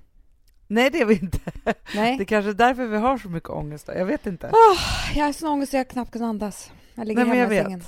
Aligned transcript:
Nej 0.67 0.89
det 0.89 1.01
är 1.01 1.05
vi 1.05 1.13
inte. 1.13 1.39
Nej. 1.95 2.17
Det 2.17 2.23
är 2.23 2.25
kanske 2.25 2.49
är 2.49 2.53
därför 2.53 2.85
vi 2.85 2.97
har 2.97 3.17
så 3.17 3.29
mycket 3.29 3.49
ångest 3.49 3.85
då. 3.87 3.93
Jag 3.93 4.05
vet 4.05 4.25
inte. 4.27 4.51
Jag 5.15 5.25
har 5.25 5.33
sån 5.33 5.49
ångest 5.49 5.69
att 5.73 5.77
jag 5.77 5.87
knappt 5.89 6.11
kan 6.13 6.23
andas. 6.23 6.71
Jag 6.95 7.07
ligger 7.07 7.25
Nej, 7.25 7.37
hemma 7.39 7.53
i 7.53 7.57
sängen. 7.63 7.83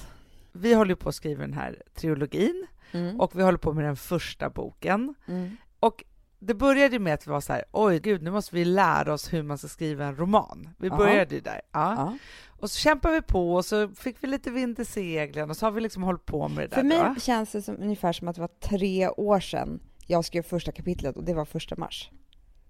Vi 0.51 0.73
håller 0.73 0.95
på 0.95 1.09
att 1.09 1.15
skriva 1.15 1.41
den 1.41 1.53
här 1.53 1.81
trilogin 1.95 2.67
Mm. 2.91 3.20
och 3.20 3.39
vi 3.39 3.43
håller 3.43 3.57
på 3.57 3.73
med 3.73 3.85
den 3.85 3.95
första 3.95 4.49
boken. 4.49 5.15
Mm. 5.27 5.57
Och 5.79 6.03
det 6.39 6.53
började 6.53 6.99
med 6.99 7.13
att 7.13 7.27
vi 7.27 7.31
var 7.31 7.41
så 7.41 7.53
här, 7.53 7.63
oj 7.71 7.99
gud, 7.99 8.21
nu 8.23 8.31
måste 8.31 8.55
vi 8.55 8.65
lära 8.65 9.13
oss 9.13 9.34
hur 9.34 9.43
man 9.43 9.57
ska 9.57 9.67
skriva 9.67 10.05
en 10.05 10.15
roman. 10.15 10.70
Vi 10.77 10.87
Ja. 10.87 10.98
började 10.98 11.35
ju 11.35 11.41
där. 11.41 11.61
Ja. 11.71 11.93
Ja. 11.98 12.17
Och 12.48 12.71
så 12.71 12.77
kämpade 12.79 13.13
vi 13.15 13.21
på 13.21 13.53
och 13.55 13.65
så 13.65 13.89
fick 13.89 14.23
vi 14.23 14.27
lite 14.27 14.51
vind 14.51 14.79
i 14.79 14.85
seglen 14.85 15.49
och 15.49 15.57
så 15.57 15.65
har 15.65 15.71
vi 15.71 15.81
liksom 15.81 16.03
hållit 16.03 16.25
på 16.25 16.48
med 16.48 16.70
det 16.70 16.75
För 16.75 16.84
där. 16.84 16.89
mig 16.89 17.11
då. 17.15 17.21
känns 17.21 17.51
det 17.51 17.61
som, 17.61 17.77
ungefär 17.79 18.13
som 18.13 18.27
att 18.27 18.35
det 18.35 18.41
var 18.41 18.49
tre 18.61 19.09
år 19.09 19.39
sedan 19.39 19.79
jag 20.07 20.25
skrev 20.25 20.41
första 20.41 20.71
kapitlet 20.71 21.17
och 21.17 21.23
det 21.23 21.34
var 21.34 21.45
första 21.45 21.75
mars. 21.75 22.09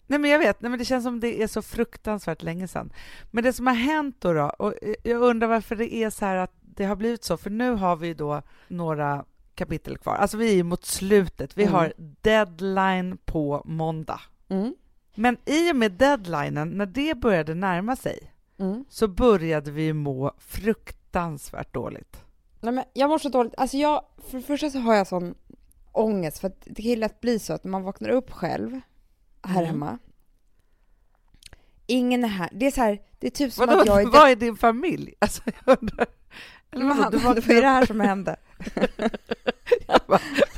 Nej 0.10 0.20
men 0.20 0.32
jag 0.32 0.40
vet, 0.40 0.62
nej, 0.62 0.70
men 0.70 0.80
det 0.80 0.86
känns 0.86 1.04
som 1.04 1.20
det 1.20 1.42
är 1.44 1.48
så 1.48 1.62
fruktansvärt 1.62 2.44
länge 2.44 2.68
sedan. 2.68 2.94
Men 3.32 3.44
det 3.44 3.54
som 3.54 3.68
har 3.68 3.74
hänt 3.74 4.16
då, 4.20 4.34
då 4.34 4.46
och 4.60 4.74
jag 5.04 5.22
undrar 5.22 5.48
varför 5.48 5.76
det 5.76 5.94
är 5.94 6.10
så 6.10 6.26
här 6.26 6.36
att 6.36 6.52
det 6.62 6.86
har 6.86 6.96
blivit 6.96 7.24
så, 7.24 7.38
för 7.38 7.50
nu 7.50 7.72
har 7.72 7.96
vi 7.96 8.14
då 8.14 8.42
några 8.68 9.26
kapitel 9.56 9.98
kvar. 9.98 10.16
Alltså 10.16 10.38
vi 10.38 10.60
är 10.60 10.64
mot 10.64 10.86
slutet, 10.86 11.58
vi 11.58 11.64
Mm. 11.64 11.74
har 11.74 11.94
deadline 12.22 13.18
på 13.26 13.62
måndag. 13.66 14.22
Mm. 14.50 14.76
Men 15.16 15.38
i 15.46 15.72
och 15.72 15.76
med 15.76 15.92
deadlinen, 15.92 16.70
när 16.70 16.86
det 16.86 17.18
började 17.18 17.54
närma 17.56 17.96
sig, 17.96 18.34
Mm. 18.60 18.86
så 18.90 19.08
började 19.08 19.72
vi 19.72 19.94
må 19.94 20.32
fruktansvärt 20.40 21.74
dåligt. 21.74 22.24
Nej, 22.62 22.74
men 22.74 22.84
jag 22.94 23.10
mår 23.10 23.18
så 23.18 23.30
dåligt. 23.30 23.54
Alltså 23.58 23.78
jag, 23.78 24.02
för 24.30 24.38
det 24.38 24.44
första 24.44 24.70
så 24.70 24.80
har 24.80 24.96
jag 24.96 25.08
sån 25.08 25.36
ångest 25.92 26.40
för 26.40 26.48
att 26.48 26.62
det 26.66 26.82
ju 26.84 26.96
lätt 26.96 27.22
bli 27.22 27.40
så 27.40 27.54
att 27.54 27.64
när 27.64 27.72
man 27.72 27.84
vaknar 27.84 28.10
upp 28.10 28.32
själv 28.32 28.80
här 29.44 29.56
Mm. 29.64 29.66
hemma. 29.66 29.98
Ingen 31.88 32.24
är 32.24 32.28
här. 32.28 32.50
Det 32.52 32.66
är 32.68 32.72
så 32.72 32.82
här, 32.82 33.00
det 33.20 33.28
är 33.28 33.32
typ 33.32 33.54
som 33.54 33.66
Vadå, 33.68 33.80
att 33.82 33.88
jag 33.88 34.02
är 34.02 34.06
vad 34.08 34.30
är 34.30 34.36
din 34.36 34.56
familj? 34.58 35.14
Alltså, 35.20 35.42
jag 35.66 35.78
undrar. 35.82 36.06
Eller 36.72 36.86
vadå, 36.86 37.02
han, 37.02 37.12
du 37.12 37.18
det 37.18 37.24
var 37.24 37.36
vaknar 37.36 37.56
ju 37.56 37.62
det 37.62 37.68
här 37.68 37.86
som 37.86 38.00
hände. 38.00 38.36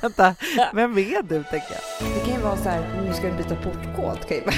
Vänta, 0.02 0.36
vem 0.74 0.98
är 0.98 1.22
du, 1.22 1.44
tänker 1.44 1.72
jag? 1.72 2.10
Det 2.14 2.26
kan 2.26 2.34
ju 2.36 2.42
vara 2.42 2.58
så 2.58 2.70
här, 2.70 3.02
nu 3.08 3.14
ska 3.14 3.32
vi 3.32 3.38
byta 3.38 3.56
portkod. 3.56 4.28
Kan 4.28 4.38
ju 4.38 4.44
vara. 4.44 4.56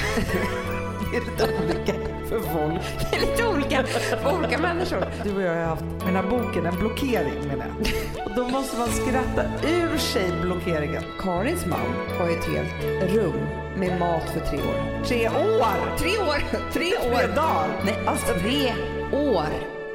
Det 1.10 1.16
är 1.16 1.20
lite 1.30 1.64
olika 1.64 1.92
för 2.28 2.40
folk. 2.40 3.10
Det 3.10 3.16
är 3.16 3.20
lite 3.20 3.48
olika 3.48 3.84
för 3.84 4.38
olika 4.38 4.58
människor. 4.58 5.06
Du 5.24 5.36
och 5.36 5.42
jag 5.42 5.54
har 5.54 5.64
haft 5.64 5.82
med 5.82 6.00
den 6.06 6.16
här 6.16 6.30
boken 6.30 6.66
en 6.66 6.76
blockering, 6.78 7.48
menar 7.48 7.66
jag. 7.66 8.26
Och 8.26 8.34
då 8.36 8.48
måste 8.48 8.78
man 8.78 8.88
skratta 8.88 9.44
ur 9.68 9.98
sig 9.98 10.32
blockeringen. 10.42 11.02
Karins 11.20 11.66
man 11.66 11.80
har 12.18 12.28
ju 12.30 12.36
ett 12.38 12.44
helt 12.44 13.12
rum 13.14 13.63
med 13.76 13.98
mat 13.98 14.30
för 14.30 14.40
tre 14.40 14.58
år. 14.58 15.04
Tre 15.04 15.28
år! 15.28 15.96
Tre 15.98 16.18
år! 16.18 16.70
Tre 16.72 16.90
Tre 17.02 17.26
dagar! 17.26 17.82
Nej, 17.84 17.98
alltså 18.06 18.34
tre 18.34 18.74
år. 19.12 19.46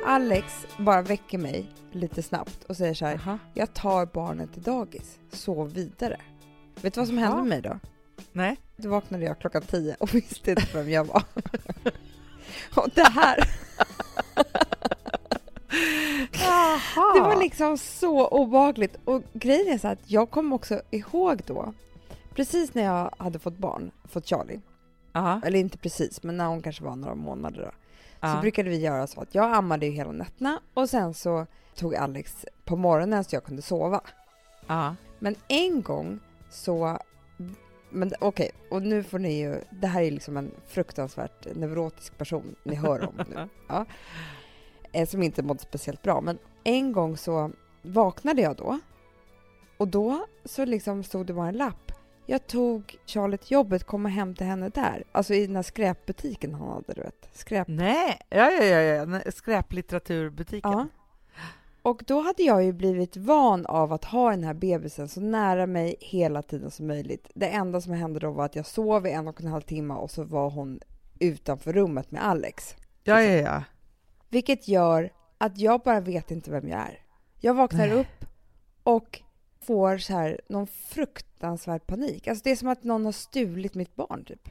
Alex 0.05 0.65
bara 0.77 1.01
väcker 1.01 1.37
mig 1.37 1.65
lite 1.91 2.23
snabbt 2.23 2.63
och 2.63 2.77
säger 2.77 2.93
så 2.93 3.05
här, 3.05 3.21
Jaha. 3.25 3.39
jag 3.53 3.73
tar 3.73 4.05
barnet 4.05 4.53
till 4.53 4.61
dagis, 4.61 5.19
sov 5.31 5.73
vidare. 5.73 6.17
Vet 6.81 6.93
du 6.93 6.99
vad 6.99 7.07
som 7.07 7.17
hände 7.17 7.37
med 7.37 7.45
mig 7.47 7.61
då? 7.61 7.79
Nej. 8.31 8.57
Då 8.77 8.89
vaknade 8.89 9.25
jag 9.25 9.39
klockan 9.39 9.61
tio 9.61 9.95
och 9.99 10.13
visste 10.15 10.51
inte 10.51 10.67
vem 10.73 10.89
jag 10.89 11.03
var. 11.03 11.23
och 12.75 12.87
det 12.95 13.09
här, 13.09 13.49
Jaha. 16.31 17.13
det 17.15 17.19
var 17.21 17.39
liksom 17.39 17.77
så 17.77 18.27
obehagligt. 18.27 18.95
Och 19.05 19.23
grejen 19.33 19.73
är 19.73 19.77
så 19.77 19.87
att 19.87 19.99
jag 20.05 20.29
kom 20.29 20.53
också 20.53 20.81
ihåg 20.91 21.41
då, 21.45 21.73
precis 22.35 22.73
när 22.73 22.83
jag 22.83 23.13
hade 23.17 23.39
fått 23.39 23.57
barn, 23.57 23.91
fått 24.05 24.27
Charlie, 24.27 24.61
Ja, 25.13 25.41
eller 25.45 25.59
inte 25.59 25.77
precis, 25.77 26.23
men 26.23 26.37
när 26.37 26.47
hon 26.47 26.61
kanske 26.61 26.83
var 26.83 26.95
några 26.95 27.15
månader 27.15 27.61
då, 27.61 27.71
så 28.27 28.35
ja. 28.35 28.41
brukade 28.41 28.69
vi 28.69 28.77
göra 28.77 29.07
så 29.07 29.21
att 29.21 29.35
jag 29.35 29.53
ammade 29.53 29.85
ju 29.85 29.91
hela 29.91 30.11
nätterna 30.11 30.59
och 30.73 30.89
sen 30.89 31.13
så 31.13 31.45
tog 31.75 31.95
Alex 31.95 32.45
på 32.65 32.75
morgonen 32.75 33.23
så 33.23 33.35
jag 33.35 33.43
kunde 33.43 33.61
sova. 33.61 34.01
ja. 34.67 34.95
Men 35.19 35.35
en 35.47 35.81
gång 35.81 36.19
så, 36.49 36.99
men 37.89 38.13
okej, 38.19 38.51
och 38.71 38.81
nu 38.81 39.03
får 39.03 39.19
ni 39.19 39.39
ju, 39.39 39.61
det 39.69 39.87
här 39.87 40.01
är 40.01 40.11
liksom 40.11 40.37
en 40.37 40.51
fruktansvärt 40.67 41.55
neurotisk 41.55 42.17
person 42.17 42.55
ni 42.63 42.75
hör 42.75 43.09
om 43.09 43.15
nu, 43.29 43.49
ja, 43.67 43.85
eh, 44.91 45.07
som 45.07 45.23
inte 45.23 45.43
mådde 45.43 45.59
speciellt 45.59 46.01
bra. 46.01 46.21
Men 46.21 46.37
en 46.63 46.91
gång 46.91 47.17
så 47.17 47.51
vaknade 47.81 48.41
jag 48.41 48.55
då 48.55 48.79
och 49.77 49.87
då 49.87 50.25
så 50.45 50.65
liksom 50.65 51.03
stod 51.03 51.25
det 51.25 51.33
bara 51.33 51.47
en 51.47 51.57
lapp. 51.57 51.88
Jag 52.29 52.47
tog 52.47 52.97
Charlie 53.05 53.37
till 53.37 53.51
jobbet, 53.51 53.83
kom 53.83 54.05
och 54.05 54.11
hem 54.11 54.35
till 54.35 54.45
henne 54.45 54.69
där. 54.69 55.03
Alltså 55.11 55.33
i 55.33 55.47
den 55.47 55.55
här 55.55 55.63
skräpbutiken 55.63 56.53
han 56.53 56.67
hade, 56.67 56.93
du 56.93 57.01
vet. 57.01 57.29
Skräp 57.33 57.67
Nej, 57.67 58.21
ja, 58.29 58.51
ja, 58.51 58.63
ja, 58.63 59.05
ja. 59.15 59.31
Skräplitteraturbutiken. 59.31 60.71
Ja. 60.71 60.87
Och 61.81 62.03
då 62.07 62.21
hade 62.21 62.43
jag 62.43 62.63
ju 62.63 62.73
blivit 62.73 63.17
van 63.17 63.65
av 63.65 63.93
att 63.93 64.05
ha 64.05 64.29
den 64.29 64.43
här 64.43 64.53
bebisen 64.53 65.07
så 65.07 65.21
nära 65.21 65.65
mig 65.65 65.95
hela 65.99 66.41
tiden 66.41 66.71
som 66.71 66.87
möjligt. 66.87 67.31
Det 67.35 67.47
enda 67.47 67.81
som 67.81 67.93
hände 67.93 68.19
då 68.19 68.31
var 68.31 68.45
att 68.45 68.55
jag 68.55 68.65
sov 68.65 69.07
i 69.07 69.11
en 69.11 69.27
och 69.27 69.41
en 69.41 69.47
halv 69.47 69.61
timme 69.61 69.93
och 69.93 70.11
så 70.11 70.23
var 70.23 70.49
hon 70.49 70.79
utanför 71.19 71.73
rummet 71.73 72.11
med 72.11 72.25
Alex. 72.25 72.75
ja, 73.03 73.21
ja, 73.21 73.33
ja. 73.33 73.63
Vilket 74.29 74.67
gör 74.67 75.13
att 75.37 75.57
jag 75.57 75.81
bara 75.81 75.99
vet 75.99 76.31
inte 76.31 76.51
vem 76.51 76.67
jag 76.67 76.79
är. 76.79 76.99
Jag 77.39 77.53
vaknar 77.53 77.87
Nej. 77.87 77.95
upp 77.95 78.25
och 78.83 79.21
får 79.69 79.97
så 79.97 80.13
här 80.13 80.39
någon 80.49 80.67
fruktansvärd 80.67 81.87
panik. 81.87 82.27
Alltså 82.27 82.43
det 82.43 82.51
är 82.51 82.55
som 82.55 82.67
att 82.67 82.83
någon 82.83 83.05
har 83.05 83.11
stulit 83.11 83.75
mitt 83.75 83.95
barn 83.95 84.25
typ. 84.25 84.49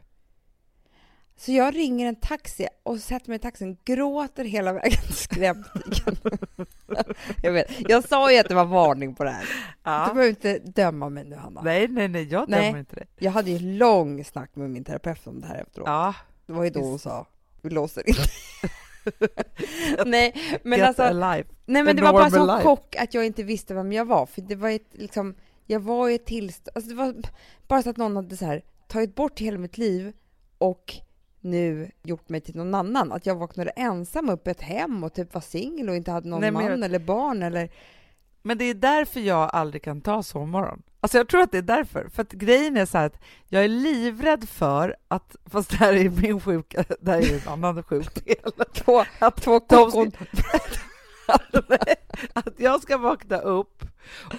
Så 1.36 1.52
jag 1.52 1.76
ringer 1.76 2.06
en 2.06 2.16
taxi 2.16 2.68
och 2.82 2.98
sätter 3.00 3.28
mig 3.28 3.36
i 3.36 3.38
taxin, 3.38 3.76
gråter 3.84 4.44
hela 4.44 4.72
vägen 4.72 5.00
till 5.06 5.14
skräpbutiken. 5.14 6.16
jag 7.42 7.52
vet, 7.52 7.90
jag 7.90 8.08
sa 8.08 8.32
ju 8.32 8.38
att 8.38 8.48
det 8.48 8.54
var 8.54 8.64
varning 8.64 9.14
på 9.14 9.24
det 9.24 9.30
här. 9.30 9.42
Du 9.42 9.48
ja. 9.82 10.10
behöver 10.14 10.28
inte 10.28 10.58
döma 10.58 11.08
mig 11.08 11.24
nu 11.24 11.36
Hanna. 11.36 11.62
Nej, 11.62 11.88
nej, 11.88 12.08
nej, 12.08 12.24
jag 12.24 12.48
Nej. 12.48 12.66
dömer 12.66 12.78
inte 12.78 12.96
det. 12.96 13.06
Jag 13.18 13.32
hade 13.32 13.50
ju 13.50 13.78
lång 13.78 14.24
snack 14.24 14.56
med 14.56 14.70
min 14.70 14.84
terapeut 14.84 15.26
om 15.26 15.40
det 15.40 15.46
här 15.46 15.62
efteråt. 15.62 15.88
Ja, 15.88 16.14
Det 16.46 16.52
var 16.52 16.64
ju 16.64 16.70
då 16.70 16.80
hon 16.80 16.98
sa, 16.98 17.26
vi 17.62 17.70
låser 17.70 18.08
inte. 18.08 18.22
Nej, 20.06 20.34
men 20.62 20.78
get 20.78 20.88
alltså, 20.88 21.02
alive. 21.02 21.44
nej 21.66 21.82
men 21.82 21.96
det 21.96 22.02
var 22.02 22.12
bara 22.12 22.28
normal 22.28 22.48
så 22.48 22.56
life. 22.56 22.68
chock 22.68 22.96
att 22.96 23.14
jag 23.14 23.26
inte 23.26 23.42
visste 23.42 23.74
vem 23.74 23.92
jag 23.92 24.04
var. 24.04 24.26
För 24.26 24.42
det 24.42 24.56
var 24.56 24.70
ett, 24.70 24.88
liksom, 24.92 25.34
jag 25.66 25.80
var 25.80 26.08
i 26.08 26.14
ett 26.14 26.26
tillstånd, 26.26 26.76
alltså 26.76 26.90
det 26.90 26.96
var 26.96 27.14
bara 27.68 27.82
så 27.82 27.90
att 27.90 27.96
någon 27.96 28.16
hade 28.16 28.36
så 28.36 28.44
här, 28.44 28.62
tagit 28.86 29.14
bort 29.14 29.40
hela 29.40 29.58
mitt 29.58 29.78
liv 29.78 30.12
och 30.58 30.94
nu 31.40 31.90
gjort 32.02 32.28
mig 32.28 32.40
till 32.40 32.56
någon 32.56 32.74
annan. 32.74 33.12
Att 33.12 33.26
jag 33.26 33.34
vaknade 33.34 33.70
ensam 33.70 34.28
upp 34.28 34.48
i 34.48 34.50
ett 34.50 34.60
hem 34.60 35.04
och 35.04 35.12
typ 35.12 35.34
var 35.34 35.40
singel 35.40 35.88
och 35.88 35.96
inte 35.96 36.10
hade 36.10 36.28
någon 36.28 36.40
Nej, 36.40 36.50
man 36.50 36.64
jag- 36.64 36.84
eller 36.84 36.98
barn 36.98 37.42
eller... 37.42 37.70
Men 38.48 38.58
det 38.58 38.64
är 38.64 38.74
därför 38.74 39.20
jag 39.20 39.50
aldrig 39.52 39.82
kan 39.82 40.00
ta 40.00 40.22
sovmorgon. 40.22 40.82
Alltså 41.00 41.18
jag 41.18 41.28
tror 41.28 41.40
att 41.40 41.52
det 41.52 41.58
är 41.58 41.62
därför. 41.62 42.08
För 42.08 42.22
att 42.22 42.32
grejen 42.32 42.76
är 42.76 42.86
så 42.86 42.98
här 42.98 43.06
att 43.06 43.20
jag 43.48 43.64
är 43.64 43.68
livrädd 43.68 44.48
för 44.48 44.96
att, 45.08 45.36
fast 45.46 45.70
det 45.70 45.76
här 45.76 45.92
är 45.92 46.10
min 46.10 46.40
sjuka, 46.40 46.84
det 47.00 47.10
här 47.10 47.18
är 47.18 47.34
en 47.34 47.48
annan 47.52 47.82
sjuk 47.82 48.24
del. 48.24 48.52
Två, 48.72 49.04
Att 49.18 49.42
två 49.42 49.60
kokon. 49.60 50.12
Att 52.32 52.60
jag 52.60 52.82
ska 52.82 52.98
vakna 52.98 53.38
upp 53.38 53.84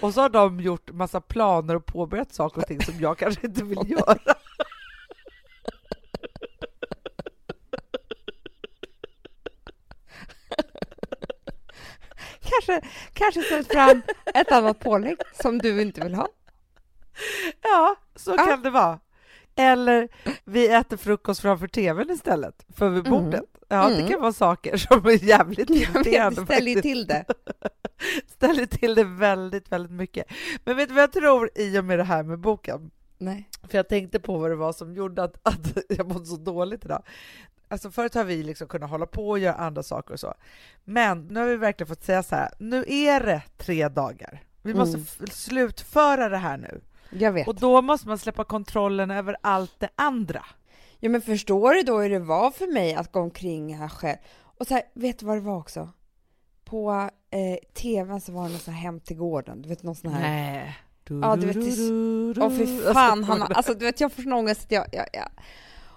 och 0.01 0.13
så 0.13 0.22
har 0.22 0.30
de 0.30 0.60
gjort 0.60 0.92
massa 0.92 1.22
planer 1.22 1.75
och 1.75 1.86
påbörjat 1.86 2.33
saker 2.33 2.62
och 2.62 2.68
ting 2.68 2.81
som 2.81 3.00
jag 3.00 3.18
kanske 3.18 3.48
inte 3.48 3.63
vill 3.63 3.92
göra. 3.92 4.36
Kanske, 12.69 12.88
kanske 13.13 13.42
ställt 13.42 13.71
fram 13.74 14.01
ett 14.33 14.51
annat 14.51 14.80
pålägg 14.80 15.18
som 15.42 15.57
du 15.57 15.81
inte 15.81 16.01
vill 16.01 16.13
ha. 16.16 16.27
Ja, 17.62 17.95
så 18.16 18.31
Ja. 18.38 18.45
kan 18.45 18.62
det 18.62 18.69
vara. 18.69 19.00
Eller 19.56 20.07
vi 20.45 20.68
äter 20.68 20.98
frukost 20.98 21.42
framför 21.42 21.68
tvn 21.68 22.10
istället 22.10 22.66
för 22.75 22.89
vid 22.89 23.07
Mm. 23.07 23.24
bordet. 23.24 23.44
Ja, 23.68 23.89
det 23.89 23.95
Mm. 23.95 24.07
kan 24.07 24.21
vara 24.21 24.33
saker 24.33 24.77
som 24.77 25.06
är 25.06 25.24
jävligt 25.24 25.69
irriterande. 25.69 26.45
ställer 26.45 26.81
till 26.81 27.07
det. 27.07 27.25
ställer 28.27 28.66
till 28.66 28.95
det 28.95 29.04
väldigt, 29.04 29.71
väldigt 29.71 29.92
mycket. 29.92 30.25
Men 30.66 30.77
vet 30.77 30.89
du 30.89 30.94
vad 30.95 31.04
jag 31.04 31.12
tror 31.13 31.50
i 31.56 31.80
och 31.80 31.86
med 31.86 32.00
det 32.00 32.04
här 32.04 32.24
med 32.24 32.39
boken? 32.39 32.92
Nej. 33.18 33.50
För 33.69 33.77
jag 33.77 33.89
tänkte 33.89 34.19
på 34.19 34.38
vad 34.38 34.51
det 34.51 34.56
var 34.56 34.74
som 34.74 34.94
gjorde 34.94 35.24
att, 35.24 35.39
att 35.44 35.77
jag 35.89 36.07
mådde 36.07 36.25
så 36.25 36.36
dåligt 36.36 36.86
idag. 36.86 37.04
Alltså 37.71 37.92
förut 37.92 38.13
har 38.13 38.24
vi 38.24 38.44
liksom 38.44 38.68
kunnat 38.68 38.89
hålla 38.89 39.06
på 39.06 39.30
och 39.30 39.39
göra 39.39 39.54
andra 39.56 39.83
saker 39.83 40.13
och 40.13 40.19
så. 40.19 40.33
Men 40.83 41.27
nu 41.27 41.39
har 41.39 41.48
vi 41.48 41.56
verkligen 41.57 41.88
fått 41.88 42.04
säga 42.04 42.24
så 42.24 42.36
här, 42.36 42.50
nu 42.60 42.86
är 42.88 43.19
det 43.24 43.42
tre 43.57 43.88
dagar. 43.89 44.44
Vi 44.62 44.74
måste 44.74 44.98
Mm. 44.98 45.07
slutföra 45.31 46.30
det 46.30 46.38
här 46.38 46.57
nu. 46.57 46.81
Jag 47.10 47.31
vet. 47.31 47.48
Och 47.48 47.56
då 47.56 47.81
måste 47.81 48.07
man 48.07 48.18
släppa 48.18 48.44
kontrollen 48.44 49.12
över 49.12 49.36
allt 49.42 49.80
det 49.80 49.89
andra. 49.95 50.45
Ja 51.00 51.10
men 51.10 51.21
förstår 51.21 51.74
du 51.74 51.81
då 51.81 52.00
hur 52.00 52.10
det 52.10 52.19
var 52.19 52.51
för 52.51 52.68
mig 52.74 52.94
att 52.94 53.12
gå 53.12 53.19
omkring 53.19 53.75
här 53.77 53.88
själv? 53.89 54.18
Och 54.60 54.68
så 54.68 54.74
här, 54.74 54.83
vet 54.94 55.19
du 55.19 55.25
vad 55.25 55.38
det 55.38 55.42
var 55.42 55.57
också? 55.57 55.89
På 56.66 57.10
eh, 57.31 57.68
tvn 57.74 58.21
så 58.21 58.31
var 58.31 58.44
det 58.44 58.50
någon 58.50 58.60
sån 58.60 58.74
här 58.74 58.81
Hem 58.81 59.00
till 59.00 59.18
gården, 59.18 59.62
du 59.62 59.69
vet 59.69 59.83
någon 59.83 59.95
sån 59.95 60.12
här 60.12 60.21
Nej. 60.21 60.77
Ja, 61.21 61.36
du 61.36 61.48
vet, 61.48 61.57
Åh 62.44 62.57
fy 62.57 62.94
fan 62.94 63.24
Hanna, 63.24 63.45
alltså 63.45 63.74
du 63.74 63.86
vet 63.86 64.00
jag 64.01 64.12
får 64.12 64.24
sån 64.24 64.33
ångest. 64.33 64.66
Jag, 64.69 64.86
jag, 64.92 65.06
jag. 65.13 65.30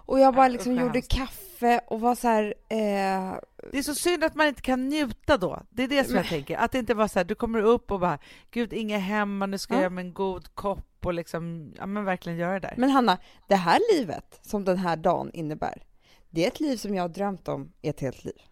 Och 0.07 0.21
jag 0.21 0.35
bara 0.35 0.49
liksom 0.49 0.73
gjorde 0.75 0.93
hemskt. 0.93 1.13
Kaffe 1.63 1.81
och 1.87 2.01
var 2.01 2.15
så 2.15 2.29
här, 2.29 2.55
eh, 2.69 3.39
Det 3.73 3.79
är 3.79 3.83
så 3.83 3.95
synd 3.95 4.25
att 4.25 4.35
man 4.35 4.47
inte 4.47 4.63
kan 4.63 4.89
njuta 4.89 5.37
då. 5.37 5.63
Det 5.71 5.83
är 5.83 5.89
det 5.89 6.05
som 6.05 6.17
jag 6.17 6.27
tänker. 6.27 6.57
Att 6.57 6.73
det 6.73 6.79
inte 6.79 6.95
var 6.95 7.09
så 7.09 7.19
här, 7.19 7.25
du 7.25 7.35
kommer 7.35 7.63
upp 7.63 7.91
och 7.91 8.01
bara, 8.01 8.19
gud, 8.51 8.73
inga 8.73 8.99
hemma, 8.99 9.47
nu 9.47 9.59
ska 9.59 9.75
jag 9.75 9.79
Ja. 9.79 9.83
göra 9.83 9.91
mig 9.91 10.05
en 10.05 10.13
god 10.15 10.55
kopp 10.55 11.07
och 11.07 11.15
liksom, 11.15 11.73
ja 11.79 11.87
men 11.87 12.05
verkligen 12.05 12.39
göra 12.39 12.53
det 12.53 12.61
där. 12.69 12.75
Men 12.77 12.91
Hanna, 12.91 13.19
det 13.49 13.57
här 13.57 13.81
livet 13.95 14.41
som 14.43 14.65
den 14.65 14.79
här 14.79 14.97
dagen 14.97 15.31
innebär, 15.33 15.83
det 16.31 16.45
är 16.45 16.49
ett 16.49 16.61
liv 16.61 16.77
som 16.77 16.95
jag 16.95 17.03
har 17.03 17.09
drömt 17.09 17.49
om 17.49 17.73
i 17.83 17.89
ett 17.89 18.01
helt 18.01 18.25
liv. 18.25 18.43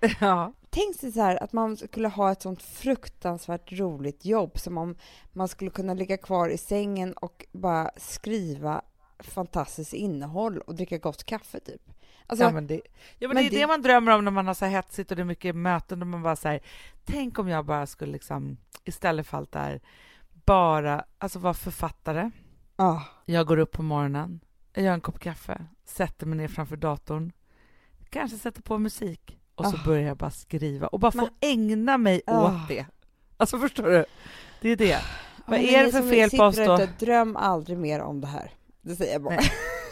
ja. 0.20 0.52
Tänk 0.70 0.96
sig 0.96 1.12
så 1.12 1.20
här 1.20 1.42
att 1.42 1.52
man 1.52 1.76
skulle 1.76 2.08
ha 2.08 2.32
ett 2.32 2.42
sånt 2.42 2.62
fruktansvärt 2.62 3.72
roligt 3.72 4.24
jobb 4.24 4.58
som 4.58 4.78
om 4.78 4.96
man 5.32 5.48
skulle 5.48 5.70
kunna 5.70 5.94
ligga 5.94 6.16
kvar 6.16 6.48
i 6.48 6.58
sängen 6.58 7.12
och 7.12 7.46
bara 7.52 7.90
skriva 7.96 8.82
fantastiskt 9.18 9.92
innehåll 9.92 10.58
och 10.58 10.74
dricka 10.74 10.98
gott 10.98 11.24
kaffe 11.24 11.60
typ. 11.60 11.82
Alltså, 12.30 12.44
ja, 12.44 12.50
men 12.50 12.66
det, 12.66 12.80
ja, 13.18 13.28
men 13.28 13.34
men 13.34 13.36
det 13.36 13.48
är 13.48 13.50
det- 13.50 13.56
det 13.60 13.66
man 13.66 13.82
drömmer 13.82 14.12
om 14.12 14.24
när 14.24 14.30
man 14.30 14.46
har 14.46 14.54
så 14.54 14.64
här 14.64 14.72
hetsigt 14.72 15.10
och 15.10 15.16
det 15.16 15.22
är 15.22 15.24
mycket 15.24 15.56
möten 15.56 16.02
och 16.02 16.08
man 16.08 16.22
bara 16.22 16.36
säger 16.36 16.60
tänk 17.04 17.38
om 17.38 17.48
jag 17.48 17.64
bara 17.64 17.86
skulle 17.86 18.12
liksom 18.12 18.56
istället 18.84 19.26
för 19.26 19.38
allt 19.38 19.52
det 19.52 19.58
här 19.58 19.80
bara 20.44 21.04
alltså 21.18 21.38
vara 21.38 21.54
författare. 21.54 22.30
ah, 22.76 23.00
Jag 23.24 23.46
går 23.46 23.56
upp 23.58 23.72
på 23.72 23.82
morgonen, 23.82 24.40
jag 24.72 24.84
gör 24.84 24.92
en 24.94 25.00
kopp 25.00 25.18
kaffe, 25.20 25.64
sätter 25.84 26.26
mig 26.26 26.38
ner 26.38 26.48
framför 26.48 26.76
datorn, 26.76 27.32
kanske 28.10 28.38
sätter 28.38 28.62
på 28.62 28.78
musik 28.78 29.38
och 29.54 29.66
så 29.66 29.76
Ah. 29.76 29.84
börjar 29.84 30.08
jag 30.08 30.16
bara 30.16 30.30
skriva 30.30 30.86
och 30.86 31.00
bara 31.00 31.12
få 31.12 31.18
Men- 31.18 31.28
ägna 31.40 31.98
mig 31.98 32.22
Ah. 32.26 32.44
åt 32.46 32.68
det. 32.68 32.86
Alltså 33.36 33.58
förstår 33.58 33.82
du? 33.90 34.04
Det 34.60 34.68
är 34.68 34.76
det. 34.76 34.98
Vad 35.46 35.58
är 35.58 35.84
det 35.84 35.92
för 35.92 36.10
fel 36.10 36.30
på 36.30 36.42
oss 36.44 36.56
då? 36.56 36.86
Dröm 36.98 37.36
aldrig 37.36 37.78
mer 37.78 38.00
om 38.00 38.20
det 38.20 38.26
här. 38.26 38.50
Det 38.82 38.96
säger 38.96 39.12
jag 39.12 39.22
bara. 39.22 39.38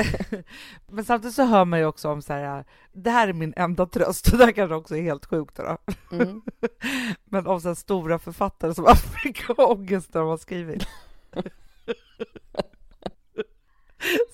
Men 0.87 1.05
samtidigt 1.05 1.35
så 1.35 1.45
hör 1.45 1.65
man 1.65 1.79
ju 1.79 1.85
också 1.85 2.09
om 2.09 2.23
så 2.23 2.33
här, 2.33 2.65
det 2.93 3.11
här 3.11 3.29
är 3.29 3.33
min 3.33 3.55
enda 3.56 3.87
tröst, 3.87 4.33
och 4.33 4.39
det 4.39 4.45
här 4.45 4.53
kanske 4.53 4.75
också 4.75 4.97
är 4.97 5.03
helt 5.03 5.27
sjukt 5.27 5.56
då. 5.56 5.79
Mm. 6.12 6.43
Men 7.25 7.47
om 7.47 7.61
så 7.61 7.69
här 7.69 7.75
stora 7.75 8.19
författare 8.19 8.75
som 8.75 8.97
fick 9.23 9.50
ångest 9.59 10.15
när 10.15 10.21
de 10.21 10.31
har 10.31 10.39
skrivit. 10.39 10.87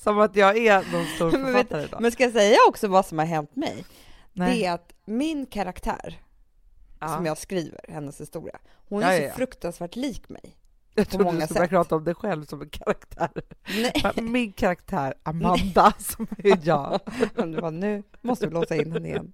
Som 0.03 0.19
att 0.19 0.37
jag 0.37 0.57
är 0.57 0.93
någon 0.93 1.07
stor 1.07 1.31
Men 1.31 1.45
författare 1.45 1.87
då. 1.91 2.01
Men 2.01 2.13
ska 2.13 2.23
jag 2.23 2.33
säga 2.33 2.57
också 2.69 2.89
vad 2.89 3.07
som 3.07 3.19
har 3.19 3.27
hänt 3.27 3.57
mig? 3.57 3.85
Nej. 4.33 4.59
Det 4.59 4.67
är 4.67 4.73
att 4.73 4.93
min 5.05 5.47
karaktär 5.47 6.21
Ja. 7.01 7.17
som 7.17 7.27
jag 7.27 7.39
skriver, 7.39 7.81
hennes 7.89 8.21
historia, 8.21 8.59
hon 8.89 9.03
är 9.03 9.13
ja, 9.13 9.19
så 9.19 9.25
ja. 9.25 9.33
fruktansvärt 9.33 9.97
lik 9.97 10.29
mig. 10.29 10.57
Jag 10.94 11.08
trodde 11.08 11.25
många 11.25 11.41
du 11.41 11.46
skulle 11.46 11.61
sätt. 11.61 11.70
prata 11.70 11.96
om 11.96 12.05
dig 12.05 12.14
själv 12.14 12.44
som 12.46 12.62
en 12.62 12.69
karaktär. 12.69 13.31
Nej, 13.69 14.12
Min 14.23 14.52
karaktär 14.52 15.14
Amanda, 15.23 15.93
som 15.99 16.26
är 16.38 16.58
jag. 16.62 17.00
du 17.37 17.61
bara, 17.61 17.70
nu 17.70 18.02
måste 18.20 18.46
vi 18.46 18.55
låsa 18.55 18.76
in 18.76 18.93
henne 18.93 19.08
igen. 19.08 19.32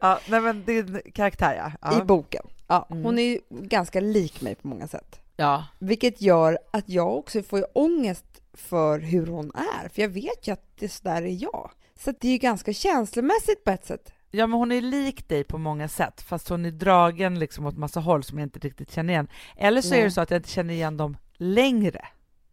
Ja, 0.00 0.18
nej 0.28 0.40
men 0.40 0.64
din 0.64 1.00
karaktär 1.14 1.54
ja. 1.54 1.72
ja. 1.90 2.02
I 2.02 2.04
boken. 2.04 2.46
Ja, 2.66 2.86
Mm. 2.90 3.04
hon 3.04 3.18
är 3.18 3.22
ju 3.22 3.40
ganska 3.50 4.00
lik 4.00 4.40
mig 4.40 4.54
på 4.54 4.68
många 4.68 4.88
sätt. 4.88 5.20
ja. 5.36 5.64
Vilket 5.78 6.20
gör 6.22 6.58
att 6.70 6.88
jag 6.88 7.16
också 7.18 7.42
får 7.42 7.66
ångest 7.78 8.24
för 8.52 8.98
hur 8.98 9.26
hon 9.26 9.52
är, 9.54 9.88
för 9.88 10.02
jag 10.02 10.08
vet 10.08 10.48
ju 10.48 10.52
att 10.52 10.64
det 10.78 10.88
så 10.88 11.04
där 11.08 11.22
är 11.22 11.42
jag. 11.42 11.70
Så 11.98 12.12
det 12.20 12.28
är 12.28 12.32
ju 12.32 12.38
ganska 12.38 12.72
känslomässigt 12.72 13.64
på 13.64 13.70
ett 13.70 13.86
sätt. 13.86 14.12
Ja, 14.34 14.46
men 14.46 14.58
hon 14.58 14.72
är 14.72 14.80
lik 14.80 15.28
dig 15.28 15.44
på 15.44 15.58
många 15.58 15.88
sätt, 15.88 16.20
fast 16.20 16.48
hon 16.48 16.64
är 16.64 16.70
dragen 16.70 17.38
liksom 17.38 17.66
åt 17.66 17.76
massa 17.76 18.00
håll 18.00 18.24
som 18.24 18.38
jag 18.38 18.46
inte 18.46 18.58
riktigt 18.58 18.90
känner 18.90 19.12
igen. 19.12 19.28
Eller 19.56 19.80
så 19.80 19.94
är 19.94 19.98
Nej. 19.98 20.04
det 20.04 20.10
så 20.10 20.20
att 20.20 20.30
jag 20.30 20.38
inte 20.38 20.48
känner 20.48 20.74
igen 20.74 20.96
dem 20.96 21.16
längre. 21.36 22.04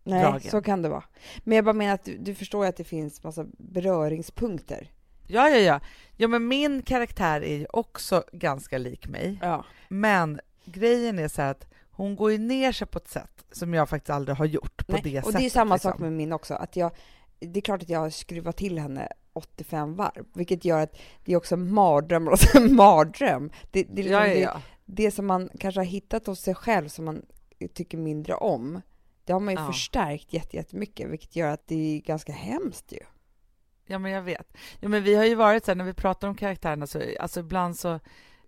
Nej, 0.03 0.21
Dragen. 0.23 0.51
så 0.51 0.61
kan 0.61 0.81
det 0.81 0.89
vara. 0.89 1.03
Men 1.43 1.55
jag 1.55 1.65
bara 1.65 1.73
menar 1.73 1.93
att 1.93 2.05
du, 2.05 2.17
du 2.17 2.35
förstår 2.35 2.65
att 2.65 2.77
det 2.77 2.83
finns 2.83 3.23
massa 3.23 3.45
beröringspunkter. 3.57 4.87
Ja, 5.27 5.49
ja, 5.49 5.57
ja. 5.57 5.79
Ja, 6.15 6.27
men 6.27 6.47
min 6.47 6.81
karaktär 6.81 7.41
är 7.41 7.57
ju 7.57 7.65
också 7.73 8.23
ganska 8.31 8.77
lik 8.77 9.07
mig. 9.07 9.37
Ja. 9.41 9.65
Men 9.89 10.39
grejen 10.65 11.19
är 11.19 11.27
så 11.27 11.41
här 11.41 11.51
att 11.51 11.67
hon 11.91 12.15
går 12.15 12.31
ju 12.31 12.37
ner 12.37 12.71
sig 12.71 12.87
på 12.87 12.97
ett 12.97 13.09
sätt 13.09 13.45
som 13.51 13.73
jag 13.73 13.89
faktiskt 13.89 14.09
aldrig 14.09 14.37
har 14.37 14.45
gjort 14.45 14.87
på 14.87 14.93
Nej, 14.93 15.01
det 15.03 15.17
och 15.17 15.25
sättet. 15.25 15.39
det 15.39 15.45
är 15.45 15.49
samma 15.49 15.75
liksom. 15.75 15.91
sak 15.91 15.99
med 15.99 16.13
min 16.13 16.33
också. 16.33 16.53
Att 16.53 16.75
jag, 16.75 16.91
det 17.39 17.59
är 17.59 17.61
klart 17.61 17.81
att 17.81 17.89
jag 17.89 17.99
har 17.99 18.09
skruvat 18.09 18.57
till 18.57 18.79
henne 18.79 19.07
85 19.33 19.95
varv, 19.95 20.25
vilket 20.33 20.65
gör 20.65 20.79
att 20.79 20.97
det 21.25 21.31
är 21.33 21.37
också 21.37 21.55
en 21.55 21.73
mardröm, 21.73 22.27
och 22.31 22.39
så 22.39 22.57
en 22.57 22.75
mardröm. 22.75 23.51
Det, 23.71 23.83
det, 23.83 24.01
är 24.01 24.03
liksom 24.03 24.11
Ja, 24.11 24.27
ja, 24.27 24.33
det, 24.33 24.39
ja. 24.39 24.61
det 24.85 25.11
som 25.11 25.25
man 25.27 25.49
kanske 25.59 25.79
har 25.79 25.85
hittat 25.85 26.27
hos 26.27 26.39
sig 26.39 26.55
själv 26.55 26.87
som 26.87 27.05
man 27.05 27.25
tycker 27.73 27.97
mindre 27.97 28.33
om, 28.33 28.81
det 29.25 29.33
har 29.33 29.39
man 29.39 29.53
ju 29.53 29.65
förstärkt 29.65 30.33
jätte- 30.33 30.55
jättemycket, 30.57 31.09
vilket 31.09 31.35
gör 31.35 31.49
att 31.49 31.67
det 31.67 31.75
är 31.97 32.01
ganska 32.01 32.33
hemskt 32.33 32.91
ju. 32.91 32.99
Ja, 33.85 33.99
men 33.99 34.11
jag 34.11 34.21
vet. 34.21 34.57
Ja, 34.79 34.89
men 34.89 35.03
vi 35.03 35.15
har 35.15 35.25
ju 35.25 35.35
varit 35.35 35.65
så 35.65 35.71
här, 35.71 35.75
när 35.75 35.85
vi 35.85 35.93
pratar 35.93 36.27
om 36.27 36.35
karaktärerna, 36.35 36.87
så 36.87 37.01
alltså 37.19 37.39
ibland 37.39 37.79
så 37.79 37.99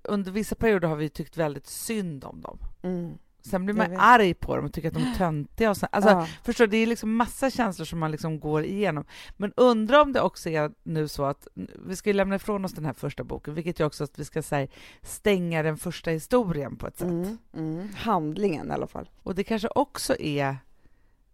under 0.03 0.31
vissa 0.31 0.55
perioder 0.55 0.87
har 0.87 0.95
vi 0.95 1.09
tyckt 1.09 1.37
väldigt 1.37 1.67
synd 1.67 2.23
om 2.23 2.41
dem. 2.41 2.59
Mm. 2.83 3.17
Sen 3.45 3.65
blir 3.65 3.75
man 3.75 3.97
arg 3.97 4.33
på 4.33 4.55
dem 4.55 4.65
och 4.65 4.73
tycker 4.73 4.87
att 4.87 4.93
de 4.93 5.03
är 5.03 5.15
töntiga. 5.15 5.69
Och 5.69 5.77
så. 5.77 5.87
Alltså, 5.91 6.09
ja. 6.11 6.27
Förstår 6.43 6.67
det 6.67 6.77
är 6.77 6.87
liksom 6.87 7.15
massa 7.15 7.49
känslor 7.49 7.85
som 7.85 7.99
man 7.99 8.11
liksom 8.11 8.39
går 8.39 8.63
igenom. 8.63 9.05
Men 9.37 9.53
undrar 9.57 10.01
om 10.01 10.13
det 10.13 10.21
också 10.21 10.49
är 10.49 10.71
nu 10.83 11.07
så 11.07 11.25
att 11.25 11.47
vi 11.85 11.95
ska 11.95 12.09
ju 12.09 12.13
lämna 12.13 12.35
ifrån 12.35 12.65
oss 12.65 12.73
den 12.73 12.85
här 12.85 12.93
första 12.93 13.23
boken, 13.23 13.53
vilket 13.53 13.79
ju 13.79 13.85
också 13.85 14.03
att 14.03 14.19
vi 14.19 14.25
ska 14.25 14.41
säga 14.41 14.67
stänga 15.01 15.63
den 15.63 15.77
första 15.77 16.11
historien 16.11 16.75
på 16.75 16.87
ett 16.87 16.97
sätt. 16.97 17.07
Mm, 17.07 17.37
mm. 17.53 17.89
Handlingen 17.95 18.69
i 18.69 18.73
alla 18.73 18.87
fall. 18.87 19.09
Och 19.23 19.35
det 19.35 19.43
kanske 19.43 19.67
också 19.67 20.15
är 20.19 20.57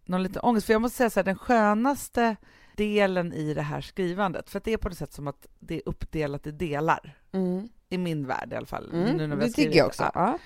någon 0.06 0.24
liten 0.24 0.42
ångest, 0.42 0.66
för 0.66 0.74
jag 0.74 0.82
måste 0.82 0.98
säga 0.98 1.10
så 1.10 1.20
här, 1.20 1.26
den 1.26 1.38
skönaste 1.38 2.36
delen 2.76 3.34
i 3.34 3.54
det 3.54 3.62
här 3.62 3.82
skrivandet, 3.82 4.50
för 4.50 4.62
det 4.64 4.74
är 4.74 4.78
på 4.78 4.90
något 4.90 4.98
sätt 4.98 5.14
som 5.14 5.28
att 5.28 5.48
det 5.60 5.76
är 5.76 5.82
uppdelat 5.86 6.48
i 6.48 6.52
delar, 6.52 7.16
Mm. 7.32 7.70
i 7.90 7.98
min 7.98 8.28
värld 8.28 8.54
i 8.54 8.56
alla 8.56 8.66
fall. 8.66 8.90
Mm. 8.94 9.18
nu 9.18 9.28
när 9.28 9.36
vi 9.36 9.46
Det 9.46 9.52
tycker 9.52 9.78
jag 9.78 9.88
också. 9.88 10.12
Ja. 10.13 10.38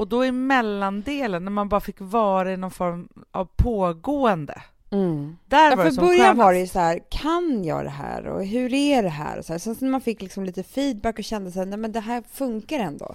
Och 0.00 0.08
då 0.08 0.24
i 0.24 0.32
mellandelen, 0.32 1.44
när 1.44 1.50
man 1.50 1.68
bara 1.68 1.80
fick 1.80 1.96
vara 1.98 2.52
i 2.52 2.56
någon 2.56 2.70
form 2.70 3.08
av 3.30 3.48
pågående, 3.56 4.62
Mm. 4.92 5.36
där 5.46 5.70
Ja, 5.70 5.76
var 5.76 5.84
det 5.84 5.92
som 5.92 6.06
början 6.06 6.36
var 6.36 6.52
det 6.52 6.58
ju 6.58 6.66
skönast. 6.66 6.72
så 6.72 6.78
här, 6.78 7.00
kan 7.10 7.64
jag 7.64 7.84
det 7.84 7.90
här 7.90 8.26
och 8.26 8.44
hur 8.44 8.74
är 8.74 9.02
det 9.02 9.08
här? 9.08 9.38
Och 9.38 9.44
så 9.44 9.52
här. 9.52 9.58
Sen 9.58 9.76
när 9.80 9.88
man 9.90 10.00
fick 10.00 10.22
liksom 10.22 10.44
lite 10.44 10.62
feedback 10.62 11.18
och 11.18 11.24
kände 11.24 11.52
så 11.52 11.58
här, 11.58 11.66
nej 11.66 11.78
men 11.78 11.92
det 11.92 12.00
här 12.00 12.22
funkar 12.32 12.78
ändå. 12.78 13.14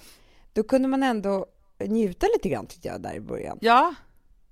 Då 0.54 0.64
kunde 0.64 0.88
man 0.88 1.04
ändå 1.04 1.46
njuta 1.80 2.28
lite 2.34 2.50
grann 2.50 2.66
tyckte 2.66 2.88
jag 2.88 3.02
där 3.02 3.14
i 3.16 3.20
början. 3.20 3.58
Ja, 3.62 3.94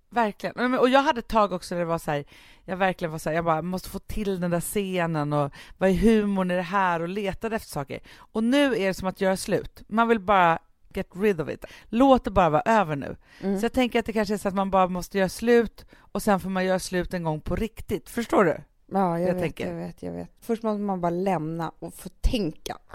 verkligen. 0.09 0.73
Och 0.79 0.89
jag 0.89 1.01
hade 1.03 1.19
ett 1.19 1.27
tag 1.27 1.51
också 1.51 1.75
där 1.75 1.79
det 1.79 1.85
var 1.85 1.97
så 1.97 2.11
här, 2.11 2.25
jag 2.65 2.77
verkligen 2.77 3.11
var 3.11 3.19
så 3.19 3.29
här, 3.29 3.35
jag 3.35 3.45
bara 3.45 3.61
måste 3.61 3.89
få 3.89 3.99
till 3.99 4.39
den 4.41 4.51
där 4.51 4.61
scenen 4.61 5.33
och 5.33 5.51
vad 5.77 5.89
är 5.89 5.93
humorn 5.93 6.51
i 6.51 6.55
det 6.55 6.61
här 6.61 7.01
och 7.01 7.09
letade 7.09 7.55
efter 7.55 7.69
saker. 7.69 7.99
Och 8.17 8.43
nu 8.43 8.75
är 8.75 8.87
det 8.87 8.93
som 8.93 9.07
att 9.07 9.21
göra 9.21 9.37
slut. 9.37 9.81
Man 9.87 10.07
vill 10.07 10.19
bara 10.19 10.59
get 10.97 11.07
rid 11.15 11.41
of 11.41 11.49
it. 11.49 11.65
Låt 11.89 12.23
det 12.23 12.31
bara 12.31 12.49
vara 12.49 12.61
över 12.65 12.95
nu. 12.95 13.15
Mm. 13.41 13.59
Så 13.59 13.65
jag 13.65 13.73
tänker 13.73 13.99
att 13.99 14.05
det 14.05 14.13
kanske 14.13 14.33
är 14.33 14.37
så 14.37 14.47
att 14.47 14.53
man 14.55 14.71
bara 14.71 14.87
måste 14.87 15.17
göra 15.17 15.29
slut 15.29 15.85
och 15.99 16.23
sen 16.23 16.39
får 16.39 16.49
man 16.49 16.65
göra 16.65 16.79
slut 16.79 17.13
en 17.13 17.23
gång 17.23 17.41
på 17.41 17.55
riktigt. 17.55 18.09
Förstår 18.09 18.43
du? 18.45 18.57
Ja, 18.91 19.19
jag, 19.19 19.29
jag 19.29 19.33
vet, 19.33 19.43
tänker. 19.43 19.67
jag 19.67 19.75
vet, 19.75 20.03
jag 20.03 20.11
vet. 20.11 20.29
Först 20.41 20.63
måste 20.63 20.81
man 20.81 21.01
bara 21.01 21.09
lämna 21.09 21.71
och 21.79 21.93
få 21.93 22.09
tänka 22.21 22.77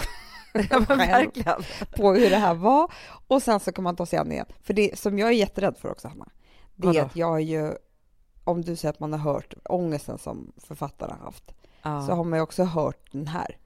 Ja, 0.70 0.78
verkligen. 0.88 1.62
på 1.96 2.12
hur 2.12 2.30
det 2.30 2.36
här 2.36 2.54
var 2.54 2.92
och 3.28 3.42
sen 3.42 3.60
så 3.60 3.72
kan 3.72 3.84
man 3.84 3.96
ta 3.96 4.06
sig 4.06 4.18
an 4.18 4.32
igen. 4.32 4.46
För 4.62 4.74
det 4.74 4.98
som 4.98 5.18
jag 5.18 5.28
är 5.28 5.32
jätterädd 5.32 5.76
för 5.78 5.90
också, 5.90 6.08
Hanna, 6.08 6.28
det 6.76 6.86
är 6.88 6.92
Vadå? 6.92 7.00
att 7.06 7.16
jag 7.16 7.34
är 7.36 7.38
ju, 7.40 7.72
om 8.44 8.62
du 8.62 8.76
säger 8.76 8.92
att 8.92 9.00
man 9.00 9.12
har 9.12 9.32
hört 9.32 9.54
ångesten 9.64 10.18
som 10.18 10.52
författarna 10.56 11.14
har 11.18 11.24
haft, 11.24 11.52
Ja. 11.82 12.06
så 12.06 12.12
har 12.12 12.24
man 12.24 12.38
ju 12.38 12.42
också 12.42 12.64
hört 12.64 13.12
den 13.12 13.26
här. 13.26 13.56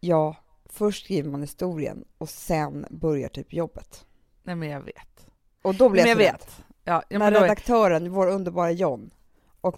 Ja, 0.00 0.36
först 0.72 1.04
skriver 1.04 1.30
man 1.30 1.40
historien 1.40 2.04
och 2.18 2.28
sen 2.28 2.86
börjar 2.90 3.28
typ 3.28 3.52
jobbet. 3.52 4.04
Nej, 4.42 4.56
men 4.56 4.68
jag 4.68 4.80
vet. 4.80 5.26
Och 5.62 5.74
då 5.74 5.88
blir 5.88 6.02
Men 6.02 6.08
jag, 6.10 6.20
jag 6.20 6.26
så 6.26 6.32
rädd. 6.32 6.40
vet. 6.40 6.64
Ja, 6.84 7.02
ja, 7.08 7.18
När 7.18 7.24
men 7.24 7.32
då 7.32 7.38
är- 7.38 7.42
redaktören, 7.42 8.10
vår 8.12 8.26
underbara 8.26 8.70
John, 8.70 9.10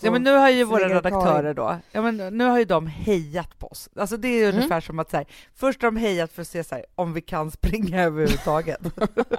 Ja, 0.01 0.11
men 0.11 0.23
nu 0.23 0.33
har 0.37 0.51
ju 0.51 0.65
våra 0.65 0.89
redaktörer 0.89 1.55
då, 1.55 1.79
ja, 1.93 2.03
men 2.03 2.17
nu 2.39 2.45
har 2.45 2.59
ju 2.59 2.65
de 2.65 2.87
hejat 2.87 3.59
på 3.59 3.67
oss. 3.67 3.89
Alltså 3.97 4.17
det 4.17 4.29
är 4.29 4.39
ju 4.39 4.45
Mm. 4.45 4.57
ungefär 4.57 4.81
som 4.81 4.99
att 4.99 5.11
så 5.11 5.17
här, 5.17 5.27
först 5.55 5.83
har 5.83 5.91
de 5.91 5.97
hejat 5.97 6.33
för 6.33 6.43
att 6.43 6.49
se 6.49 6.65
så 6.65 6.75
här, 6.75 6.85
om 6.95 7.13
vi 7.13 7.21
kan 7.21 7.51
springa 7.51 8.03
överhuvudtaget. 8.05 8.81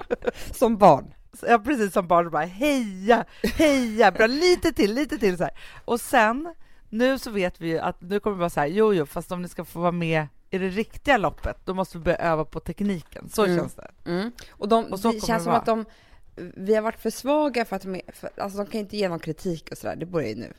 som 0.52 0.76
barn. 0.76 1.14
Ja, 1.48 1.58
precis 1.58 1.92
som 1.92 2.06
barn, 2.08 2.30
bara 2.30 2.44
heja, 2.44 3.24
heja, 3.42 4.12
bra, 4.12 4.26
lite 4.26 4.72
till, 4.72 4.94
lite 4.94 5.18
till 5.18 5.36
så 5.36 5.44
här. 5.44 5.52
Och 5.84 6.00
sen, 6.00 6.54
nu 6.88 7.18
så 7.18 7.30
vet 7.30 7.60
vi 7.60 7.68
ju 7.68 7.78
att 7.78 8.00
nu 8.00 8.20
kommer 8.20 8.36
det 8.36 8.40
vara 8.40 8.50
så 8.50 8.60
här, 8.60 8.66
jo, 8.66 8.94
jo, 8.94 9.06
fast 9.06 9.32
om 9.32 9.42
ni 9.42 9.48
ska 9.48 9.64
få 9.64 9.80
vara 9.80 9.92
med 9.92 10.26
i 10.50 10.58
det 10.58 10.68
riktiga 10.68 11.16
loppet, 11.16 11.56
då 11.64 11.74
måste 11.74 11.98
vi 11.98 12.04
börja 12.04 12.18
öva 12.18 12.44
på 12.44 12.60
tekniken. 12.60 13.28
Så 13.28 13.44
Mm. 13.44 13.56
känns 13.58 13.74
det. 13.74 13.90
Mm. 14.04 14.30
Och, 14.50 14.68
de, 14.68 14.84
Och 14.84 15.00
så 15.00 15.12
det 15.12 15.26
känns 15.26 15.26
det 15.26 15.44
som 15.44 15.44
vara. 15.52 15.56
att 15.56 15.66
de, 15.66 15.84
vi 16.56 16.74
har 16.74 16.82
varit 16.82 17.00
för 17.00 17.10
svaga 17.10 17.64
för 17.64 17.76
att 17.76 17.82
de, 17.82 18.00
för, 18.12 18.30
alltså 18.36 18.58
de 18.58 18.66
kan 18.66 18.80
inte 18.80 18.96
ge 18.96 19.08
någon 19.08 19.18
kritik 19.18 19.68
och 19.70 19.78
sådär, 19.78 19.96
det 19.96 20.06
börjar 20.06 20.28
ju 20.28 20.34
nu. 20.34 20.52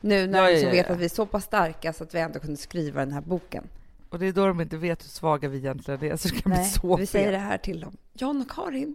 Nu 0.00 0.26
när 0.26 0.42
Ja, 0.42 0.46
de 0.48 0.54
ja, 0.54 0.60
ja, 0.66 0.70
vet 0.70 0.86
ja. 0.86 0.92
att 0.94 0.98
vi 1.00 1.04
är 1.04 1.08
så 1.08 1.26
pass 1.26 1.44
starka 1.44 1.92
så 1.92 2.04
att 2.04 2.14
vi 2.14 2.18
ändå 2.18 2.38
kunde 2.38 2.56
skriva 2.56 3.00
den 3.00 3.12
här 3.12 3.20
boken. 3.20 3.64
Och 4.10 4.18
det 4.18 4.26
är 4.26 4.32
då 4.32 4.46
de 4.46 4.60
inte 4.60 4.76
vet 4.76 5.04
hur 5.04 5.08
svaga 5.08 5.48
vi 5.48 5.58
egentligen 5.58 6.02
är, 6.12 6.16
så 6.16 6.28
det 6.28 6.34
kan 6.40 6.52
bli 6.52 6.60
Nej, 6.60 6.70
så 6.70 6.96
vi 6.96 7.06
fel. 7.06 7.06
säger 7.06 7.32
det 7.32 7.38
här 7.38 7.58
till 7.58 7.80
dem. 7.80 7.96
John 8.12 8.40
och 8.40 8.50
Karin, 8.50 8.94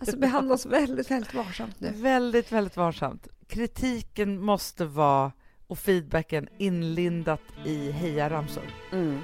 alltså 0.00 0.16
behandla 0.16 0.54
oss 0.54 0.66
väldigt, 0.66 1.10
väldigt 1.10 1.34
varsamt 1.34 1.80
nu. 1.80 1.90
Väldigt, 1.94 2.52
väldigt 2.52 2.76
varsamt. 2.76 3.28
Kritiken 3.46 4.40
måste 4.40 4.84
vara, 4.84 5.32
och 5.66 5.78
feedbacken, 5.78 6.48
inlindat 6.58 7.40
i 7.64 7.90
hejaramsor. 7.90 8.64
Mm. 8.92 9.20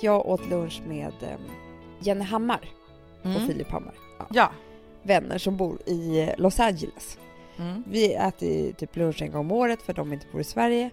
Jag 0.00 0.26
åt 0.26 0.48
lunch 0.50 0.82
med 0.86 1.12
eh, 1.22 1.38
Jenny 2.00 2.24
Hammar 2.24 2.60
och 3.20 3.26
Mm. 3.26 3.46
Filip 3.46 3.70
Hammar. 3.70 3.94
Ja. 4.18 4.26
Ja. 4.30 4.52
Vänner 5.02 5.38
som 5.38 5.56
bor 5.56 5.78
i 5.88 6.30
Los 6.38 6.60
Angeles. 6.60 7.18
Mm. 7.58 7.84
Vi 7.86 8.14
äter 8.14 8.72
typ 8.72 8.96
lunch 8.96 9.22
en 9.22 9.30
gång 9.30 9.40
om 9.40 9.52
året 9.52 9.82
för 9.82 9.92
de 9.92 10.12
inte 10.12 10.26
bor 10.32 10.40
i 10.40 10.44
Sverige. 10.44 10.90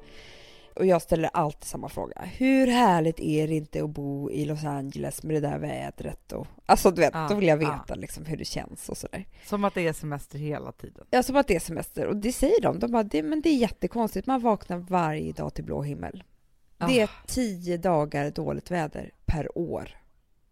Och 0.75 0.85
jag 0.85 1.01
ställer 1.01 1.29
alltid 1.33 1.63
samma 1.63 1.89
fråga. 1.89 2.21
Hur 2.21 2.67
härligt 2.67 3.19
är 3.19 3.47
det 3.47 3.53
inte 3.55 3.83
att 3.83 3.89
bo 3.89 4.31
i 4.31 4.45
Los 4.45 4.63
Angeles 4.63 5.23
med 5.23 5.35
det 5.35 5.49
där 5.49 5.59
vädret? 5.59 6.31
Och, 6.31 6.47
alltså 6.65 6.91
du 6.91 7.01
vet, 7.01 7.13
Ja, 7.13 7.27
då 7.29 7.35
vill 7.35 7.47
jag 7.47 7.63
ja. 7.63 7.71
veta 7.71 7.95
liksom 7.95 8.25
hur 8.25 8.37
det 8.37 8.45
känns 8.45 8.89
och 8.89 8.97
sådär. 8.97 9.25
Som 9.45 9.63
att 9.63 9.73
det 9.73 9.87
är 9.87 9.93
semester 9.93 10.39
hela 10.39 10.71
tiden. 10.71 11.05
Ja, 11.09 11.23
som 11.23 11.35
att 11.35 11.47
det 11.47 11.55
är 11.55 11.59
semester. 11.59 12.05
Och 12.07 12.15
det 12.17 12.31
säger 12.31 12.61
de. 12.61 12.79
De 12.79 12.91
bara, 12.91 13.03
det, 13.03 13.23
men 13.23 13.41
det 13.41 13.49
är 13.49 13.57
jättekonstigt. 13.57 14.27
Man 14.27 14.41
vaknar 14.41 14.77
varje 14.77 15.31
dag 15.33 15.53
till 15.53 15.63
blå 15.63 15.81
himmel. 15.81 16.23
Det 16.87 16.99
är 16.99 17.03
Ah, 17.05 17.09
tio 17.27 17.77
dagar 17.77 18.31
dåligt 18.31 18.71
väder 18.71 19.11
per 19.25 19.57
år. 19.57 19.89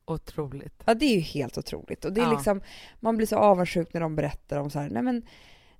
otroligt. 0.06 0.84
Ja, 0.86 0.94
det 0.94 1.06
är 1.06 1.16
ju 1.16 1.20
helt 1.22 1.58
otroligt. 1.58 2.06
Och 2.06 2.14
det 2.14 2.22
är 2.22 2.26
Ja. 2.26 2.32
liksom, 2.32 2.62
man 3.00 3.18
blir 3.18 3.28
så 3.28 3.36
avundsjuk 3.38 3.94
när 3.94 4.02
de 4.02 4.16
berättar 4.16 4.58
om 4.58 4.70
så 4.70 4.80
här, 4.80 4.90
nej 4.90 5.04
men 5.04 5.24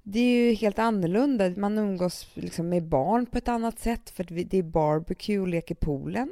det 0.04 0.20
är 0.20 0.46
ju 0.48 0.54
helt 0.54 0.80
annorlunda. 0.80 1.50
Man 1.50 1.78
umgås 1.78 2.28
liksom 2.34 2.70
med 2.70 2.84
barn 2.84 3.26
på 3.26 3.38
ett 3.38 3.48
annat 3.48 3.80
sätt 3.80 4.10
för 4.10 4.24
det 4.24 4.58
är 4.58 4.64
barbecue 4.64 5.40
och 5.40 5.48
leker 5.48 5.76
poolen. 5.76 6.32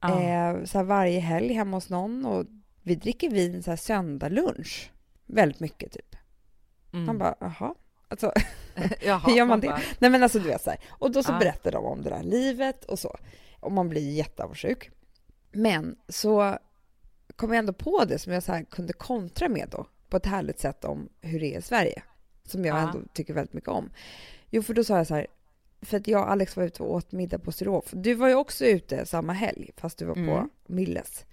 Ja. 0.00 0.22
Eh, 0.22 0.64
så 0.64 0.82
varje 0.82 1.20
helg 1.20 1.52
hemma 1.52 1.76
hos 1.76 1.90
någon 1.90 2.26
och 2.26 2.46
vi 2.82 2.94
dricker 2.94 3.30
vin 3.30 3.62
så 3.62 3.70
här 3.70 3.76
söndagslunch. 3.76 4.90
Väldigt 5.26 5.60
mycket 5.60 5.92
typ. 5.92 6.16
Mm. 6.92 7.06
Man 7.06 7.18
bara, 7.18 7.34
jaha. 7.40 7.74
Alltså, 8.08 8.32
Jaha, 9.02 9.18
hur 9.26 9.36
gör 9.36 9.44
man 9.44 9.60
det? 9.60 9.66
bara, 9.66 9.80
Nej 9.98 10.10
men 10.10 10.22
alltså 10.22 10.38
du 10.38 10.44
vet 10.48 10.62
så 10.62 10.70
här. 10.70 10.80
Och 10.88 11.10
då 11.12 11.22
så 11.22 11.32
Ja. 11.32 11.38
berättar 11.38 11.72
de 11.72 11.84
om 11.84 12.02
det 12.02 12.10
där 12.10 12.22
livet 12.22 12.84
och 12.84 12.98
så. 12.98 13.16
Och 13.60 13.72
man 13.72 13.88
blir 13.88 14.10
jätteavundsjuk. 14.10 14.90
Men 15.52 15.96
så 16.08 16.58
kom 17.36 17.50
jag 17.52 17.58
ändå 17.58 17.72
på 17.72 18.04
det 18.04 18.18
som 18.18 18.32
jag 18.32 18.42
så 18.42 18.64
kunde 18.70 18.92
kontra 18.92 19.48
med 19.48 19.68
då. 19.70 19.86
På 20.08 20.16
ett 20.16 20.26
härligt 20.26 20.60
sätt 20.60 20.84
om 20.84 21.08
hur 21.20 21.40
det 21.40 21.54
är 21.54 21.58
i 21.58 21.62
Sverige. 21.62 22.02
Som 22.48 22.64
jag 22.64 22.76
Ja. 22.76 22.80
ändå 22.88 23.00
tycker 23.12 23.34
väldigt 23.34 23.52
mycket 23.54 23.68
om. 23.70 23.90
Jo 24.50 24.62
för 24.62 24.74
då 24.74 24.84
sa 24.84 24.96
jag 24.96 25.06
så 25.06 25.14
här. 25.14 25.26
För 25.82 25.96
att 25.96 26.08
jag 26.08 26.22
och 26.22 26.30
Alex 26.30 26.56
var 26.56 26.64
ute 26.64 26.82
och 26.82 26.92
åt 26.94 27.12
middag 27.12 27.38
på 27.38 27.52
Styrov. 27.52 27.84
Du 27.92 28.14
var 28.14 28.28
ju 28.28 28.34
också 28.34 28.64
ute 28.64 29.06
samma 29.06 29.32
helg 29.32 29.70
fast 29.76 29.98
du 29.98 30.04
var 30.04 30.14
på 30.14 30.20
Mm. 30.20 30.50
Milles. 30.66 31.24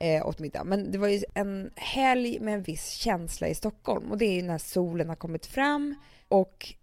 Eh, 0.00 0.26
åt 0.26 0.38
middag. 0.38 0.64
Men 0.64 0.90
det 0.90 0.98
var 0.98 1.08
ju 1.08 1.22
en 1.34 1.70
helg 1.76 2.40
med 2.40 2.54
en 2.54 2.62
viss 2.62 2.88
känsla 2.90 3.48
i 3.48 3.54
Stockholm. 3.54 4.10
Och 4.10 4.18
det 4.18 4.24
är 4.26 4.32
ju 4.34 4.42
när 4.42 4.58
solen 4.58 5.08
har 5.08 5.16
kommit 5.16 5.46
fram. 5.46 5.94
Och 6.28 6.74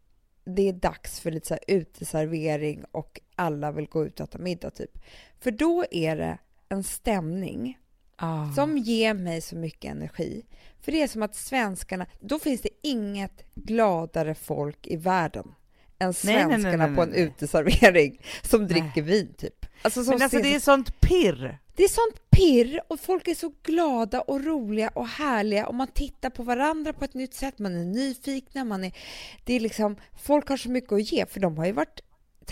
det 0.43 0.69
är 0.69 0.73
dags 0.73 1.19
för 1.19 1.31
lite 1.31 1.47
så 1.47 1.53
här 1.53 1.63
uteservering 1.67 2.83
och 2.91 3.21
alla 3.35 3.71
vill 3.71 3.87
gå 3.87 4.05
ut 4.05 4.19
och 4.19 4.29
äta 4.29 4.37
middag 4.37 4.69
typ. 4.69 4.97
För 5.39 5.51
då 5.51 5.85
är 5.91 6.15
det 6.15 6.37
en 6.69 6.83
stämning 6.83 7.79
ah. 8.21 8.51
som 8.55 8.77
ger 8.77 9.13
mig 9.13 9.41
så 9.41 9.55
mycket 9.55 9.91
energi. 9.91 10.43
För 10.81 10.91
det 10.91 11.01
är 11.01 11.07
som 11.07 11.23
att 11.23 11.35
svenskarna, 11.35 12.05
då 12.19 12.39
finns 12.39 12.61
det 12.61 12.69
inget 12.81 13.53
gladare 13.55 14.35
folk 14.35 14.87
i 14.87 14.95
världen 14.95 15.53
än 15.99 16.13
Nej, 16.23 16.35
nej, 16.35 16.45
nej, 16.45 16.61
svenskarna 16.61 16.87
nej, 16.87 16.95
på 16.95 17.01
en 17.01 17.13
uteservering 17.13 18.21
som 18.41 18.67
dricker 18.67 19.01
vin 19.01 19.33
typ. 19.37 19.65
Alltså, 19.81 19.99
Men 19.99 20.21
alltså 20.21 20.39
det 20.39 20.55
är 20.55 20.59
sånt 20.59 21.01
pirr. 21.01 21.59
det 21.75 21.83
är 21.83 21.87
sånt 21.87 22.29
pirr 22.29 22.81
och 22.87 22.99
folk 22.99 23.27
är 23.27 23.35
så 23.35 23.53
glada 23.63 24.21
och 24.21 24.45
roliga 24.45 24.87
och 24.87 25.07
härliga 25.07 25.67
och 25.67 25.75
man 25.75 25.87
tittar 25.87 26.29
på 26.29 26.43
varandra 26.43 26.93
på 26.93 27.05
ett 27.05 27.13
nytt 27.13 27.33
sätt, 27.33 27.59
man 27.59 27.75
är 27.75 27.85
nyfikna, 27.85 28.63
man 28.63 28.83
är, 28.83 28.97
det 29.43 29.53
är 29.53 29.59
liksom, 29.59 29.95
folk 30.23 30.49
har 30.49 30.57
så 30.57 30.69
mycket 30.69 30.91
att 30.91 31.11
ge 31.11 31.25
för 31.25 31.39
de 31.39 31.57
har 31.57 31.65
ju 31.65 31.71
varit 31.71 31.99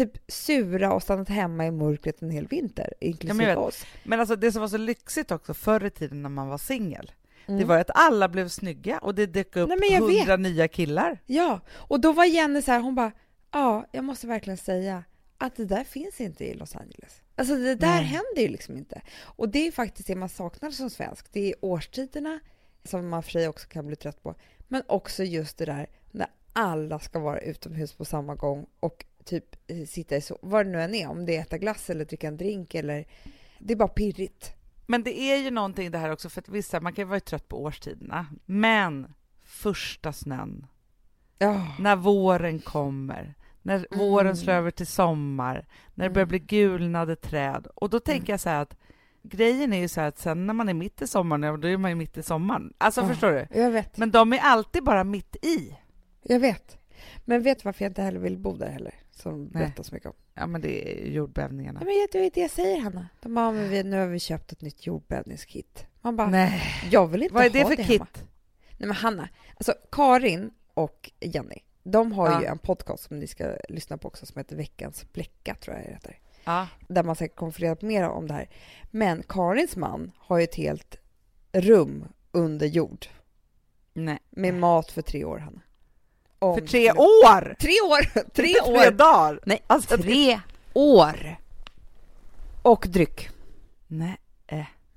typ 0.06 0.32
sura 0.32 0.94
och 0.94 1.04
stannat 1.04 1.30
hemma 1.30 1.66
i 1.66 1.72
mörkret 1.72 2.22
en 2.22 2.32
hel 2.32 2.48
vinter, 2.48 2.94
inklusive 3.02 3.44
jag 3.44 3.50
vet. 3.50 3.58
oss. 3.58 3.86
Men 4.04 4.20
alltså 4.20 4.36
det 4.36 4.52
som 4.52 4.62
var 4.62 4.68
så 4.68 4.78
lyxigt 4.78 5.32
också 5.32 5.54
förr 5.54 5.86
i 5.86 5.90
tiden 5.90 6.22
när 6.22 6.30
man 6.30 6.48
var 6.48 6.58
singel, 6.58 7.12
Mm. 7.48 7.60
det 7.60 7.66
var 7.66 7.78
att 7.78 7.90
alla 7.94 8.30
blev 8.30 8.48
snygga 8.48 8.98
och 8.98 9.16
det 9.16 9.26
dök 9.26 9.56
upp 9.56 9.70
men 9.70 10.02
hundra 10.04 10.36
nya 10.38 10.68
killar. 10.68 11.18
Ja, 11.26 11.60
och 11.72 12.00
då 12.00 12.12
var 12.14 12.26
Jenny 12.26 12.62
så 12.62 12.72
här, 12.72 12.80
hon 12.80 12.96
bara, 12.96 13.12
ja, 13.52 13.86
jag 13.92 14.04
måste 14.04 14.28
verkligen 14.28 14.58
säga 14.58 15.04
att 15.38 15.56
det 15.56 15.66
där 15.66 15.84
finns 15.84 16.22
inte 16.22 16.46
i 16.46 16.54
Los 16.54 16.76
Angeles. 16.76 17.22
Alltså 17.36 17.56
det 17.56 17.76
där 17.76 17.88
Nej. 17.96 18.04
händer 18.04 18.42
ju 18.42 18.48
liksom 18.48 18.78
inte. 18.78 19.02
Och 19.22 19.50
det 19.50 19.68
är 19.68 19.72
faktiskt 19.72 20.08
det 20.08 20.16
man 20.16 20.30
saknar 20.30 20.72
som 20.72 20.90
svensk. 20.90 21.26
Det 21.34 21.50
är 21.50 21.56
årstiderna 21.62 22.40
som 22.84 23.08
man 23.10 23.24
för 23.24 23.32
sig 23.32 23.48
också 23.48 23.68
kan 23.68 23.88
bli 23.88 23.96
trött 23.96 24.24
på. 24.24 24.36
Men 24.68 24.84
också 24.88 25.24
just 25.24 25.58
det 25.58 25.66
där 25.66 25.88
när 26.12 26.28
alla 26.54 27.00
ska 27.00 27.20
vara 27.20 27.40
utomhus 27.40 27.94
på 27.94 28.06
samma 28.06 28.36
gång 28.36 28.66
och 28.80 29.06
typ 29.26 29.56
eh, 29.68 29.86
sitta 29.86 30.16
i 30.16 30.22
så, 30.22 30.38
vad 30.42 30.66
det 30.66 30.72
nu 30.72 30.82
än 30.82 30.96
är, 30.96 31.08
om 31.10 31.26
det 31.26 31.38
är 31.38 31.42
äta 31.42 31.58
glass 31.58 31.90
eller 31.90 32.06
dricka 32.06 32.28
en 32.28 32.38
drink 32.38 32.76
eller 32.76 33.06
det 33.60 33.74
är 33.74 33.78
bara 33.78 33.88
pirrigt. 33.88 34.54
Men 34.88 35.04
det 35.04 35.20
är 35.20 35.38
ju 35.38 35.52
någonting 35.52 35.92
det 35.92 35.98
här 35.98 36.12
också, 36.12 36.30
för 36.30 36.42
att 36.42 36.50
vissa, 36.50 36.80
man 36.80 36.94
kan 36.94 37.02
ju 37.06 37.10
vara 37.10 37.20
trött 37.20 37.48
på 37.48 37.64
årstiderna, 37.64 38.26
men 38.46 39.14
första 39.44 40.14
snön, 40.14 40.66
Ja, 41.38 41.68
när 41.80 41.96
våren 41.96 42.60
kommer, 42.60 43.34
när 43.62 43.88
våren 43.98 44.38
slår 44.38 44.54
över 44.54 44.72
till 44.72 44.88
sommar, 44.88 45.68
när 45.96 46.06
det 46.06 46.10
börjar 46.14 46.24
Mm. 46.26 46.30
bli 46.30 46.40
gulnade 46.40 47.16
träd. 47.16 47.68
Och 47.76 47.90
då 47.90 48.00
tänker 48.00 48.34
jag 48.34 48.40
så 48.40 48.50
här 48.50 48.62
att 48.62 48.78
grejen 49.24 49.74
är 49.74 49.80
ju 49.80 49.88
så 49.88 50.02
att 50.02 50.18
sen 50.18 50.48
när 50.48 50.54
man 50.54 50.70
är 50.70 50.74
mitt 50.74 51.02
i 51.02 51.08
sommaren, 51.08 51.62
då 51.62 51.68
är 51.68 51.78
man 51.78 51.92
ju 51.92 51.96
mitt 51.96 52.18
i 52.18 52.24
sommaren. 52.24 52.74
Alltså 52.78 53.02
Ja. 53.02 53.08
förstår 53.08 53.32
du? 53.32 53.48
jag 53.60 53.72
vet. 53.72 53.98
Men 53.98 54.12
de 54.12 54.34
är 54.34 54.40
alltid 54.40 54.84
bara 54.84 55.04
mitt 55.04 55.36
i. 55.46 55.78
Jag 56.24 56.40
vet. 56.40 56.78
Men 57.26 57.44
vet 57.44 57.58
du 57.60 57.62
varför 57.66 57.86
jag 57.86 57.90
inte 57.90 58.02
heller 58.02 58.20
vill 58.20 58.38
bo 58.38 58.56
där 58.58 58.70
heller? 58.70 58.94
Som 59.20 59.50
berättar 59.50 59.84
så 59.84 59.94
mycket 59.96 60.10
om. 60.10 60.16
Ja, 60.34 60.48
men 60.48 60.62
det 60.62 60.92
är 61.02 61.06
jordbävningarna. 61.12 61.80
Ja, 61.82 61.86
men 61.86 62.08
det 62.12 62.18
är 62.26 62.32
det 62.34 62.42
jag 62.42 62.52
säger, 62.52 62.80
Hanna. 62.82 63.08
De 63.22 63.34
bara, 63.36 63.52
men 63.52 63.70
vi, 63.70 63.84
nu 63.84 64.00
har 64.00 64.08
vi 64.08 64.20
köpt 64.20 64.52
ett 64.52 64.62
nytt 64.62 64.86
jordbävningskit. 64.88 65.86
Man 66.02 66.16
bara, 66.16 66.30
Nej, 66.30 66.62
jag 66.92 67.08
vill 67.08 67.24
inte 67.24 67.34
vad 67.36 67.44
är 67.56 67.64
ha 67.64 67.70
det 67.70 67.76
för 67.76 67.84
hemma. 67.84 68.06
kit? 68.06 68.24
Nej, 68.78 68.88
men 68.88 68.92
Hanna, 68.92 69.30
alltså 69.56 69.74
Karin 69.92 70.52
och 70.74 71.12
Jenny, 71.20 71.60
de 71.84 72.12
har 72.12 72.28
Ja. 72.32 72.42
ju 72.42 72.48
en 72.48 72.58
podcast 72.58 73.04
som 73.04 73.20
ni 73.20 73.28
ska 73.28 73.56
lyssna 73.70 73.98
på 73.98 74.08
också 74.08 74.26
som 74.26 74.38
heter 74.40 74.56
Veckans 74.56 75.14
bläcka, 75.14 75.56
tror 75.56 75.76
jag 75.78 75.86
det 75.86 75.92
heter. 75.94 76.20
Ja. 76.44 76.68
Där 76.88 77.04
man 77.04 77.16
säkert 77.16 77.36
kommer 77.38 77.52
få 77.52 77.60
reda 77.62 77.76
på 77.76 77.86
mer 77.86 78.10
om 78.10 78.28
det 78.28 78.34
här. 78.34 78.50
Men 78.92 79.24
Karins 79.28 79.76
man 79.76 80.12
har 80.18 80.38
ju 80.38 80.44
ett 80.44 80.56
helt 80.56 80.96
rum 81.52 82.06
under 82.32 82.68
jord 82.68 83.06
Nej. 83.94 84.20
med 84.30 84.54
mat 84.54 84.92
för 84.92 85.02
tre 85.02 85.26
år, 85.26 85.38
Hanna. 85.38 85.62
Om 86.40 86.56
För 86.60 86.68
tre 86.68 86.92
år! 86.92 87.56
Tre 87.60 87.82
år! 87.82 88.30
Tre 88.34 88.48
Inte 88.48 88.72
år! 88.72 88.92
dagar! 88.92 89.40
Nej, 89.46 89.64
Alltså, 89.68 89.98
tre 89.98 90.40
år! 90.74 91.38
Och 92.62 92.86
dryck. 92.90 93.30
Nej. 93.88 94.18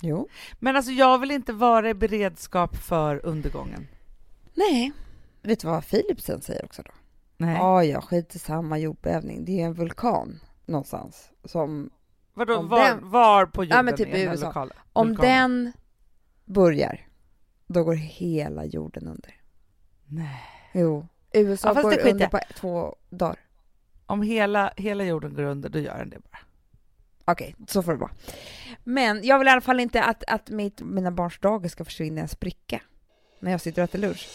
Jo. 0.05 0.29
Men 0.59 0.77
alltså 0.77 0.93
jag 0.93 1.19
vill 1.19 1.31
inte 1.31 1.53
vara 1.53 1.89
i 1.91 1.95
beredskap 1.95 2.77
för 2.77 3.27
undergången. 3.27 3.89
Nej. 4.55 4.93
Vet 5.43 5.61
du 5.61 5.67
vad 5.69 5.87
Philipsen 5.89 6.43
säger 6.43 6.65
också 6.65 6.83
då? 6.83 6.91
Nej. 7.37 7.57
Ja, 7.57 7.85
ja, 7.85 8.01
skit 8.01 8.35
i 8.35 8.39
samma 8.39 8.79
jordbävning. 8.79 9.45
Det 9.45 9.61
är 9.61 9.67
en 9.67 9.75
vulkan 9.75 10.41
någonstans. 10.67 11.31
Som, 11.45 11.91
Vadå, 12.35 12.63
var, 12.63 12.85
den- 12.89 13.11
var 13.11 13.47
på 13.47 13.65
jorden 13.65 13.77
Ja, 13.77 13.83
men 13.83 13.97
typ 13.97 14.09
är 14.09 14.17
i 14.19 14.23
den 14.25 14.33
USA. 14.33 14.47
lokalen? 14.47 14.77
om 14.93 15.15
den 15.17 15.73
börjar, 16.45 17.01
då 17.67 17.85
går 17.85 17.95
hela 17.95 18.65
jorden 18.65 19.07
under. 19.09 19.35
Nej. 20.07 20.41
Jo. 20.73 21.07
USA 21.35 21.73
Ja, 21.75 21.83
går 21.83 22.07
under 22.09 22.27
på 22.29 22.41
två 22.55 22.97
dagar. 23.11 23.37
Om 24.07 24.23
hela, 24.23 24.73
hela 24.77 25.05
jorden 25.05 25.35
går 25.35 25.43
under, 25.43 25.69
då 25.69 25.79
gör 25.79 25.99
den 25.99 26.11
det 26.11 26.19
bara. 26.19 26.39
Okej, 27.25 27.55
så 27.69 27.83
får 27.83 27.93
det 27.93 27.99
vara. 27.99 28.11
Men 28.85 29.21
jag 29.25 29.39
vill 29.39 29.49
i 29.49 29.51
alla 29.51 29.61
fall 29.61 29.81
inte 29.81 30.03
att, 30.05 30.25
att 30.27 30.51
mitt, 30.51 30.81
mina 30.81 31.11
barns 31.11 31.39
dagis 31.39 31.73
ska 31.73 31.85
försvinna 31.85 32.21
i 32.21 32.23
en 32.23 32.29
spricka 32.29 32.81
när 33.41 33.51
jag 33.51 33.61
sitter 33.61 33.83
och 33.83 33.89
äter 33.89 33.99
lunch. 33.99 34.29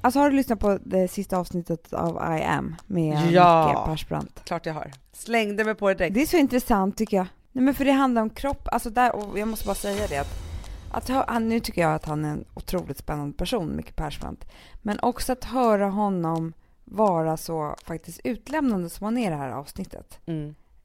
Alltså 0.00 0.20
har 0.20 0.30
du 0.30 0.36
lyssnat 0.36 0.60
på 0.60 0.78
det 0.84 1.08
sista 1.08 1.36
avsnittet 1.36 1.92
av 1.92 2.38
I 2.38 2.42
am 2.42 2.76
med 2.86 3.30
Ja. 3.30 3.66
Micke 3.68 3.84
Persbrandt? 3.86 4.44
Klart 4.44 4.66
jag 4.66 4.74
har. 4.74 4.90
Slängde 5.12 5.64
mig 5.64 5.74
på 5.74 5.88
det 5.88 5.94
direkt. 5.94 6.14
Det 6.14 6.22
är 6.22 6.26
så 6.26 6.36
intressant 6.36 6.96
tycker 6.96 7.16
jag. 7.16 7.26
Nej 7.52 7.64
men 7.64 7.74
för 7.74 7.84
det 7.84 7.92
handlar 7.92 8.22
om 8.22 8.30
kropp, 8.30 8.68
alltså 8.72 8.90
där, 8.90 9.14
och 9.14 9.38
jag 9.38 9.48
måste 9.48 9.66
bara 9.66 9.74
säga 9.74 10.06
det 10.06 10.16
att 10.18 10.51
Att 10.92 11.08
han, 11.08 11.48
nu 11.48 11.60
tycker 11.60 11.80
jag 11.80 11.94
att 11.94 12.04
han 12.04 12.24
är 12.24 12.28
en 12.30 12.44
otroligt 12.54 12.98
spännande 12.98 13.36
person, 13.36 13.76
Micke 13.76 13.96
Persbrandt. 13.96 14.44
Men 14.82 14.98
också 15.00 15.32
att 15.32 15.44
höra 15.44 15.86
honom 15.86 16.52
vara 16.84 17.36
så 17.36 17.76
faktiskt 17.84 18.20
utlämnande 18.24 18.90
som 18.90 19.04
han 19.04 19.18
är 19.18 19.26
i 19.26 19.30
det 19.30 19.36
här 19.36 19.50
avsnittet. 19.50 20.18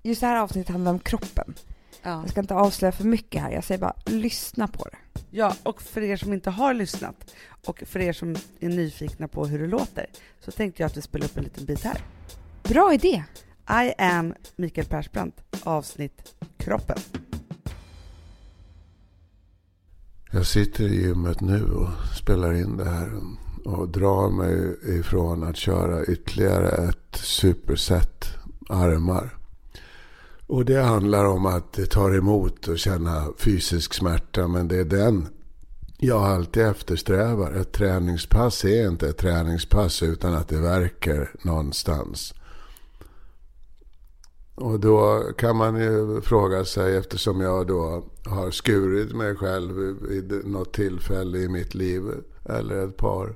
Just 0.03 0.21
det 0.21 0.27
här 0.27 0.37
avsnittet 0.37 0.71
handlar 0.71 0.91
om 0.91 0.99
kroppen. 0.99 1.53
Ja. 2.03 2.09
Jag 2.21 2.29
ska 2.29 2.39
inte 2.39 2.55
avslöja 2.55 2.91
för 2.91 3.03
mycket 3.03 3.41
här. 3.41 3.51
Jag 3.51 3.63
säger 3.63 3.79
bara 3.81 3.93
lyssna 4.05 4.67
på 4.67 4.83
det. 4.83 5.21
ja, 5.29 5.55
och 5.63 5.81
för 5.81 6.01
er 6.01 6.17
som 6.17 6.33
inte 6.33 6.49
har 6.49 6.73
lyssnat 6.73 7.33
och 7.65 7.83
för 7.85 7.99
er 7.99 8.13
som 8.13 8.35
är 8.59 8.69
nyfikna 8.69 9.27
på 9.27 9.45
hur 9.45 9.59
det 9.59 9.67
låter 9.67 10.05
så 10.39 10.51
tänkte 10.51 10.83
jag 10.83 10.87
att 10.87 10.97
vi 10.97 11.01
spelar 11.01 11.25
upp 11.25 11.37
en 11.37 11.43
liten 11.43 11.65
bit 11.65 11.83
här. 11.83 12.01
Bra 12.63 12.93
idé! 12.93 13.23
I 13.69 13.93
am 13.97 14.33
Mikael 14.55 14.87
Persbrandt, 14.87 15.41
avsnitt 15.63 16.35
Kroppen. 16.57 17.26
Jag 20.31 20.45
sitter 20.45 20.83
i 20.83 21.01
gymmet 21.01 21.41
nu 21.41 21.63
och 21.63 21.89
spelar 22.15 22.53
in 22.53 22.77
det 22.77 22.89
här 22.89 23.11
och 23.65 23.89
drar 23.89 24.29
mig 24.29 24.77
ifrån 24.99 25.43
att 25.43 25.57
köra 25.57 26.05
ytterligare 26.05 26.89
ett 26.89 27.15
superset 27.15 28.25
armar. 28.69 29.37
Och 30.47 30.65
det 30.65 30.81
handlar 30.81 31.25
om 31.25 31.45
att 31.45 31.73
det 31.73 31.85
tar 31.85 32.17
emot 32.17 32.67
att 32.67 32.79
känna 32.79 33.25
fysisk 33.37 33.93
smärta 33.93 34.47
men 34.47 34.67
det 34.67 34.77
är 34.77 34.85
den 34.85 35.27
jag 35.97 36.23
alltid 36.23 36.63
eftersträvar. 36.63 37.51
Ett 37.51 37.71
träningspass 37.71 38.65
är 38.65 38.87
inte 38.87 39.09
ett 39.09 39.17
träningspass 39.17 40.03
utan 40.03 40.33
att 40.33 40.47
det 40.47 40.61
verkar 40.61 41.31
någonstans. 41.41 42.33
Och 44.57 44.79
då 44.79 45.31
kan 45.37 45.55
man 45.55 45.75
ju 45.75 46.21
fråga 46.21 46.65
sig, 46.65 46.97
eftersom 46.97 47.41
jag 47.41 47.67
då 47.67 48.05
har 48.25 48.51
skurit 48.51 49.15
mig 49.15 49.35
själv 49.35 49.75
vid 50.09 50.45
något 50.45 50.73
tillfälle 50.73 51.37
i 51.37 51.49
mitt 51.49 51.75
liv, 51.75 52.03
eller 52.45 52.87
ett 52.87 52.97
par, 52.97 53.35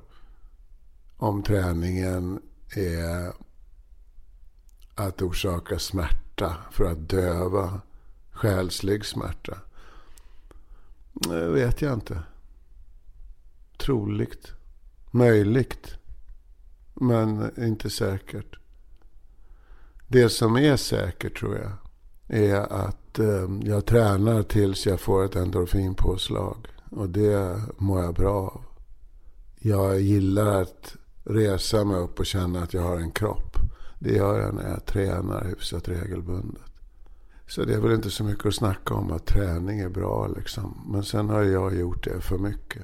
om 1.18 1.44
träningen 1.44 2.42
är 2.76 3.34
att 4.96 5.22
orsaka 5.22 5.80
smärta 5.80 6.56
för 6.72 6.86
att 6.86 7.10
döva 7.10 7.82
själslig 8.32 9.06
smärta. 9.06 9.58
Det 11.14 11.50
vet 11.50 11.82
jag 11.82 11.94
inte. 11.94 12.24
Troligt. 13.78 14.52
Möjligt. 15.12 15.96
Men 16.94 17.52
inte 17.66 17.90
säkert. 17.90 18.61
Det 20.12 20.30
som 20.30 20.56
är 20.56 20.76
säkert 20.76 21.40
tror 21.40 21.58
jag 21.58 21.72
är 22.42 22.74
att 22.74 23.20
eh, 23.20 23.50
jag 23.64 23.86
tränar 23.86 24.44
tills 24.44 24.86
jag 24.86 25.00
får 25.00 25.26
ett 25.26 25.36
endorfinpåslag. 25.36 26.68
Och 26.90 27.10
det 27.10 27.62
mår 27.78 28.02
jag 28.04 28.14
bra 28.14 28.34
av. 28.34 28.62
Jag 29.60 30.02
gillar 30.02 30.62
att 30.62 30.96
resa 31.24 31.86
mig 31.86 31.98
upp 31.98 32.20
och 32.20 32.26
känna 32.26 32.60
att 32.60 32.74
jag 32.74 32.82
har 32.82 32.98
en 32.98 33.12
kropp. 33.12 33.58
Det 34.00 34.16
gör 34.16 34.40
jag 34.40 34.56
när 34.56 34.70
jag 34.70 34.86
tränar 34.86 35.46
hyfsat 35.46 35.88
regelbundet. 35.88 36.72
Så 37.48 37.64
det 37.64 37.74
är 37.74 37.80
väl 37.80 37.94
inte 37.94 38.10
så 38.10 38.24
mycket 38.24 38.46
att 38.46 38.56
snacka 38.56 38.94
om 38.94 39.12
att 39.12 39.26
träning 39.26 39.80
är 39.80 39.90
bra 39.90 40.28
liksom. 40.28 40.88
Men 40.94 41.04
sen 41.04 41.30
har 41.30 41.44
jag 41.44 41.76
gjort 41.76 42.04
det 42.04 42.22
för 42.22 42.38
mycket. 42.38 42.84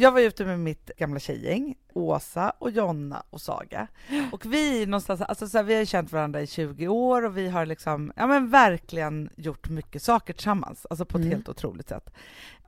Jag 0.00 0.12
var 0.12 0.20
ute 0.20 0.44
med 0.44 0.60
mitt 0.60 0.90
gamla 0.98 1.20
tjejgäng, 1.20 1.74
Åsa 1.92 2.52
och 2.58 2.70
Jonna 2.70 3.22
och 3.30 3.40
Saga. 3.40 3.86
Och 4.32 4.46
vi 4.46 4.86
någonstans, 4.86 5.20
alltså 5.20 5.48
så 5.48 5.58
här, 5.58 5.64
vi 5.64 5.74
har 5.76 5.84
känt 5.84 6.12
varandra 6.12 6.40
i 6.42 6.46
20 6.46 6.88
år 6.88 7.24
och 7.24 7.36
vi 7.36 7.48
har 7.48 7.66
liksom, 7.66 8.12
ja 8.16 8.26
men 8.26 8.50
verkligen 8.50 9.30
gjort 9.36 9.68
mycket 9.68 10.02
saker 10.02 10.32
tillsammans, 10.32 10.86
alltså 10.90 11.04
på 11.04 11.18
ett 11.18 11.24
Mm. 11.24 11.34
helt 11.36 11.48
otroligt 11.48 11.88
sätt. 11.88 12.10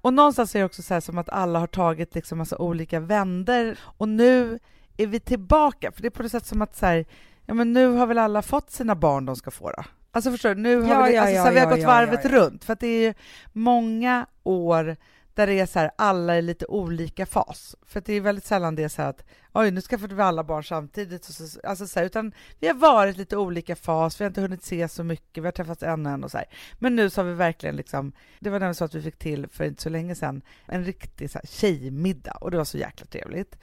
Och 0.00 0.14
någonstans 0.14 0.54
är 0.54 0.58
det 0.58 0.64
också 0.64 0.82
så 0.82 0.94
här 0.94 1.00
som 1.00 1.18
att 1.18 1.28
alla 1.28 1.58
har 1.58 1.66
tagit 1.66 2.14
liksom 2.14 2.38
massa 2.38 2.58
olika 2.58 3.00
vänder 3.00 3.78
och 3.82 4.08
nu 4.08 4.58
är 4.96 5.06
vi 5.06 5.20
tillbaka, 5.20 5.92
för 5.92 6.02
det 6.02 6.08
är 6.08 6.10
på 6.10 6.22
något 6.22 6.32
sätt 6.32 6.46
som 6.46 6.62
att 6.62 6.76
så 6.76 6.86
här, 6.86 7.04
ja 7.46 7.54
men 7.54 7.72
nu 7.72 7.86
har 7.86 8.06
väl 8.06 8.18
alla 8.18 8.42
fått 8.42 8.70
sina 8.70 8.94
barn 8.94 9.24
de 9.26 9.36
ska 9.36 9.50
få 9.50 9.70
då? 9.70 9.84
Alltså 10.12 10.30
förstår 10.30 10.48
du, 10.54 10.60
nu 10.60 10.80
har 10.82 10.90
Ja, 10.90 11.02
vi, 11.02 11.14
ja, 11.14 11.20
alltså, 11.20 11.34
ja, 11.36 11.42
så 11.42 11.48
här, 11.48 11.54
vi 11.54 11.60
har 11.60 11.76
gått 11.76 11.84
varvet 11.84 12.24
runt, 12.24 12.64
för 12.64 12.72
att 12.72 12.80
det 12.80 12.86
är 12.86 13.00
ju 13.08 13.14
många 13.52 14.26
år 14.42 14.96
där 15.34 15.46
det 15.46 15.60
är 15.60 15.66
så 15.66 15.78
här, 15.78 15.90
alla 15.96 16.34
är 16.34 16.42
lite 16.42 16.66
olika 16.66 17.26
fas. 17.26 17.76
För 17.82 18.02
det 18.06 18.14
är 18.14 18.20
väldigt 18.20 18.44
sällan 18.44 18.74
det 18.74 18.82
är 18.82 18.88
så 18.88 19.02
här 19.02 19.08
att 19.08 19.24
oj, 19.52 19.70
nu 19.70 19.80
skaffade 19.80 20.14
vi 20.14 20.22
alla 20.22 20.44
barn 20.44 20.64
samtidigt. 20.64 21.28
Och 21.28 21.34
så, 21.34 21.60
alltså 21.64 21.86
så 21.86 21.98
här, 21.98 22.06
utan 22.06 22.32
vi 22.60 22.66
har 22.66 22.74
varit 22.74 23.16
lite 23.16 23.36
olika 23.36 23.76
fas, 23.76 24.20
vi 24.20 24.24
har 24.24 24.30
inte 24.30 24.40
hunnit 24.40 24.64
se 24.64 24.88
så 24.88 25.04
mycket, 25.04 25.42
vi 25.42 25.46
har 25.46 25.52
träffats 25.52 25.82
en 25.82 26.06
och 26.06 26.12
en 26.12 26.24
och 26.24 26.30
så 26.30 26.38
här. 26.38 26.46
Men 26.78 26.96
nu 26.96 27.10
så 27.10 27.20
har 27.20 27.26
vi 27.26 27.34
verkligen 27.34 27.76
liksom, 27.76 28.12
det 28.40 28.50
var 28.50 28.58
nämligen 28.58 28.74
så 28.74 28.84
att 28.84 28.94
vi 28.94 29.02
fick 29.02 29.18
till 29.18 29.48
för 29.48 29.64
inte 29.64 29.82
så 29.82 29.88
länge 29.88 30.14
sedan 30.14 30.42
en 30.66 30.84
riktig 30.84 31.30
så 31.30 31.38
här, 31.38 31.46
tjejmiddag 31.46 32.32
och 32.32 32.50
det 32.50 32.56
var 32.56 32.64
så 32.64 32.78
jäkla 32.78 33.06
trevligt. 33.06 33.56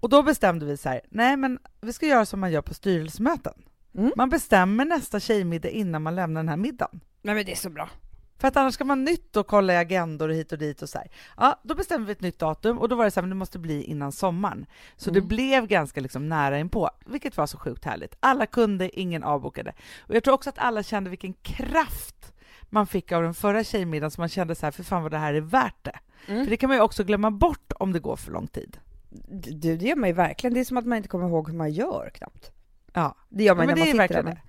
Och 0.00 0.08
då 0.08 0.22
bestämde 0.22 0.66
vi 0.66 0.76
så 0.76 0.88
här, 0.88 1.00
nej 1.08 1.36
men 1.36 1.58
vi 1.80 1.92
ska 1.92 2.06
göra 2.06 2.26
som 2.26 2.40
man 2.40 2.52
gör 2.52 2.62
på 2.62 2.74
styrelsemöten. 2.74 3.54
Mm. 3.94 4.12
Man 4.16 4.30
bestämmer 4.30 4.84
nästa 4.84 5.20
tjejmiddag 5.20 5.68
innan 5.68 6.02
man 6.02 6.14
lämnar 6.14 6.40
den 6.40 6.48
här 6.48 6.56
middagen. 6.56 7.00
Nej 7.22 7.34
men 7.34 7.44
det 7.44 7.52
är 7.52 7.56
så 7.56 7.70
bra. 7.70 7.88
För 8.38 8.48
att 8.48 8.56
annars 8.56 8.74
ska 8.74 8.84
man 8.84 9.04
nytt 9.04 9.36
och 9.36 9.46
kolla 9.46 9.72
i 9.72 9.76
agendor 9.76 10.28
och 10.28 10.34
hit 10.34 10.52
och 10.52 10.58
dit 10.58 10.82
och 10.82 10.88
så 10.88 10.98
här. 10.98 11.08
Ja, 11.36 11.60
då 11.62 11.74
bestämde 11.74 12.06
vi 12.06 12.12
ett 12.12 12.20
nytt 12.20 12.38
datum 12.38 12.78
och 12.78 12.88
då 12.88 12.96
var 12.96 13.04
det 13.04 13.10
så 13.10 13.20
här, 13.20 13.22
men 13.22 13.30
det 13.30 13.36
måste 13.36 13.58
bli 13.58 13.82
innan 13.82 14.12
sommaren. 14.12 14.66
Så 14.96 15.10
det 15.10 15.20
blev 15.20 15.66
ganska 15.66 16.00
liksom 16.00 16.28
nära 16.28 16.58
inpå, 16.58 16.90
vilket 17.06 17.36
var 17.36 17.46
så 17.46 17.58
sjukt 17.58 17.84
härligt. 17.84 18.16
Alla 18.20 18.46
kunde, 18.46 19.00
ingen 19.00 19.22
avbokade. 19.22 19.72
Och 19.98 20.14
jag 20.14 20.24
tror 20.24 20.34
också 20.34 20.50
att 20.50 20.58
alla 20.58 20.82
kände 20.82 21.10
vilken 21.10 21.32
kraft 21.32 22.32
man 22.62 22.86
fick 22.86 23.12
av 23.12 23.22
den 23.22 23.34
förra 23.34 23.64
tjejmiddagen, 23.64 24.10
så 24.10 24.20
man 24.20 24.28
kände 24.28 24.54
så 24.54 24.66
här, 24.66 24.70
för 24.70 24.82
fan 24.82 25.02
vad 25.02 25.10
det 25.10 25.18
här 25.18 25.34
är 25.34 25.40
värt 25.40 25.84
det. 25.84 25.98
Mm. 26.26 26.44
För 26.44 26.50
det 26.50 26.56
kan 26.56 26.68
man 26.68 26.76
ju 26.76 26.82
också 26.82 27.04
glömma 27.04 27.30
bort 27.30 27.72
om 27.76 27.92
det 27.92 28.00
går 28.00 28.16
för 28.16 28.32
lång 28.32 28.46
tid. 28.46 28.78
Du, 29.28 29.76
det 29.76 29.86
gör 29.86 29.96
man 29.96 30.08
ju 30.08 30.14
verkligen. 30.14 30.54
Det 30.54 30.60
är 30.60 30.64
som 30.64 30.76
att 30.76 30.86
man 30.86 30.96
inte 30.96 31.08
kommer 31.08 31.28
ihåg 31.28 31.48
hur 31.48 31.56
man 31.56 31.72
gör 31.72 32.10
knappt. 32.14 32.52
Ja, 32.92 33.14
Det 33.28 33.44
gör 33.44 33.54
man 33.54 33.68
Ja, 33.68 33.74
när 33.74 33.94
man 33.94 34.08
sitter 34.08 34.22
där. 34.22 34.42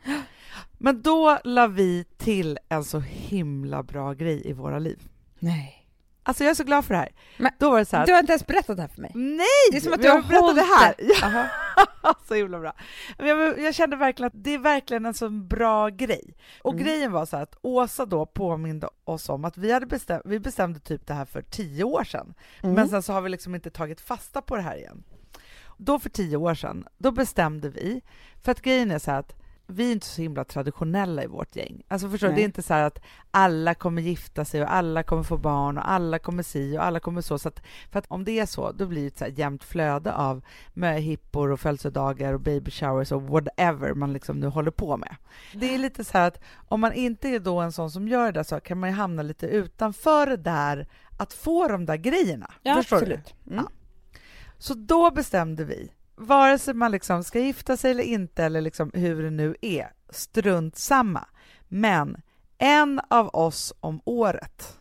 Men 0.78 1.02
då 1.02 1.40
la 1.44 1.68
vi 1.68 2.06
till 2.18 2.60
en 2.70 2.84
så 2.84 3.00
himla 3.00 3.84
bra 3.84 4.13
grej 4.13 4.48
i 4.50 4.54
våra 4.54 4.80
liv. 4.80 5.00
Nej. 5.40 5.74
Alltså 6.24 6.44
jag 6.44 6.52
är 6.52 6.56
så 6.56 6.63
glad 6.63 6.86
för 6.86 6.94
det 6.94 7.00
här. 7.00 7.10
Men 7.38 7.52
då 7.60 7.70
var 7.72 7.80
det 7.80 7.86
så 7.86 7.98
här, 7.98 8.06
Du 8.06 8.12
har 8.13 8.20
inte 8.20 8.32
ens 8.32 8.48
berättat 8.48 8.76
det 8.76 8.82
här 8.82 8.90
för 8.90 9.02
mig. 9.02 9.12
Nej! 9.16 9.46
Det 9.72 9.78
är 9.78 9.82
som 9.82 9.94
att 9.94 10.02
du 10.02 10.10
har 10.10 10.22
hållit 10.22 10.56
det 10.56 10.62
här. 10.62 10.94
det. 10.98 11.50
Så 12.28 12.34
himla 12.34 12.60
bra. 12.60 12.74
Jag, 13.18 13.60
jag 13.60 13.76
kände 13.76 13.96
verkligen 13.96 14.28
att 14.28 14.44
det 14.44 14.54
är 14.54 14.58
verkligen 14.58 15.06
en 15.06 15.13
så 15.13 15.30
bra 15.30 15.90
grej. 15.90 16.36
Och 16.62 16.74
Mm. 16.74 16.86
grejen 16.86 17.12
var 17.12 17.26
så 17.26 17.38
att 17.38 17.56
Åsa 17.62 18.06
då 18.06 18.26
påminde 18.26 18.90
oss 19.04 19.30
om 19.30 19.46
att 19.46 19.58
vi, 19.58 19.72
hade 19.72 19.86
bestäm, 19.86 20.22
vi 20.26 20.40
bestämde 20.40 20.80
typ 20.80 21.08
det 21.08 21.13
här 21.13 21.26
för 21.26 21.42
tio 21.42 21.84
år 21.84 22.04
sedan. 22.04 22.34
Mm. 22.63 22.76
Men 22.76 22.90
sen 22.90 23.04
så 23.04 23.13
har 23.13 23.22
vi 23.22 23.30
liksom 23.30 23.56
inte 23.56 23.70
tagit 23.70 24.02
fasta 24.02 24.42
på 24.42 24.56
det 24.56 24.62
här 24.62 24.78
igen. 24.78 25.04
Då 25.78 26.00
för 26.00 26.10
tio 26.10 26.38
år 26.38 26.56
sedan, 26.56 26.88
då 26.98 27.12
bestämde 27.12 27.70
vi, 27.70 28.02
för 28.44 28.52
att 28.52 28.62
grejen 28.62 28.92
är 28.92 29.00
så 29.00 29.12
här 29.12 29.20
att 29.20 29.34
vi 29.67 29.88
är 29.88 29.91
inte 29.91 30.08
så 30.08 30.21
himla 30.21 30.43
traditionella 30.43 31.23
i 31.23 31.27
vårt 31.27 31.56
gäng. 31.56 31.84
Alltså 31.88 32.10
förstår 32.10 32.30
det 32.30 32.41
är 32.41 32.45
inte 32.45 32.62
så 32.62 32.73
att 32.73 32.99
alla 33.32 33.73
kommer 33.73 34.01
gifta 34.01 34.45
sig 34.45 34.62
och 34.62 34.73
alla 34.73 35.03
kommer 35.03 35.23
få 35.23 35.38
barn 35.38 35.77
och 35.77 35.91
alla 35.91 36.19
kommer 36.19 36.43
si 36.43 36.77
och 36.77 36.84
alla 36.84 36.99
kommer 36.99 37.21
så. 37.21 37.39
så 37.39 37.47
att, 37.47 37.62
för 37.91 37.99
att 37.99 38.06
om 38.08 38.23
det 38.23 38.39
är 38.39 38.45
så, 38.45 38.71
då 38.71 38.86
blir 38.86 39.01
det 39.01 39.08
ett 39.08 39.17
så 39.17 39.23
här 39.23 39.32
jämnt 39.32 39.63
flöde 39.63 40.13
av 40.13 40.41
möhippor 40.73 41.51
och 41.51 41.60
födelsedagar 41.60 42.34
och 42.34 42.39
baby 42.39 42.71
showers 42.71 43.12
och 43.12 43.21
whatever 43.21 43.93
man 43.93 44.13
liksom 44.13 44.39
nu 44.39 44.47
håller 44.47 44.71
på 44.71 44.97
med. 44.97 45.15
Det 45.53 45.75
är 45.75 45.77
lite 45.77 46.03
så 46.03 46.17
här 46.17 46.27
att 46.27 46.39
om 46.67 46.82
man 46.82 46.93
inte 46.93 47.30
är 47.30 47.39
då 47.39 47.60
en 47.60 47.71
sån 47.71 47.91
som 47.91 48.08
gör 48.08 48.32
det 48.32 48.43
så 48.43 48.60
kan 48.60 48.80
man 48.80 48.89
ju 48.89 48.95
hamna 48.95 49.21
lite 49.21 49.47
utanför 49.47 50.27
det 50.27 50.38
där 50.38 50.88
att 51.17 51.34
få 51.34 51.67
de 51.67 51.86
där 51.86 51.97
grejerna. 51.97 52.51
Förstår 52.75 52.99
du? 52.99 53.06
Mm. 53.53 53.65
Ja. 53.65 53.69
Så 54.58 54.73
då 54.73 55.12
bestämde 55.12 55.63
vi, 55.63 55.91
vare 56.17 56.60
sig 56.60 56.73
man 56.73 56.91
liksom 56.91 57.23
ska 57.23 57.39
gifta 57.39 57.77
sig 57.77 57.91
eller 57.91 58.03
inte, 58.03 58.43
eller 58.43 58.62
liksom 58.62 58.91
hur 58.93 59.23
det 59.23 59.30
nu 59.30 59.56
är, 59.62 59.91
strunt 60.10 60.75
samma. 60.77 61.25
Men 61.67 62.21
en 62.58 63.01
av 63.10 63.27
oss 63.36 63.73
om 63.80 64.01
året 64.06 64.77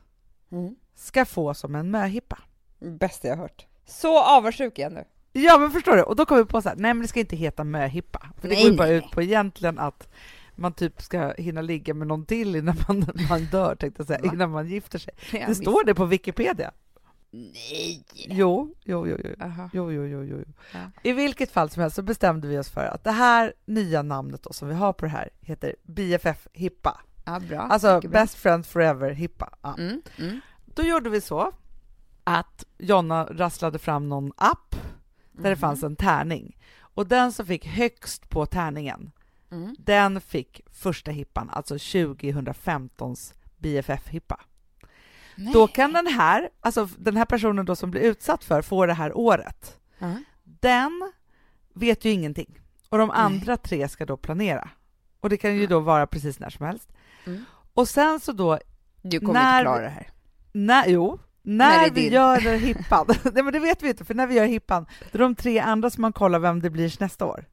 Mm. 0.53 0.77
ska 0.95 1.25
få 1.25 1.55
som 1.55 1.75
en 1.75 1.91
möhippa. 1.91 2.39
Bästa 2.79 3.29
jag 3.29 3.37
hört. 3.37 3.67
Så 3.87 4.19
avundsjuk 4.23 4.79
jag 4.79 4.93
nu. 4.93 5.05
Ja, 5.33 5.59
men 5.59 5.71
förstår 5.71 5.97
du? 5.97 6.03
Och 6.03 6.17
då 6.17 6.27
kom 6.27 6.37
vi 6.39 6.45
på 6.45 6.63
så 6.63 6.69
här, 6.69 6.77
nej 6.77 6.95
men 6.95 7.03
det 7.03 7.09
ska 7.09 7.21
inte 7.21 7.37
heta 7.37 7.65
möhippa. 7.65 8.29
För 8.41 8.49
det 8.49 8.55
Nej, 8.55 8.63
går 8.63 8.71
ju 8.73 8.77
bara 8.77 8.89
ut 8.89 9.11
på 9.11 9.23
egentligen 9.23 9.79
att 9.79 10.09
man 10.55 10.73
typ 10.73 11.03
ska 11.03 11.33
hinna 11.39 11.61
ligga 11.61 11.95
med 11.95 12.07
någon 12.07 12.27
till 12.27 12.57
innan 12.57 12.77
man, 12.89 13.07
man 13.29 13.45
dör, 13.45 13.75
tänkte 13.75 14.01
jag 14.01 14.07
säga, 14.07 14.33
innan 14.33 14.51
man 14.51 14.67
gifter 14.69 14.99
sig. 14.99 15.15
Det 15.47 15.55
står 15.55 15.85
det 15.85 15.95
på 15.95 16.05
Wikipedia. 16.05 16.71
Nej! 17.37 18.05
Jo, 18.15 18.75
jo, 18.85 19.07
jo, 19.09 19.17
jo. 19.25 19.31
Aha. 19.45 19.71
Jo, 19.73 19.93
jo, 19.93 20.05
jo, 20.07 20.23
jo. 20.25 20.45
Ja. 20.73 20.91
I 21.03 21.13
vilket 21.13 21.51
fall 21.51 21.71
som 21.71 21.81
helst 21.83 21.97
så 21.97 22.03
bestämde 22.03 22.49
vi 22.49 22.59
oss 22.59 22.71
för 22.71 22.85
att 22.85 23.05
det 23.05 23.11
här 23.13 23.53
nya 23.65 24.03
namnet 24.03 24.43
då, 24.43 24.53
som 24.53 24.69
vi 24.69 24.75
har 24.75 24.93
på 24.93 25.05
det 25.05 25.11
här 25.11 25.29
heter 25.41 25.75
BFF 25.83 26.49
Hippa. 26.53 27.01
Ja, 27.25 27.41
bra. 27.41 27.61
Alltså 27.61 28.01
bra. 28.01 28.11
Best 28.11 28.35
Friends 28.35 28.69
Forever 28.69 29.11
Hippa. 29.11 29.51
Ja. 29.63 29.75
Mm. 29.79 30.03
Mm. 30.19 30.41
Då 30.67 30.83
gjorde 30.83 31.11
vi 31.11 31.21
så 31.21 31.53
att 32.25 32.65
Jonna 32.79 33.25
rasslade 33.25 33.79
fram 33.79 34.09
någon 34.09 34.33
app 34.37 34.77
där 35.33 35.43
det 35.43 35.49
Mhm. 35.51 35.59
fanns 35.59 35.83
en 35.83 35.97
tärning. 35.97 36.59
Och 36.79 37.07
den 37.07 37.33
som 37.33 37.47
fick 37.47 37.67
högst 37.67 38.29
på 38.29 38.47
tärningen, 38.47 39.11
Mm. 39.51 39.77
den 39.79 40.21
fick 40.21 40.61
första 40.73 41.11
hippan, 41.11 41.51
alltså 41.51 41.75
2015s 41.79 43.35
BFF-hippa. 43.59 44.41
Nej. 45.37 45.53
Då 45.53 45.67
kan 45.67 45.93
den 45.93 46.07
här, 46.07 46.49
alltså 46.61 46.89
den 46.99 47.17
här 47.17 47.25
personen 47.25 47.67
då 47.67 47.77
som 47.77 47.91
blir 47.91 48.01
utsatt 48.03 48.45
för, 48.45 48.63
få 48.63 48.87
det 48.87 48.93
här 48.95 49.17
året. 49.17 49.77
Ja. 49.99 50.15
Den 50.45 51.13
vet 51.75 52.05
ju 52.05 52.11
ingenting. 52.11 52.61
Och 52.89 52.99
de 52.99 53.11
andra 53.11 53.57
tre 53.57 53.89
ska 53.89 54.07
då 54.07 54.17
planera. 54.17 54.69
Och 55.21 55.31
det 55.31 55.37
kan 55.37 55.57
ju 55.57 55.67
då 55.67 55.81
vara 55.81 56.07
precis 56.07 56.39
när 56.39 56.51
som 56.51 56.67
helst. 56.67 56.89
Mm. 57.27 57.45
Och 57.75 57.89
sen 57.89 58.21
så 58.21 58.33
då, 58.33 58.59
Du 59.03 59.21
kommer 59.21 59.33
När- 59.33 59.59
inte 59.61 59.65
klara 59.65 59.83
det 59.83 59.89
här. 59.89 60.09
när, 60.53 60.87
jo, 60.87 61.19
När 61.43 61.69
när, 61.71 61.81
det 61.81 61.87
är 61.87 61.91
vi 61.91 62.09
gör 62.15 62.57
hippan, 62.59 63.07
nej 63.35 63.43
men 63.43 63.53
det 63.53 63.59
vet 63.59 63.83
vi 63.83 63.89
inte, 63.89 64.05
för 64.05 64.15
när 64.15 64.27
vi 64.27 64.35
gör 64.35 64.47
hippan, 64.47 64.87
då 65.13 65.19
är 65.19 65.23
de 65.23 65.35
tre 65.35 65.59
andra 65.59 65.91
som 65.91 66.03
man 66.03 66.13
kollar 66.13 66.39
vem 66.39 66.61
det 66.63 66.71
blir 66.71 66.97
nästa 67.01 67.25
år. 67.27 67.45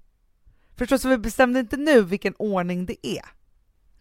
Förstås, 0.76 1.02
så 1.02 1.10
vi 1.10 1.18
bestämde 1.18 1.60
inte 1.60 1.78
nu 1.78 2.02
vilken 2.02 2.34
ordning 2.38 2.86
det 2.86 3.08
är. 3.08 3.26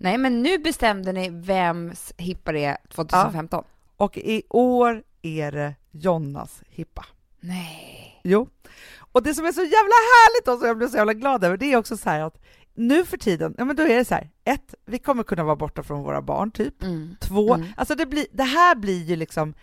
Nej, 0.02 0.18
men 0.18 0.42
nu 0.42 0.58
bestämde 0.58 1.12
ni 1.12 1.28
vems 1.30 2.12
hippa 2.16 2.52
det 2.52 2.64
är 2.64 2.76
2015. 2.88 3.64
Och 3.96 4.18
i 4.18 4.42
år 4.48 5.02
är 5.22 5.52
det 5.52 5.74
Jonnas 5.90 6.62
hippa. 6.68 7.04
Nej. 7.40 8.20
Jo. 8.24 8.48
Och 9.12 9.22
det 9.22 9.34
som 9.34 9.44
är 9.46 9.52
så 9.52 9.60
jävla 9.60 9.94
härligt 10.12 10.48
och 10.48 10.58
som 10.58 10.66
jag 10.68 10.78
blir 10.78 10.88
så 10.88 10.96
jävla 10.96 11.14
glad 11.14 11.44
över, 11.44 11.56
det 11.56 11.72
är 11.72 11.76
också 11.76 11.96
så 11.96 12.10
här 12.10 12.20
att 12.20 12.38
nu 12.74 13.04
för 13.04 13.16
tiden, 13.16 13.54
ja 13.58 13.64
men 13.64 13.76
då 13.76 13.82
är 13.82 13.96
det 13.96 14.04
så 14.04 14.14
här, 14.14 14.30
ett, 14.44 14.74
vi 14.86 14.98
kommer 14.98 15.22
kunna 15.22 15.44
vara 15.44 15.56
borta 15.56 15.82
från 15.82 16.02
våra 16.02 16.22
barn 16.22 16.50
typ. 16.50 16.82
Mm. 16.82 17.16
Två, 17.20 17.54
Mm. 17.54 17.66
alltså 17.76 17.94
det, 17.94 18.06
blir, 18.06 18.26
det 18.32 18.42
här 18.42 18.74
blir 18.74 19.02
ju 19.04 19.16
liksom 19.16 19.54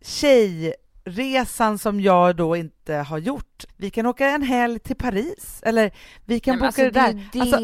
tjejresan 0.00 1.78
som 1.78 2.00
jag 2.00 2.36
då 2.36 2.56
inte 2.56 2.94
har 2.94 3.18
gjort. 3.18 3.64
Vi 3.76 3.90
kan 3.90 4.06
åka 4.06 4.26
en 4.28 4.42
helg 4.42 4.78
till 4.78 4.96
Paris, 4.96 5.60
eller 5.62 5.92
vi 6.24 6.40
kan 6.40 6.58
Nej, 6.58 6.68
boka 6.68 6.82
det 6.84 6.90
där. 6.90 7.28
Det 7.32 7.40
Alltså. 7.40 7.58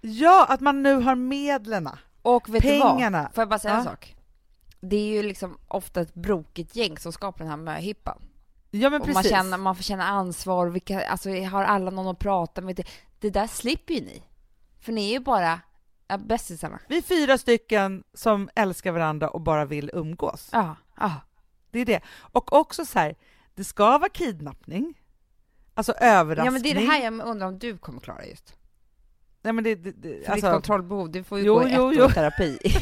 Ja, 0.00 0.46
att 0.48 0.60
man 0.60 0.82
nu 0.82 0.94
har 0.94 1.14
medlen. 1.14 1.88
och 2.22 2.48
vet 2.48 2.62
pengarna. 2.62 3.18
du 3.18 3.22
vad? 3.24 3.34
Får 3.34 3.42
jag 3.42 3.48
bara 3.48 3.58
säga 3.58 3.74
en 3.74 3.84
Ja. 3.84 3.90
sak? 3.90 4.14
Det 4.80 4.96
är 4.96 5.06
ju 5.06 5.22
liksom 5.22 5.58
ofta 5.68 6.00
ett 6.00 6.14
brokigt 6.14 6.76
gäng 6.76 6.98
som 6.98 7.12
skapar 7.12 7.38
den 7.38 7.48
här 7.48 7.56
möhippan. 7.56 8.22
Ja 8.70 8.90
men 8.90 9.00
Och 9.00 9.06
man, 9.08 9.14
precis. 9.14 9.30
känner, 9.32 9.56
man 9.58 9.76
får 9.76 9.82
känna 9.82 10.04
ansvar, 10.04 10.66
vilka, 10.66 11.08
alltså 11.08 11.30
har 11.30 11.64
alla 11.64 11.90
någon 11.90 12.06
att 12.08 12.18
prata 12.18 12.60
med? 12.60 12.76
Det, 12.76 12.84
det 13.20 13.30
där 13.30 13.46
slipper 13.46 13.94
ju 13.94 14.00
ni. 14.00 14.22
För 14.80 14.92
ni 14.92 15.08
är 15.08 15.12
ju 15.12 15.20
bara 15.20 15.60
ja, 16.08 16.18
bästisarna. 16.18 16.80
Vi 16.88 16.96
är 16.98 17.02
fyra 17.02 17.38
stycken 17.38 18.04
som 18.14 18.48
älskar 18.54 18.92
varandra 18.92 19.28
och 19.30 19.40
bara 19.40 19.64
vill 19.64 19.90
umgås. 19.94 20.48
Ja, 20.52 20.76
ja. 20.98 21.12
Det 21.70 21.78
är 21.78 21.84
det. 21.84 22.00
Och 22.32 22.52
också 22.52 22.84
så 22.84 22.98
här, 22.98 23.16
det 23.54 23.64
ska 23.64 23.98
vara 23.98 24.08
kidnappning, 24.10 24.94
alltså 25.74 25.92
överraskning. 25.92 26.44
Ja 26.46 26.50
men 26.50 26.62
det 26.62 26.70
är 26.70 26.74
det 26.74 26.92
här 26.92 27.04
jag 27.04 27.20
undrar 27.28 27.46
om 27.46 27.58
du 27.58 27.78
kommer 27.78 28.00
klara 28.00 28.26
just. 28.26 28.54
Nej, 29.42 29.52
men 29.52 29.64
det, 29.64 29.74
det, 29.74 29.90
det, 29.90 30.08
För 30.08 30.16
ditt 30.18 30.28
alltså, 30.28 30.50
kontrollbehov, 30.52 31.10
du 31.10 31.24
får 31.24 31.38
ju 31.38 31.44
Jo, 31.44 31.54
gå 31.54 31.60
ett 31.60 31.72
jo, 31.74 31.82
år 31.82 31.94
jo. 31.94 32.08
i 32.08 32.12
terapi. 32.12 32.58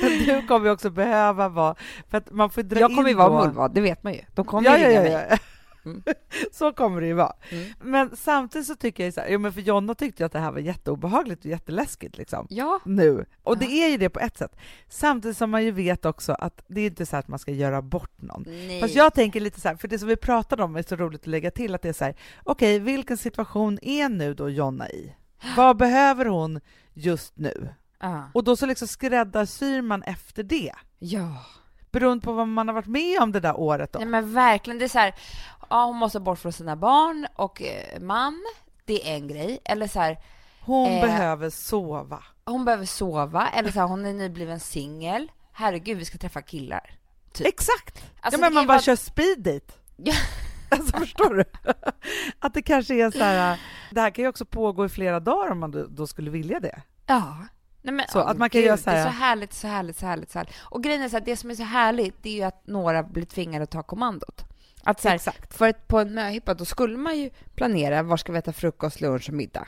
men 0.00 0.10
du 0.26 0.46
kommer 0.46 0.66
ju 0.66 0.72
också 0.72 0.90
behöva 0.90 1.48
vara, 1.48 1.74
för 2.10 2.18
att 2.18 2.30
man 2.30 2.50
får 2.50 2.62
dra 2.62 2.80
jag 2.80 2.94
kommer 2.96 3.08
ju 3.08 3.14
vara 3.14 3.44
mullvad, 3.46 3.74
det 3.74 3.80
vet 3.80 4.02
man 4.02 4.12
ju. 4.12 4.20
De 4.34 4.44
kommer 4.44 4.68
ja, 4.70 4.78
ju 4.78 4.84
ringa 4.84 4.94
ja, 4.94 5.02
mig. 5.02 5.26
ja. 5.30 5.38
Mm. 5.84 6.02
Så 6.52 6.72
kommer 6.72 7.00
det 7.00 7.06
ju 7.06 7.12
vara. 7.12 7.32
Mm. 7.50 7.64
Men 7.80 8.16
samtidigt 8.16 8.66
så 8.66 8.74
tycker 8.76 9.04
jag 9.04 9.14
så 9.14 9.20
här, 9.20 9.28
ja, 9.28 9.38
men 9.38 9.52
för 9.52 9.60
Jonna 9.60 9.94
tyckte 9.94 10.22
ju 10.22 10.26
att 10.26 10.32
det 10.32 10.38
här 10.38 10.52
var 10.52 10.58
jätteobehagligt 10.58 11.44
och 11.44 11.50
jätteläskigt 11.50 12.18
liksom. 12.18 12.46
Ja, 12.50 12.80
Nu. 12.84 13.24
Och 13.42 13.58
det 13.58 13.64
Ja. 13.66 13.86
är 13.86 13.90
ju 13.90 13.96
det 13.96 14.10
på 14.10 14.20
ett 14.20 14.38
sätt. 14.38 14.56
Samtidigt 14.88 15.36
som 15.36 15.50
man 15.50 15.64
ju 15.64 15.70
vet 15.70 16.04
också 16.04 16.32
att 16.32 16.64
det 16.66 16.80
är 16.80 16.86
inte 16.86 17.06
så 17.06 17.16
att 17.16 17.28
man 17.28 17.38
ska 17.38 17.52
göra 17.52 17.82
bort 17.82 18.22
någon. 18.22 18.44
nej. 18.46 18.80
Fast 18.80 18.94
jag 18.94 19.14
tänker 19.14 19.40
lite 19.40 19.60
så 19.60 19.68
här, 19.68 19.76
för 19.76 19.88
det 19.88 19.98
som 19.98 20.08
vi 20.08 20.16
pratade 20.16 20.62
om 20.62 20.76
är 20.76 20.82
så 20.82 20.96
roligt 20.96 21.20
att 21.20 21.26
lägga 21.26 21.50
till 21.50 21.74
att 21.74 21.82
det 21.82 21.88
är 21.88 21.92
så 21.92 22.04
här, 22.04 22.14
okej, 22.44 22.78
vilken 22.78 23.16
situation 23.16 23.78
är 23.82 24.08
nu 24.08 24.34
då 24.34 24.50
Jonna 24.50 24.88
i? 24.90 25.12
Vad 25.56 25.76
behöver 25.76 26.24
hon 26.26 26.60
just 26.94 27.32
nu? 27.36 27.74
Ja. 28.00 28.24
Och 28.34 28.44
då 28.44 28.56
så 28.56 28.66
liksom 28.66 28.88
skräddarsyr 28.88 29.82
man 29.82 30.02
efter 30.02 30.42
det, 30.42 30.72
ja. 30.98 31.36
beroende 31.90 32.24
på 32.24 32.32
vad 32.32 32.48
man 32.48 32.68
har 32.68 32.74
varit 32.74 32.86
med 32.86 33.20
om 33.22 33.32
det 33.32 33.40
där 33.40 33.56
året 33.60 33.92
då. 33.92 33.98
Nej 33.98 34.08
men 34.08 34.34
verkligen, 34.34 34.78
det 34.78 34.84
är 34.84 34.88
så 34.88 34.98
här, 34.98 35.14
ja 35.70 35.84
hon 35.84 35.96
måste 35.96 36.20
bort 36.20 36.38
från 36.38 36.52
sina 36.52 36.76
barn 36.76 37.26
och 37.36 37.62
eh, 37.62 38.00
man, 38.00 38.42
det 38.84 39.10
är 39.10 39.14
en 39.16 39.28
grej. 39.28 39.58
Eller 39.64 39.88
så 39.88 40.00
här, 40.00 40.18
Hon 40.64 40.90
Eh, 40.90 41.00
behöver 41.02 41.50
sova. 41.50 42.24
hon 42.44 42.64
behöver 42.64 42.84
sova, 42.86 43.48
eller 43.48 43.72
så 43.72 43.80
här, 43.80 43.86
hon 43.86 44.06
är 44.06 44.12
nybliven 44.12 44.60
singel. 44.60 45.32
Herregud, 45.52 45.98
vi 45.98 46.04
ska 46.04 46.18
träffa 46.18 46.42
killar. 46.42 46.98
Typ. 47.32 47.46
Exakt! 47.46 48.04
Alltså, 48.20 48.40
ja, 48.40 48.46
men 48.46 48.54
man 48.54 48.66
bara 48.66 48.74
bara- 48.76 48.82
kör 48.82 48.96
speed 48.96 49.38
date. 49.42 49.72
Alltså 50.72 50.96
förstår 50.98 51.34
du? 51.34 51.44
Att 52.38 52.54
det 52.54 52.62
kanske 52.62 52.94
är 52.94 53.10
så 53.10 53.24
här, 53.24 53.60
det 53.90 54.00
här 54.00 54.10
kan 54.10 54.22
ju 54.22 54.28
också 54.28 54.44
pågå 54.44 54.84
i 54.86 54.88
flera 54.88 55.20
dagar 55.20 55.50
om 55.50 55.58
man 55.58 55.86
då, 55.90 56.06
skulle 56.06 56.30
vilja 56.30 56.60
det. 56.60 56.82
Ja. 57.06 57.36
Nej, 57.82 57.94
men, 57.94 58.06
Så 58.08 58.20
åh, 58.20 58.28
att 58.28 58.38
man 58.38 58.50
kan 58.50 58.58
gud, 58.60 58.66
göra 58.66 58.76
så 58.76 58.90
Det 58.90 58.96
är 58.96 59.04
här- 59.04 59.04
så 59.04 59.10
härligt, 59.16 59.52
så 59.52 59.66
härligt, 59.68 59.96
så 59.96 60.06
härligt, 60.06 60.30
så 60.30 60.38
härligt. 60.38 60.54
Och 60.60 60.82
grejen 60.82 61.02
är 61.02 61.08
så 61.08 61.16
här, 61.16 61.24
det 61.24 61.36
som 61.36 61.50
är 61.50 61.54
så 61.54 61.62
härligt, 61.62 62.22
det 62.22 62.28
är 62.28 62.34
ju 62.34 62.42
att 62.42 62.66
några 62.66 63.02
blir 63.02 63.24
tvingade 63.24 63.62
att 63.62 63.70
ta 63.70 63.82
kommandot. 63.82 64.44
Att 64.84 65.00
så 65.00 65.08
här, 65.08 65.14
Exakt. 65.14 65.54
för 65.56 65.68
att 65.68 65.88
på 65.88 65.98
en 65.98 66.14
möhippa, 66.14 66.54
då 66.54 66.64
skulle 66.64 66.96
man 66.98 67.18
ju 67.18 67.30
planera 67.54 68.02
var 68.02 68.16
ska 68.16 68.32
vi 68.32 68.38
äta 68.38 68.52
frukost, 68.52 69.00
lunch 69.00 69.28
och 69.28 69.34
middag. 69.34 69.66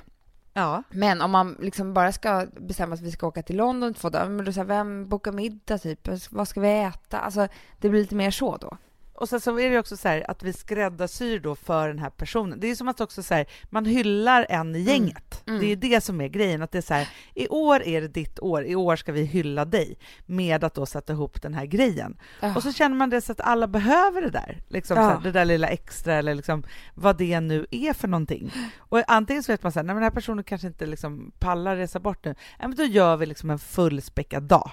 Ja. 0.52 0.82
Men 0.90 1.20
om 1.20 1.30
man 1.30 1.56
liksom 1.60 1.94
bara 1.94 2.12
ska 2.12 2.46
bestämma 2.60 2.94
att 2.94 3.00
vi 3.00 3.10
ska 3.10 3.26
åka 3.26 3.42
till 3.42 3.56
London 3.56 3.94
två 3.94 4.10
dagar, 4.10 4.28
men 4.28 4.44
då 4.44 4.52
så 4.52 4.60
här, 4.60 4.66
vem 4.66 5.08
bokar 5.08 5.32
middag 5.32 5.78
typ? 5.78 6.08
Vad 6.30 6.48
ska 6.48 6.60
vi 6.60 6.80
äta? 6.82 7.18
Alltså, 7.20 7.48
det 7.80 7.88
blir 7.88 8.00
lite 8.00 8.14
mer 8.14 8.30
så 8.30 8.56
då. 8.56 8.76
Och 9.14 9.28
sen 9.28 9.40
så 9.40 9.58
är 9.58 9.70
det 9.70 9.78
också 9.78 9.96
så 9.96 10.08
här 10.08 10.30
att 10.30 10.42
vi 10.42 10.52
skräddarsyr 10.52 11.38
då 11.40 11.54
för 11.54 11.88
den 11.88 11.98
här 11.98 12.10
personen. 12.10 12.60
Det 12.60 12.70
är 12.70 12.74
som 12.74 12.88
att 12.88 13.00
också 13.00 13.22
så 13.22 13.34
här, 13.34 13.46
man 13.70 13.84
hyllar 13.84 14.46
en 14.48 14.74
i 14.76 14.80
gänget. 14.80 15.42
Mm. 15.46 15.60
Det 15.60 15.72
är 15.72 15.76
det 15.76 16.00
som 16.00 16.20
är 16.20 16.28
grejen, 16.28 16.62
att 16.62 16.72
det 16.72 16.78
är 16.78 16.82
så 16.82 16.94
här, 16.94 17.08
i 17.34 17.48
år 17.48 17.82
är 17.82 18.00
det 18.00 18.08
ditt 18.08 18.38
år, 18.38 18.64
i 18.64 18.74
år 18.74 18.96
ska 18.96 19.12
vi 19.12 19.22
hylla 19.22 19.64
dig 19.64 19.98
med 20.26 20.64
att 20.64 20.74
då 20.74 20.86
sätta 20.86 21.12
ihop 21.12 21.42
den 21.42 21.54
här 21.54 21.66
grejen. 21.66 22.16
Ja. 22.40 22.56
Och 22.56 22.62
så 22.62 22.72
känner 22.72 22.96
man 22.96 23.10
det 23.10 23.20
så 23.20 23.32
att 23.32 23.40
alla 23.40 23.66
behöver 23.66 24.22
det 24.22 24.30
där, 24.30 24.62
liksom 24.68 24.96
Ja. 24.96 25.02
så 25.02 25.14
här, 25.14 25.20
det 25.24 25.32
där 25.32 25.44
lilla 25.44 25.68
extra 25.68 26.14
eller 26.14 26.34
liksom 26.34 26.64
vad 26.94 27.16
det 27.16 27.40
nu 27.40 27.66
är 27.70 27.92
för 27.92 28.08
någonting. 28.08 28.52
Och 28.78 29.02
antingen 29.06 29.42
så 29.42 29.52
vet 29.52 29.62
man 29.62 29.72
så 29.72 29.78
här, 29.78 29.84
nej 29.84 29.94
men 29.94 30.02
den 30.02 30.10
här 30.10 30.14
personen 30.14 30.44
kanske 30.44 30.66
inte 30.66 30.86
liksom 30.86 31.32
pallar 31.38 31.76
resa 31.76 32.00
bort 32.00 32.24
nu, 32.24 32.34
ja, 32.58 32.68
men 32.68 32.76
då 32.76 32.84
gör 32.84 33.16
vi 33.16 33.26
liksom 33.26 33.50
en 33.50 33.58
fullspäckad 33.58 34.42
dag. 34.42 34.70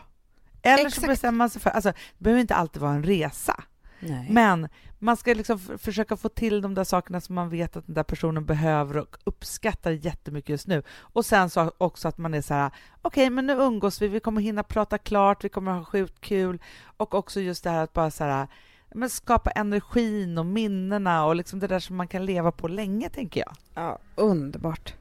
Eller 0.63 0.77
så 0.77 0.87
Exakt. 0.87 1.07
bestämmer 1.07 1.37
man 1.37 1.49
sig 1.49 1.61
för, 1.61 1.69
alltså 1.69 1.89
det 1.91 2.23
behöver 2.23 2.41
inte 2.41 2.55
alltid 2.55 2.81
vara 2.81 2.93
en 2.93 3.03
resa. 3.03 3.63
Nej. 4.01 4.27
Men 4.29 4.67
man 4.99 5.17
ska 5.17 5.33
liksom 5.33 5.59
försöka 5.59 6.17
få 6.17 6.29
till 6.29 6.61
de 6.61 6.73
där 6.73 6.83
sakerna 6.83 7.21
som 7.21 7.35
man 7.35 7.49
vet 7.49 7.75
att 7.77 7.85
den 7.85 7.95
där 7.95 8.03
personen 8.03 8.45
behöver 8.45 8.97
och 8.97 9.17
uppskattar 9.23 9.91
jättemycket 9.91 10.49
just 10.49 10.67
nu. 10.67 10.83
Och 10.99 11.25
sen 11.25 11.49
så 11.49 11.71
också 11.77 12.07
att 12.07 12.17
man 12.17 12.33
är 12.33 12.41
så 12.41 12.53
här, 12.53 12.71
okej, 13.01 13.29
men 13.29 13.47
nu 13.47 13.53
umgås 13.53 14.01
vi, 14.01 14.07
vi 14.07 14.19
kommer 14.19 14.41
hinna 14.41 14.63
prata 14.63 14.97
klart, 14.97 15.43
vi 15.43 15.49
kommer 15.49 15.71
ha 15.71 15.85
sjukt 15.85 16.21
kul. 16.21 16.61
Och 16.97 17.13
också 17.13 17.41
just 17.41 17.63
det 17.63 17.69
här 17.69 17.83
att 17.83 17.93
bara 17.93 18.11
så 18.11 18.23
här, 18.23 18.47
men 18.93 19.09
skapa 19.09 19.51
energin 19.51 20.37
och 20.37 20.45
minnena 20.45 21.25
och 21.25 21.35
liksom 21.35 21.59
det 21.59 21.67
där 21.67 21.79
som 21.79 21.95
man 21.95 22.07
kan 22.07 22.25
leva 22.25 22.51
på 22.51 22.67
länge, 22.67 23.09
tänker 23.09 23.39
jag. 23.39 23.55
Ja, 23.73 23.99
underbart. 24.15 24.93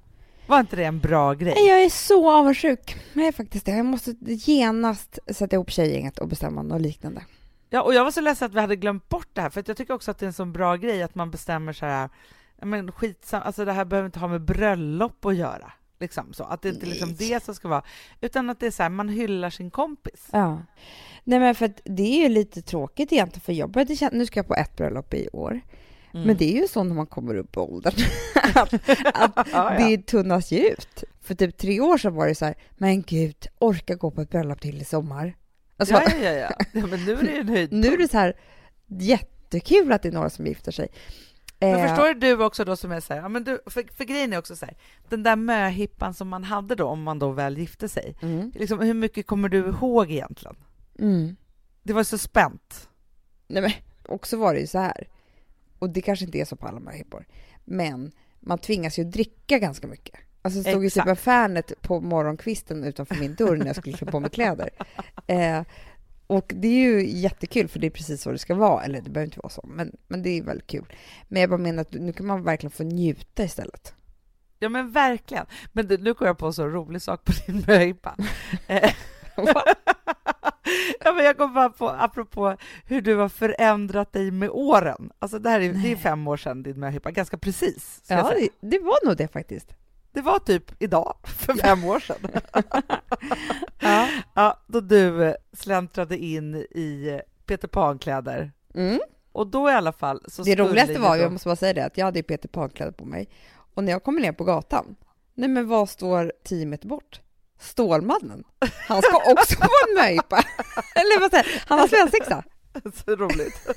Var 0.46 0.60
inte 0.60 0.76
det 0.76 0.84
en 0.84 0.98
bra 1.00 1.34
grej? 1.34 1.54
Jag 1.56 1.84
är 1.84 1.90
så 1.90 2.30
avundsjuk. 2.30 2.96
Jag 3.12 3.26
är 3.26 3.32
faktiskt 3.32 3.66
det. 3.66 3.72
Jag 3.72 3.86
måste 3.86 4.14
genast 4.20 5.18
sätta 5.30 5.56
ihop 5.56 5.70
tjejgänget 5.70 6.18
och 6.18 6.28
bestämma 6.28 6.62
något 6.62 6.80
liknande. 6.80 7.22
Ja, 7.70 7.82
och 7.82 7.94
jag 7.94 8.04
var 8.04 8.10
så 8.10 8.20
ledsen 8.20 8.46
att 8.46 8.54
vi 8.54 8.60
hade 8.60 8.76
glömt 8.76 9.08
bort 9.08 9.28
det 9.32 9.40
här, 9.40 9.50
för 9.50 9.64
jag 9.66 9.76
tycker 9.76 9.94
också 9.94 10.10
att 10.10 10.18
det 10.18 10.24
är 10.24 10.26
en 10.26 10.32
sån 10.32 10.52
bra 10.52 10.76
grej 10.76 11.02
att 11.02 11.14
man 11.14 11.30
bestämmer 11.30 11.72
så 11.72 11.86
här, 11.86 12.08
men 12.62 12.92
skitsam, 12.92 13.42
alltså 13.44 13.64
det 13.64 13.72
här 13.72 13.84
behöver 13.84 14.06
inte 14.06 14.18
ha 14.18 14.28
med 14.28 14.42
bröllop 14.42 15.24
att 15.24 15.36
göra. 15.36 15.72
Liksom 16.00 16.32
så, 16.32 16.44
att 16.44 16.62
det 16.62 16.68
inte 16.68 16.86
är 16.86 16.90
liksom 16.90 17.14
det 17.14 17.44
som 17.44 17.54
ska 17.54 17.68
vara, 17.68 17.82
utan 18.20 18.50
att 18.50 18.60
det 18.60 18.66
är 18.66 18.70
så 18.70 18.82
här, 18.82 18.90
man 18.90 19.08
hyllar 19.08 19.50
sin 19.50 19.70
kompis. 19.70 20.28
Ja. 20.32 20.62
Nej 21.24 21.38
men 21.38 21.54
för 21.54 21.66
att 21.66 21.80
det 21.84 22.02
är 22.02 22.22
ju 22.22 22.28
lite 22.28 22.62
tråkigt 22.62 23.12
egentligen 23.12 23.40
för 23.40 23.52
jag 23.52 23.70
började 23.70 23.96
känna, 23.96 24.18
nu 24.18 24.26
ska 24.26 24.38
jag 24.38 24.46
på 24.46 24.54
ett 24.54 24.76
bröllop 24.76 25.14
i 25.14 25.28
år. 25.32 25.60
Mm. 26.14 26.26
Men 26.26 26.36
det 26.36 26.56
är 26.56 26.60
ju 26.60 26.68
så 26.68 26.84
när 26.84 26.94
man 26.94 27.06
kommer 27.06 27.34
upp 27.34 27.56
i 27.56 27.60
åldern 27.60 27.94
att, 28.54 28.74
att 28.74 28.80
Ja, 29.36 29.44
ja. 29.52 29.74
det 29.78 30.06
tunnas 30.06 30.52
ju 30.52 30.58
ut. 30.58 31.04
För 31.20 31.34
typ 31.34 31.56
tre 31.56 31.80
år 31.80 31.98
sedan 31.98 32.14
var 32.14 32.26
det 32.26 32.34
så 32.34 32.44
här, 32.44 32.54
men 32.78 33.02
gud, 33.02 33.46
orka 33.58 33.94
gå 33.94 34.10
på 34.10 34.20
ett 34.20 34.30
bröllop 34.30 34.60
till 34.60 34.82
i 34.82 34.84
sommar. 34.84 35.34
Alltså, 35.80 35.94
ja, 35.94 36.02
ja, 36.22 36.30
ja, 36.30 36.50
ja. 36.72 36.86
Men 36.86 37.04
nu 37.04 37.12
är 37.12 37.22
det 37.22 37.32
ju 37.32 37.40
en 37.40 37.48
höjdpunkt. 37.48 37.86
nu 37.86 37.92
är 37.94 37.98
det 37.98 38.08
så 38.08 38.18
här 38.18 38.36
jättekul 38.86 39.92
att 39.92 40.02
det 40.02 40.08
är 40.08 40.12
några 40.12 40.30
som 40.30 40.46
gifter 40.46 40.72
sig. 40.72 40.88
Men 41.60 41.74
Eh, 41.74 41.88
förstår 41.88 42.14
du 42.14 42.44
också 42.44 42.64
då 42.64 42.76
som 42.76 42.92
är 42.92 43.00
så 43.00 43.14
här, 43.14 43.20
ja, 43.20 43.28
men 43.28 43.44
du, 43.44 43.58
för, 43.66 43.96
för 43.96 44.04
grejen 44.04 44.32
är 44.32 44.38
också 44.38 44.56
så 44.56 44.66
här, 44.66 44.76
den 45.08 45.22
där 45.22 45.36
möhippan 45.36 46.14
som 46.14 46.28
man 46.28 46.44
hade 46.44 46.74
då, 46.74 46.86
om 46.86 47.02
man 47.02 47.18
då 47.18 47.30
väl 47.30 47.58
gifte 47.58 47.88
sig, 47.88 48.16
Mm, 48.22 48.52
liksom, 48.54 48.80
hur 48.80 48.94
mycket 48.94 49.26
kommer 49.26 49.48
du 49.48 49.58
ihåg 49.58 50.10
egentligen? 50.10 50.56
mm. 50.98 51.36
Det 51.82 51.92
var 51.92 52.04
så 52.04 52.18
spänt. 52.18 52.88
Nej 53.48 53.62
men 53.62 53.72
också 54.08 54.36
var 54.36 54.54
det 54.54 54.60
ju 54.60 54.66
så 54.66 54.78
här, 54.78 55.08
och 55.78 55.90
det 55.90 56.00
kanske 56.00 56.24
inte 56.24 56.38
är 56.38 56.44
så 56.44 56.56
på 56.56 56.66
alla 56.66 56.80
möhippor, 56.80 57.26
men 57.64 58.12
man 58.40 58.58
tvingas 58.58 58.98
ju 58.98 59.04
dricka 59.04 59.58
ganska 59.58 59.86
mycket. 59.86 60.20
Alltså 60.42 60.62
stod 60.62 60.84
ju 60.84 60.90
typ 60.90 61.02
Exakt. 61.02 61.20
Fernet 61.20 61.72
på 61.82 62.00
morgonkvisten 62.00 62.84
utanför 62.84 63.14
min 63.14 63.34
dörr 63.34 63.56
när 63.56 63.66
jag 63.66 63.76
skulle 63.76 63.96
klä 63.96 64.10
på 64.10 64.20
mig 64.20 64.30
kläder. 64.30 64.70
Eh, 65.26 65.62
och 66.26 66.52
det 66.56 66.68
är 66.68 66.80
ju 66.80 67.06
jättekul 67.06 67.68
för 67.68 67.78
det 67.78 67.86
är 67.86 67.90
precis 67.90 68.22
så 68.22 68.32
det 68.32 68.38
ska 68.38 68.54
vara, 68.54 68.84
eller 68.84 69.00
det 69.00 69.10
behöver 69.10 69.26
inte 69.26 69.40
vara 69.40 69.50
så, 69.50 69.64
men, 69.68 69.96
men 70.08 70.22
det 70.22 70.30
är 70.30 70.42
väldigt 70.42 70.66
kul. 70.66 70.92
Men 71.28 71.40
jag 71.40 71.50
bara 71.50 71.58
menar 71.58 71.82
att 71.82 71.92
nu 71.92 72.12
kan 72.12 72.26
man 72.26 72.42
verkligen 72.42 72.70
få 72.70 72.82
njuta 72.82 73.44
istället. 73.44 73.94
Ja 74.58 74.68
men 74.68 74.90
verkligen. 74.90 75.46
Men 75.72 75.88
du, 75.88 75.98
nu 75.98 76.14
kom 76.14 76.26
jag 76.26 76.38
på 76.38 76.46
en 76.46 76.52
så 76.52 76.66
rolig 76.66 77.02
sak 77.02 77.24
på 77.24 77.32
din 77.46 77.64
möhippa. 77.66 78.16
Eh, 78.66 78.92
ja, 81.00 81.12
men 81.12 81.24
jag 81.24 81.36
kom 81.36 81.54
bara 81.54 81.70
på, 81.70 81.88
apropå 81.88 82.56
hur 82.84 83.00
du 83.00 83.16
har 83.16 83.28
förändrat 83.28 84.12
dig 84.12 84.30
med 84.30 84.50
åren. 84.50 85.10
Alltså 85.18 85.38
det 85.38 85.50
här 85.50 85.60
är, 85.60 85.72
det 85.72 85.92
är 85.92 85.96
fem 85.96 86.28
år 86.28 86.36
sedan 86.36 86.62
din 86.62 86.80
möhippa, 86.80 87.10
ganska 87.10 87.38
precis. 87.38 88.02
Ja, 88.06 88.32
det, 88.38 88.48
det 88.60 88.78
var 88.78 89.06
nog 89.06 89.16
det 89.16 89.28
faktiskt. 89.28 89.74
Det 90.12 90.20
var 90.20 90.38
typ 90.38 90.82
idag, 90.82 91.16
för 91.24 91.54
fem 91.54 91.84
år 91.84 92.00
sedan. 92.00 92.16
Ja. 93.82 94.08
ja, 94.34 94.60
då 94.66 94.80
du 94.80 95.24
eh, 95.24 95.34
släntrade 95.52 96.16
in 96.18 96.54
i 96.70 97.08
eh, 97.08 97.20
Peter 97.46 97.68
Pan-kläder. 97.68 98.52
Mm. 98.74 99.00
Och 99.32 99.46
då 99.46 99.70
i 99.70 99.72
alla 99.72 99.92
fall 99.92 100.20
så 100.28 100.42
Det 100.42 100.56
roligaste 100.56 100.98
var, 100.98 101.16
då- 101.16 101.22
jag 101.22 101.32
måste 101.32 101.48
bara 101.48 101.56
säga 101.56 101.72
det, 101.74 101.84
att 101.84 101.98
jag 101.98 102.04
hade 102.04 102.22
Peter 102.22 102.48
Pan-kläder 102.48 102.92
på 102.92 103.04
mig. 103.04 103.28
Och 103.74 103.84
när 103.84 103.92
jag 103.92 104.04
kommer 104.04 104.20
ner 104.20 104.32
på 104.32 104.44
gatan, 104.44 104.96
nej 105.34 105.48
men 105.48 105.68
vad 105.68 105.88
står 105.88 106.32
tio 106.44 106.66
meter 106.66 106.88
bort? 106.88 107.20
Stålmannen. 107.60 108.44
Han 108.88 109.02
ska 109.02 109.16
också 109.32 109.56
på 109.60 109.68
en 109.88 109.94
möjpa. 109.94 110.36
Eller 110.94 111.20
vad 111.20 111.30
säger? 111.30 111.62
Han 111.66 111.78
har 111.78 111.88
svensexa. 111.88 112.42
Så 113.06 113.16
roligt. 113.16 113.68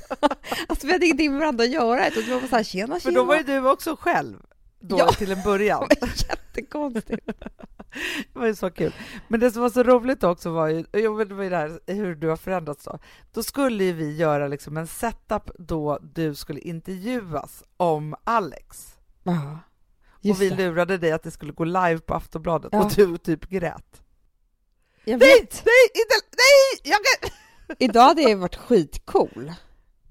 Alltså 0.67 0.87
vi 0.87 0.93
hade 0.93 1.05
ingenting 1.05 1.31
med 1.31 1.39
varandra 1.39 1.63
att 1.63 1.69
göra. 1.71 2.07
utan 2.07 2.23
Det 2.23 2.33
var 2.33 2.39
bara 2.41 2.49
så 2.49 2.55
här, 2.55 2.63
tjena, 2.63 2.93
För 2.95 3.01
tjena. 3.01 3.15
då 3.19 3.23
var 3.23 3.35
ju 3.35 3.43
du 3.43 3.69
också 3.69 3.95
själv 3.99 4.37
då 4.83 4.97
Ja. 4.99 5.11
till 5.11 5.31
en 5.31 5.41
början. 5.43 5.87
Det 6.01 6.29
jättekonstigt. 6.29 7.25
Det 8.33 8.39
var 8.39 8.45
ju 8.47 8.55
så 8.55 8.71
kul. 8.71 8.93
Men 9.27 9.39
det 9.39 9.51
som 9.51 9.61
var 9.61 9.69
så 9.69 9.83
roligt 9.83 10.23
också 10.23 10.49
var 10.51 10.67
ju, 10.67 10.85
jo, 10.93 11.23
det 11.23 11.35
var 11.35 11.43
ju 11.43 11.49
det 11.49 11.57
här 11.57 11.79
hur 11.87 12.15
du 12.15 12.27
har 12.29 12.37
förändrats 12.37 12.83
då. 12.85 12.99
Då 13.33 13.43
skulle 13.43 13.83
ju 13.83 13.93
vi 13.93 14.15
göra 14.15 14.47
liksom 14.47 14.77
en 14.77 14.87
setup 14.87 15.49
då 15.59 15.99
du 16.01 16.35
skulle 16.35 16.59
intervjuas 16.59 17.63
om 17.77 18.15
Alex. 18.23 18.95
Ja, 19.23 19.59
och 20.31 20.41
vi 20.41 20.49
lurade 20.49 20.97
dig 20.97 21.11
att 21.11 21.23
det 21.23 21.31
skulle 21.31 21.51
gå 21.53 21.63
live 21.63 21.99
på 21.99 22.13
Aftonbladet 22.13 22.69
Ja. 22.73 22.83
och 22.85 22.91
du 22.95 23.17
typ 23.17 23.49
grät. 23.49 24.01
Jag 25.05 25.19
Nej, 25.19 25.39
vet. 25.41 25.63
nej, 25.65 25.89
inte, 25.95 26.15
nej! 26.37 26.93
Jag. 26.93 27.31
Idag 27.79 28.01
hade 28.03 28.21
jag 28.21 28.37
varit 28.37 28.55
skitcool 28.55 29.51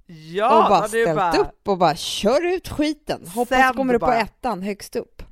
Ja, 0.07 0.63
och 0.65 0.71
bara 0.71 0.89
ställt 0.89 1.17
bara, 1.17 1.37
upp 1.39 1.69
och 1.69 1.79
bara 1.79 1.97
kör 1.97 2.55
ut 2.55 2.69
skiten. 2.69 3.27
Hoppas 3.27 3.49
Sänd 3.59 3.77
kommer 3.77 3.93
du 3.93 3.99
på 3.99 4.07
bara. 4.07 4.17
ettan 4.21 4.63
högst 4.63 4.97
upp. 4.97 5.23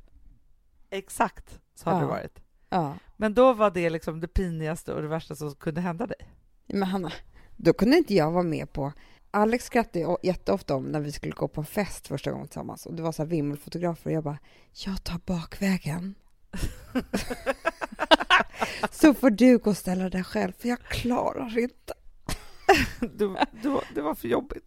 Exakt, 0.89 1.59
så 1.75 1.89
hade 1.89 2.01
Ja. 2.01 2.05
det 2.05 2.11
varit. 2.11 2.39
Ja, 2.69 2.93
Men 3.17 3.33
då 3.33 3.53
var 3.53 3.71
det 3.71 3.89
liksom 3.89 4.19
det 4.19 4.27
pinigaste 4.27 4.93
och 4.93 5.01
det 5.01 5.07
värsta 5.07 5.35
som 5.35 5.55
kunde 5.55 5.81
hända 5.81 6.05
dig. 6.07 6.17
men 6.67 6.83
Hanna, 6.83 7.11
då 7.57 7.73
kunde 7.73 7.97
inte 7.97 8.13
jag 8.13 8.31
vara 8.31 8.43
med 8.43 8.73
på 8.73 8.91
Alex 9.31 9.65
skrattade 9.65 10.17
jätteofta 10.23 10.75
om 10.75 10.83
när 10.83 10.99
vi 10.99 11.11
skulle 11.11 11.33
gå 11.33 11.47
på 11.47 11.61
en 11.61 11.65
fest 11.65 12.07
första 12.07 12.31
gången 12.31 12.47
tillsammans 12.47 12.85
och 12.85 12.93
det 12.93 13.01
var 13.03 13.11
så 13.11 13.21
här 13.23 13.29
vimmelfotografer 13.29 14.09
och 14.09 14.15
jag 14.15 14.23
bara, 14.23 14.37
jag 14.85 15.03
tar 15.03 15.19
bakvägen. 15.25 16.15
så 18.91 19.13
får 19.13 19.29
du 19.29 19.57
gå 19.57 19.69
och 19.69 19.77
ställa 19.77 20.09
dig 20.09 20.23
själv 20.23 20.51
för 20.59 20.69
jag 20.69 20.79
klarar 20.79 21.57
inte. 21.59 21.93
Du, 22.99 23.35
du, 23.63 23.79
det 23.95 24.01
var 24.01 24.15
för 24.15 24.27
jobbigt. 24.27 24.65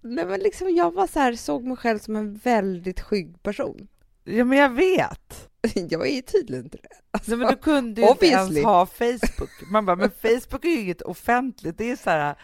Nej 0.00 0.26
men 0.26 0.40
liksom 0.40 0.74
jag 0.74 0.94
var 0.94 1.06
så 1.06 1.18
här, 1.20 1.32
såg 1.32 1.64
mig 1.64 1.76
själv 1.76 1.98
som 1.98 2.16
en 2.16 2.36
väldigt 2.36 3.00
skygg 3.00 3.42
person. 3.42 3.88
Ja, 4.24 4.44
men 4.44 4.58
jag 4.58 4.70
vet. 4.70 5.48
Jag 5.74 6.08
är 6.08 6.22
tydligen 6.22 6.64
inte 6.64 6.78
det. 6.82 6.88
Alltså, 7.10 7.30
Nej, 7.30 7.38
men 7.38 7.48
du 7.48 7.56
kunde 7.56 8.00
ju 8.00 8.06
inte 8.08 8.12
Obviously. 8.26 8.56
ens 8.60 8.64
ha 8.64 8.86
Facebook. 8.86 9.70
Man 9.72 9.86
bara, 9.86 9.96
men 9.96 10.10
Facebook 10.10 10.64
är 10.64 10.68
ju 10.68 10.80
inget 10.80 11.02
offentligt. 11.02 11.78
Det 11.78 11.90
är 11.90 11.96
så 11.96 12.10
här, 12.10 12.34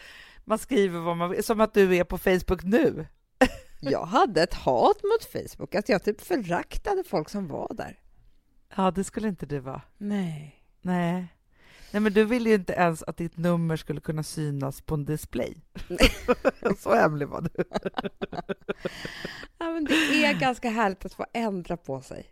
man 0.45 0.59
skriver 0.59 1.01
vad 1.01 1.17
man 1.17 1.31
vill, 1.31 1.45
som 1.45 1.61
att 1.61 1.75
du 1.75 1.97
är 1.97 2.05
på 2.05 2.19
Facebook 2.19 2.63
nu. 2.65 3.07
Jag 3.81 4.05
hade 4.05 4.43
ett 4.43 4.55
hat 4.55 4.97
mot 5.03 5.25
Facebook, 5.33 5.75
att 5.75 5.89
jag 5.89 6.03
typ 6.05 6.21
föraktade 6.21 7.05
folk 7.05 7.29
som 7.29 7.49
var 7.49 7.75
där. 7.75 7.99
Ja, 8.77 8.91
det 8.91 9.05
skulle 9.05 9.29
inte 9.29 9.47
du 9.47 9.59
vara. 9.59 9.83
Nej. 9.99 10.63
Nej. 10.83 11.34
Nej, 11.95 12.01
men 12.01 12.13
du 12.13 12.25
ville 12.25 12.49
ju 12.49 12.55
inte 12.55 12.73
ens 12.73 13.03
att 13.03 13.17
ditt 13.17 13.37
nummer 13.37 13.77
skulle 13.77 14.01
kunna 14.01 14.23
synas 14.23 14.81
på 14.81 14.95
en 14.95 15.05
display. 15.05 15.57
så 16.79 16.95
hemlig 16.95 17.29
var 17.29 17.41
du. 17.41 17.65
Ja, 19.59 19.71
men 19.71 19.85
det 19.85 20.25
är 20.25 20.41
ganska 20.41 20.71
härligt 20.71 21.05
att 21.05 21.15
få 21.15 21.27
ändra 21.33 21.77
på 21.77 22.01
sig. 22.01 22.27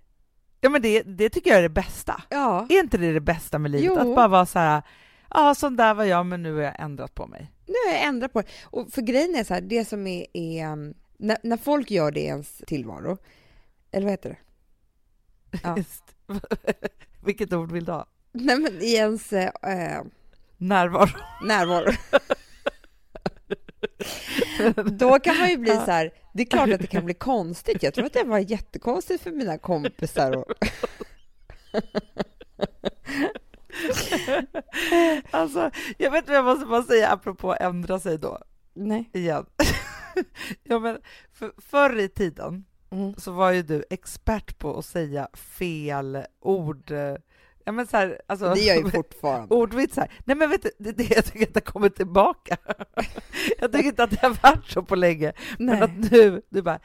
Ja, 0.61 0.71
men 0.71 0.83
det, 0.83 1.03
det 1.03 1.31
tycker 1.31 1.51
jag 1.51 1.59
är 1.59 1.63
det 1.63 1.69
bästa. 1.69 2.23
Ja, 2.29 2.67
Är 2.69 2.81
inte 2.81 2.99
det 2.99 3.13
det 3.13 3.21
bästa 3.21 3.59
med 3.59 3.71
livet? 3.71 3.87
Jo. 3.87 4.11
Att 4.11 4.17
bara 4.17 4.29
vara 4.29 4.47
så 4.47 4.59
här, 4.59 4.83
ja, 5.31 5.55
sån 5.55 5.77
där 5.77 5.95
var 5.95 6.05
jag, 6.05 6.27
men 6.27 6.43
nu 6.43 6.55
har 6.55 6.63
jag 6.63 6.81
ändrat 6.81 7.15
på 7.15 7.27
mig. 7.27 7.53
nu 7.67 7.75
har 7.87 7.95
jag 7.95 8.05
ändrat 8.05 8.33
på 8.33 8.41
det. 8.41 8.49
Och 8.65 8.93
för 8.93 9.03
grejen 9.03 9.35
är 9.35 9.45
så 9.45 9.55
här, 9.55 9.61
det 9.61 9.85
som 9.85 10.07
är, 10.07 10.27
är 10.33 10.73
um, 10.73 10.95
när, 11.19 11.39
när 11.43 11.57
folk 11.57 11.91
gör 11.91 12.11
det 12.11 12.21
i 12.21 12.27
ens 12.27 12.63
tillvaro, 12.67 13.19
eller 13.91 14.05
vad 14.05 14.13
heter 14.13 14.31
det? 14.31 14.39
Ja. 15.63 15.77
Vilket 17.25 17.53
ord 17.53 17.73
vill 17.73 17.85
du 17.85 17.93
ha? 17.93 18.07
Nej 18.33 18.59
men 18.59 18.83
i 18.83 18.95
ens 18.95 19.33
eh, 19.33 20.03
Närvaro. 20.57 21.09
närvaro. 21.47 21.93
Då 24.93 25.19
kan 25.19 25.39
man 25.39 25.49
ju 25.51 25.57
bli 25.57 25.71
så 25.71 25.91
här, 25.91 26.11
det 26.35 26.43
är 26.43 26.47
klart 26.47 26.71
att 26.71 26.81
det 26.81 26.87
kan 26.87 27.05
bli 27.05 27.15
konstigt. 27.15 27.83
Jag 27.83 27.95
tror 27.95 28.07
att 28.07 28.13
det 28.13 28.25
var 28.25 28.39
jättekonstigt 28.39 29.23
för 29.23 29.31
mina 29.31 29.59
kompisar. 29.59 30.37
Och, 30.37 30.45
Alltså, 35.31 35.71
jag 35.99 36.11
vet 36.11 36.29
vad 36.29 36.37
jag 36.37 36.45
måste 36.45 36.67
bara 36.67 36.83
säga 36.83 37.09
apropå 37.09 37.57
ändra 37.61 38.01
sig 38.01 38.19
då, 38.19 38.39
nej. 38.75 39.11
igen. 39.13 39.47
ja, 40.63 40.79
men 40.79 40.99
för, 41.33 41.53
förr 41.59 41.99
i 41.99 42.09
tiden 42.09 42.65
Mm. 42.93 43.15
så 43.19 43.33
var 43.33 43.51
ju 43.51 43.63
du 43.63 43.85
expert 43.91 44.59
på 44.59 44.79
att 44.79 44.85
säga 44.85 45.29
fel 45.35 46.25
ord. 46.41 46.93
Ja, 47.65 47.73
men 47.73 47.87
så 47.87 47.97
här, 47.97 48.21
alltså, 48.27 48.55
Det 48.55 48.61
gör 48.61 48.75
jag 48.75 48.85
ju 48.85 48.91
fortfarande. 49.03 49.55
Ordvitsar. 49.55 50.13
Nej 50.25 50.37
men 50.37 50.51
vet 50.51 50.63
du, 50.63 50.71
det 50.79 50.89
är 50.89 50.93
det 50.93 51.15
jag 51.15 51.25
tycker 51.25 51.47
att 51.47 51.55
det 51.55 51.61
kommit 51.61 51.97
tillbaka. 51.97 52.57
jag 53.59 53.73
tycker 53.73 53.89
inte 53.89 54.05
att 54.05 54.11
det 54.11 54.23
har 54.23 54.37
varit 54.43 54.67
så 54.67 54.83
på 54.83 54.95
länge. 54.97 55.33
Men 55.59 55.67
Nej. 55.67 55.83
att 55.83 56.11
nu, 56.13 56.43
du 56.49 56.63
bara, 56.63 56.81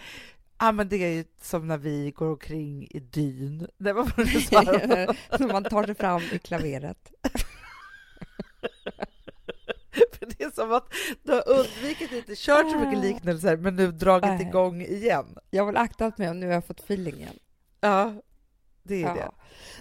ja 0.59 0.71
men 0.71 0.89
det 0.89 1.03
är 1.03 1.09
ju 1.09 1.23
som 1.41 1.67
när 1.67 1.77
vi 1.77 2.11
går 2.11 2.29
omkring 2.29 2.87
i 2.91 2.99
dyn. 2.99 3.67
Det 3.77 3.93
var 3.93 4.11
vad 4.17 4.25
du 4.25 4.41
sa. 4.41 4.61
När 5.39 5.53
man 5.53 5.63
tar 5.63 5.83
sig 5.83 5.95
fram 5.95 6.21
i 6.31 6.39
klaveret. 6.39 7.11
För 10.19 10.25
det 10.25 10.43
är 10.43 10.51
som 10.51 10.71
att 10.71 10.93
du 11.23 11.31
har 11.31 11.49
undvikit 11.49 12.11
inte 12.11 12.33
kört 12.35 12.71
så 12.71 12.77
mycket 12.77 12.99
liknelser 12.99 13.57
men 13.57 13.75
nu 13.75 13.91
dragit 13.91 14.29
Nej. 14.29 14.41
igång 14.41 14.81
igen. 14.81 15.37
Jag 15.49 15.63
har 15.63 15.71
väl 15.71 15.77
aktat 15.77 16.17
mig 16.17 16.29
och 16.29 16.35
nu 16.35 16.45
har 16.45 16.53
jag 16.53 16.65
fått 16.65 16.79
feeling 16.79 17.15
igen. 17.15 17.39
Ja, 17.81 18.13
det 18.87 18.95
är 18.95 19.07
Ja. 19.07 19.13
det. 19.13 19.31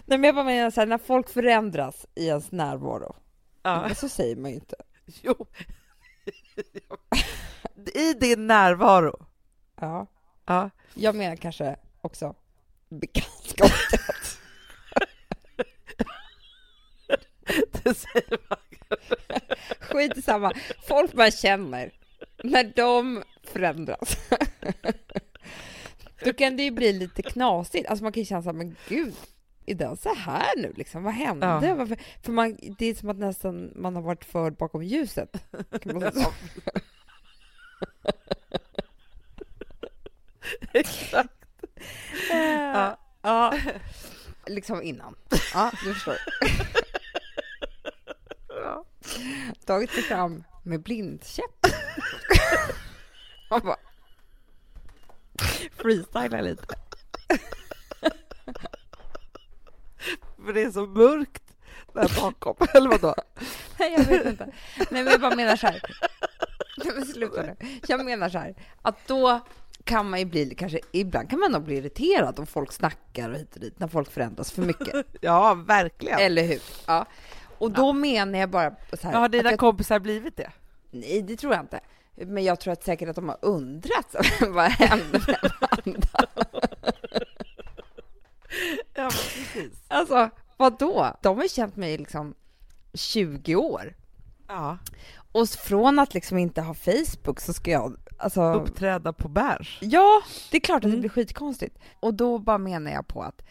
Nej, 0.05 0.19
men 0.19 0.25
jag 0.25 0.35
bara 0.35 0.45
menar 0.45 0.71
så 0.71 0.81
här, 0.81 0.87
när 0.87 0.99
folk 0.99 1.29
förändras 1.31 2.07
i 2.15 2.27
ens 2.27 2.53
närvaro, 2.53 3.17
Ja. 3.63 3.95
så 3.95 4.09
säger 4.09 4.37
man 4.37 4.51
ju 4.51 4.55
inte. 4.57 4.77
Jo. 5.23 5.47
I 7.95 8.13
din 8.15 8.47
närvaro. 8.47 9.27
Ja. 9.81 10.07
Ja. 10.47 10.71
Jag 10.95 11.15
menar 11.15 11.37
kanske 11.37 11.77
också 12.01 12.35
bekantskapet. 12.89 14.01
Det 17.73 17.95
säger 17.95 18.39
man. 18.49 18.59
Skit 19.81 20.25
samma. 20.25 20.53
Folk 20.89 21.15
man 21.15 21.31
känner, 21.31 21.93
när 22.45 22.73
de 22.77 23.23
förändras, 23.43 24.17
då 26.25 26.33
kan 26.33 26.57
det 26.57 26.63
ju 26.63 26.71
bli 26.71 26.93
lite 26.93 27.23
knasigt. 27.23 27.89
Alltså 27.89 28.03
man 28.03 28.13
kan 28.13 28.21
ju 28.21 28.27
känna 28.27 28.43
så 28.43 28.49
här, 28.49 28.57
men 28.57 28.77
gud, 28.89 29.15
är 29.67 29.75
den 29.75 29.97
så 29.97 30.15
här 30.15 30.57
nu 30.57 30.73
liksom? 30.77 31.03
Vad 31.03 31.15
hände? 31.15 31.67
Ja. 31.67 31.75
Varför? 31.75 31.99
För 32.23 32.33
man, 32.33 32.59
det 32.79 32.87
är 32.87 32.95
som 32.95 33.09
att 33.09 33.17
nästan 33.19 33.73
man 33.75 33.95
har 33.97 34.03
varit 34.03 34.25
förd 34.25 34.57
bakom 34.57 34.83
ljuset. 34.83 35.37
Exakt. 40.73 41.31
Ja. 42.31 42.99
ja. 43.23 43.59
Liksom 44.47 44.83
innan. 44.83 45.15
Ja, 45.55 45.73
du 45.85 45.95
förstår. 45.95 46.17
Ja. 48.49 48.85
Tagit 49.65 49.91
sig 49.91 50.03
fram 50.03 50.45
med 50.63 50.83
blindkäpp. 50.83 51.67
Man 53.51 53.61
bara, 53.61 53.77
freestyla 55.87 56.41
lite. 56.41 56.65
För 60.45 60.53
det 60.53 60.63
är 60.63 60.71
så 60.71 60.87
mörkt 60.87 61.43
där 61.93 62.21
bakom, 62.21 62.57
eller 62.75 62.91
vadå? 62.91 63.15
Nej, 63.79 63.95
jag 63.99 64.05
vet 64.05 64.27
inte. 64.27 64.45
Nej, 64.91 65.03
men 65.05 65.07
jag 65.07 65.21
bara 65.21 65.37
menar 65.37 65.57
så 65.57 65.67
här. 65.67 65.83
Nej, 66.85 66.93
men 66.95 67.07
sluta 67.07 67.43
nu. 67.43 67.57
Jag 67.87 68.05
menar 68.05 68.29
så 68.29 68.39
här, 68.39 68.55
att 68.83 69.07
då 69.07 69.41
kan 69.85 70.11
man 70.11 70.19
ju 70.19 70.25
bli, 70.25 70.55
kanske 70.55 70.81
ibland 70.93 71.31
kan 71.31 71.39
man 71.39 71.53
nog 71.53 71.63
bli 71.63 71.77
irriterad 71.77 72.39
om 72.39 72.47
folk 72.47 72.73
snackar 72.73 73.31
och 73.31 73.37
hit 73.37 73.55
och 73.55 73.61
dit, 73.61 73.79
när 73.79 73.89
folk 73.89 74.11
förändras 74.11 74.53
för 74.53 74.63
mycket. 74.63 75.07
Ja, 75.21 75.55
verkligen. 75.55 76.19
Eller 76.19 76.43
hur? 76.43 76.63
Ja. 76.87 77.07
Och 77.59 77.71
då 77.71 77.93
menar 77.93 78.39
jag 78.39 78.51
bara 78.51 78.71
så 78.71 79.07
här. 79.07 79.13
Ja, 79.13 79.19
har 79.19 79.29
dina 79.29 79.51
jag, 79.51 79.59
kompisar 79.59 79.99
blivit 79.99 80.37
det? 80.37 80.51
nej, 80.91 81.23
det 81.23 81.37
tror 81.37 81.55
jag 81.55 81.63
inte. 81.63 81.81
Men 82.17 82.45
jag 82.45 82.61
tror 82.61 82.73
att 82.73 82.85
säkert 82.85 83.09
att 83.09 83.17
de 83.17 83.29
har 83.29 83.39
undrat 83.43 84.15
vad 84.49 84.71
hände 84.71 85.21
med 85.27 85.39
Amanda? 85.61 86.09
Ja, 88.95 89.09
precis. 89.11 89.73
Alltså, 89.89 90.31
vad 90.57 90.79
då? 90.79 91.17
De 91.23 91.37
har 91.37 91.43
ju 91.43 91.49
känt 91.49 91.77
mig 91.77 91.93
i 91.95 91.99
liksom 91.99 92.35
20 92.95 93.55
år. 93.57 93.95
Ja, 94.49 94.79
Och 95.33 95.49
från 95.49 95.99
att 95.99 96.15
liksom 96.15 96.39
inte 96.39 96.61
ha 96.63 96.75
Facebook 96.75 97.41
så 97.41 97.53
ska 97.53 97.71
jag, 97.71 97.97
alltså... 98.17 98.53
uppträda 98.55 99.13
på 99.13 99.29
bärs. 99.29 99.79
Ja, 99.83 100.23
det 100.51 100.57
är 100.57 100.61
klart 100.61 100.77
att 100.77 100.83
det 100.83 100.89
Mm. 100.89 101.01
blir 101.01 101.11
skitkonstigt. 101.11 101.79
Och 102.01 102.15
då 102.15 102.39
bara 102.39 102.59
menar 102.59 102.91
jag 102.91 103.09
på 103.09 103.23
att 103.23 103.43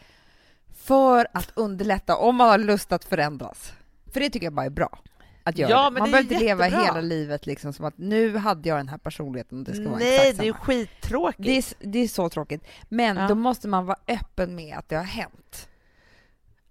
för 0.74 1.28
att 1.34 1.52
underlätta 1.56 2.16
om 2.16 2.36
man 2.36 2.50
har 2.50 2.58
lust 2.58 2.92
att 2.92 3.04
förändras. 3.06 3.74
För 4.14 4.20
det 4.20 4.30
tycker 4.30 4.46
jag 4.46 4.54
bara 4.54 4.66
är 4.66 4.70
bra. 4.70 5.00
Att 5.48 5.58
göra 5.58 5.70
Ja, 5.72 5.90
det. 5.90 6.00
Man 6.00 6.12
behöver 6.12 6.20
inte 6.34 6.40
leva 6.46 6.64
hela 6.66 7.02
livet 7.02 7.46
liksom 7.46 7.74
som 7.74 7.86
att 7.86 7.98
nu 7.98 8.38
hade 8.38 8.70
jag 8.70 8.78
den 8.80 8.90
här 8.90 8.98
personligheten 8.98 9.58
och 9.60 9.64
det 9.66 9.74
ska 9.76 9.84
vara 9.90 10.00
Nej, 10.00 10.16
exakt 10.16 10.38
det 10.40 10.48
är 10.48 10.52
samma. 10.52 10.64
skittråkigt. 10.66 11.44
Det 11.44 11.58
är, 11.58 11.92
det 11.92 12.00
är 12.00 12.08
så 12.08 12.30
tråkigt. 12.30 12.64
Men 12.90 13.18
Ja. 13.18 13.28
då 13.28 13.36
måste 13.36 13.68
man 13.68 13.86
vara 13.86 13.98
öppen 14.08 14.56
med 14.56 14.78
att 14.78 14.90
det 14.90 14.96
har 14.96 15.04
hänt. 15.04 15.70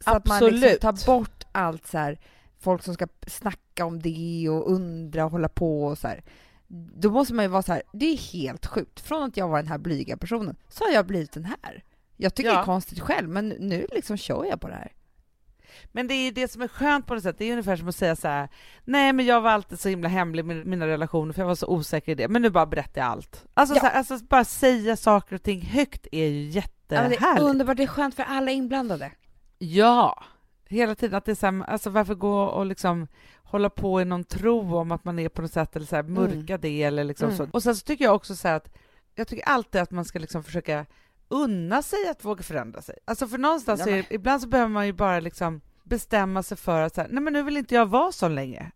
Så 0.04 0.10
att 0.10 0.26
man 0.26 0.38
liksom 0.40 0.56
Absolut. 0.58 0.80
tar 0.80 1.06
bort 1.06 1.44
allt 1.52 1.86
så 1.86 1.98
här, 1.98 2.18
folk 2.60 2.82
som 2.82 2.94
ska 2.94 3.06
snacka 3.26 3.84
om 3.86 4.02
det 4.02 4.48
och 4.48 4.72
undra 4.72 5.24
och 5.24 5.30
hålla 5.30 5.48
på 5.48 5.84
och 5.84 5.98
så 5.98 6.08
här. 6.08 6.22
Då 6.96 7.10
måste 7.10 7.34
man 7.34 7.44
ju 7.44 7.48
vara 7.48 7.62
så 7.62 7.72
här, 7.72 7.82
det 7.92 8.06
är 8.06 8.16
helt 8.32 8.66
sjukt. 8.66 9.00
Från 9.00 9.22
att 9.22 9.36
jag 9.36 9.48
var 9.48 9.56
den 9.58 9.68
här 9.68 9.78
blyga 9.78 10.16
personen 10.16 10.56
så 10.68 10.84
har 10.84 10.92
jag 10.92 11.06
blivit 11.06 11.32
den 11.32 11.44
här. 11.44 11.84
Jag 12.16 12.34
tycker 12.34 12.50
Ja. 12.50 12.54
det 12.56 12.60
är 12.60 12.64
konstigt 12.64 13.00
själv, 13.00 13.28
men 13.28 13.48
nu 13.48 13.86
liksom 13.92 14.16
kör 14.16 14.44
jag 14.44 14.60
på 14.60 14.68
det 14.68 14.74
här. 14.74 14.92
Men 15.92 16.06
det 16.06 16.14
är 16.14 16.32
det 16.32 16.48
som 16.48 16.62
är 16.62 16.68
skönt 16.68 17.06
på 17.06 17.14
något 17.14 17.22
sätt. 17.22 17.38
Det 17.38 17.44
är 17.44 17.50
ungefär 17.52 17.76
som 17.76 17.88
att 17.88 17.96
säga 17.96 18.16
så 18.16 18.28
här: 18.28 18.48
nej 18.84 19.12
men 19.12 19.26
jag 19.26 19.40
var 19.40 19.50
alltid 19.50 19.80
så 19.80 19.88
himla 19.88 20.08
hemlig 20.08 20.44
med 20.44 20.66
mina 20.66 20.86
relationer 20.86 21.32
för 21.32 21.40
jag 21.42 21.46
var 21.46 21.54
så 21.54 21.66
osäker 21.66 22.12
i 22.12 22.14
det, 22.14 22.28
men 22.28 22.42
nu 22.42 22.50
bara 22.50 22.66
berättar 22.66 23.00
jag 23.00 23.10
allt. 23.10 23.44
Alltså, 23.54 23.74
Ja. 23.76 23.82
här, 23.82 23.98
alltså 23.98 24.18
bara 24.18 24.44
säga 24.44 24.96
saker 24.96 25.34
och 25.34 25.42
ting 25.42 25.62
högt 25.62 26.06
är 26.12 26.26
ju 26.26 26.50
Ja, 26.50 26.62
men 26.88 26.90
det 26.90 26.98
är 26.98 27.10
jättehärligt. 27.10 27.42
underbart, 27.42 27.76
det 27.76 27.82
är 27.82 27.86
skönt 27.86 28.14
för 28.14 28.22
alla 28.22 28.50
inblandade. 28.50 29.10
Ja, 29.58 30.24
hela 30.68 30.94
tiden. 30.94 31.16
Att 31.16 31.24
det 31.24 31.30
är 31.30 31.34
så 31.36 31.46
här, 31.46 31.62
alltså 31.70 31.90
varför 31.90 32.14
gå 32.14 32.42
och 32.42 32.66
liksom 32.66 33.08
hålla 33.42 33.70
på 33.70 34.00
i 34.00 34.04
någon 34.04 34.24
tro 34.24 34.76
om 34.76 34.92
att 34.92 35.04
man 35.04 35.18
är 35.18 35.28
på 35.28 35.42
något 35.42 35.52
sätt 35.52 35.76
eller 35.76 35.86
så 35.86 35.96
här, 35.96 36.02
mörka 36.02 36.58
det 36.58 36.82
eller 36.82 37.04
liksom 37.04 37.26
Mm. 37.28 37.36
så. 37.36 37.46
Och 37.52 37.62
sen 37.62 37.76
så 37.76 37.84
tycker 37.84 38.04
jag 38.04 38.14
också 38.14 38.36
så 38.36 38.48
här 38.48 38.54
att 38.56 38.74
jag 39.14 39.28
tycker 39.28 39.44
alltid 39.48 39.80
att 39.80 39.90
man 39.90 40.04
ska 40.04 40.18
liksom 40.18 40.42
försöka 40.44 40.86
unna 41.28 41.82
sig 41.82 42.08
att 42.08 42.24
våga 42.24 42.42
förändra 42.42 42.82
sig. 42.82 42.98
Alltså 43.04 43.28
för 43.28 43.38
någonstans 43.38 43.80
Ja, 43.80 43.84
så 43.84 43.90
är, 43.90 43.94
men- 43.96 44.04
ibland 44.10 44.42
så 44.42 44.48
behöver 44.48 44.70
man 44.70 44.86
ju 44.86 44.92
bara 44.92 45.20
liksom 45.20 45.60
bestämma 45.82 46.42
sig 46.42 46.56
för 46.56 46.80
att 46.80 46.94
så 46.94 47.00
här, 47.00 47.08
nej 47.08 47.22
men 47.22 47.32
nu 47.32 47.42
vill 47.42 47.56
inte 47.56 47.74
jag 47.74 47.86
vara 47.86 48.12
så 48.12 48.28
länge. 48.28 48.70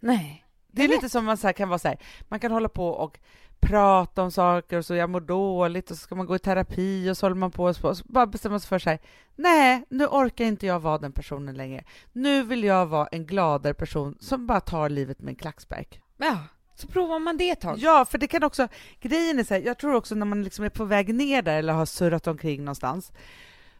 Nej. 0.00 0.40
Det 0.68 0.82
är 0.82 0.88
Jag 0.88 0.90
lite 0.94 1.08
som 1.08 1.24
man 1.24 1.36
så 1.36 1.46
här 1.46 1.52
kan 1.52 1.68
vara 1.68 1.78
så 1.78 1.88
här, 1.88 1.98
man 2.28 2.40
kan 2.40 2.52
hålla 2.52 2.68
på 2.68 2.88
och 2.88 3.18
prata 3.60 4.22
om 4.22 4.30
saker 4.30 4.78
och 4.78 4.84
så 4.86 4.94
jag 4.94 5.10
mår 5.10 5.20
dåligt 5.20 5.90
och 5.90 5.96
så 5.96 6.02
ska 6.02 6.14
man 6.14 6.26
gå 6.26 6.36
i 6.36 6.38
terapi 6.38 7.10
och 7.10 7.16
så 7.16 7.24
håller 7.26 7.36
man 7.36 7.50
på 7.50 7.64
och 7.64 7.76
så, 7.76 7.88
och 7.88 7.96
så 7.96 8.04
bara 8.08 8.26
bestämma 8.26 8.60
sig 8.60 8.68
för 8.80 8.90
här, 8.90 8.98
nej, 9.36 9.84
nu 9.90 10.06
orkar 10.06 10.44
inte 10.44 10.66
jag 10.66 10.80
vara 10.80 10.98
den 10.98 11.12
personen 11.12 11.54
längre. 11.56 11.84
Nu 12.12 12.42
vill 12.42 12.64
jag 12.64 12.86
vara 12.86 13.06
en 13.06 13.26
gladare 13.26 13.74
person 13.74 14.16
som 14.20 14.46
bara 14.46 14.60
tar 14.60 14.88
livet 14.88 15.20
med 15.20 15.28
en 15.28 15.36
klackspark. 15.36 16.00
Ja, 16.16 16.38
så 16.74 16.86
provar 16.86 17.18
man 17.18 17.36
det 17.36 17.50
ett 17.50 17.60
tag. 17.60 17.78
Ja, 17.78 18.04
för 18.04 18.18
det 18.18 18.26
kan 18.26 18.42
också, 18.44 18.68
grejen 19.00 19.38
är 19.38 19.44
så 19.44 19.54
här, 19.54 19.60
jag 19.60 19.78
tror 19.78 19.94
också 19.94 20.14
när 20.14 20.26
man 20.26 20.42
liksom 20.42 20.64
är 20.64 20.68
på 20.68 20.84
väg 20.84 21.14
ner 21.14 21.42
där 21.42 21.58
eller 21.58 21.72
har 21.72 21.86
surrat 21.86 22.26
omkring 22.26 22.64
någonstans, 22.64 23.12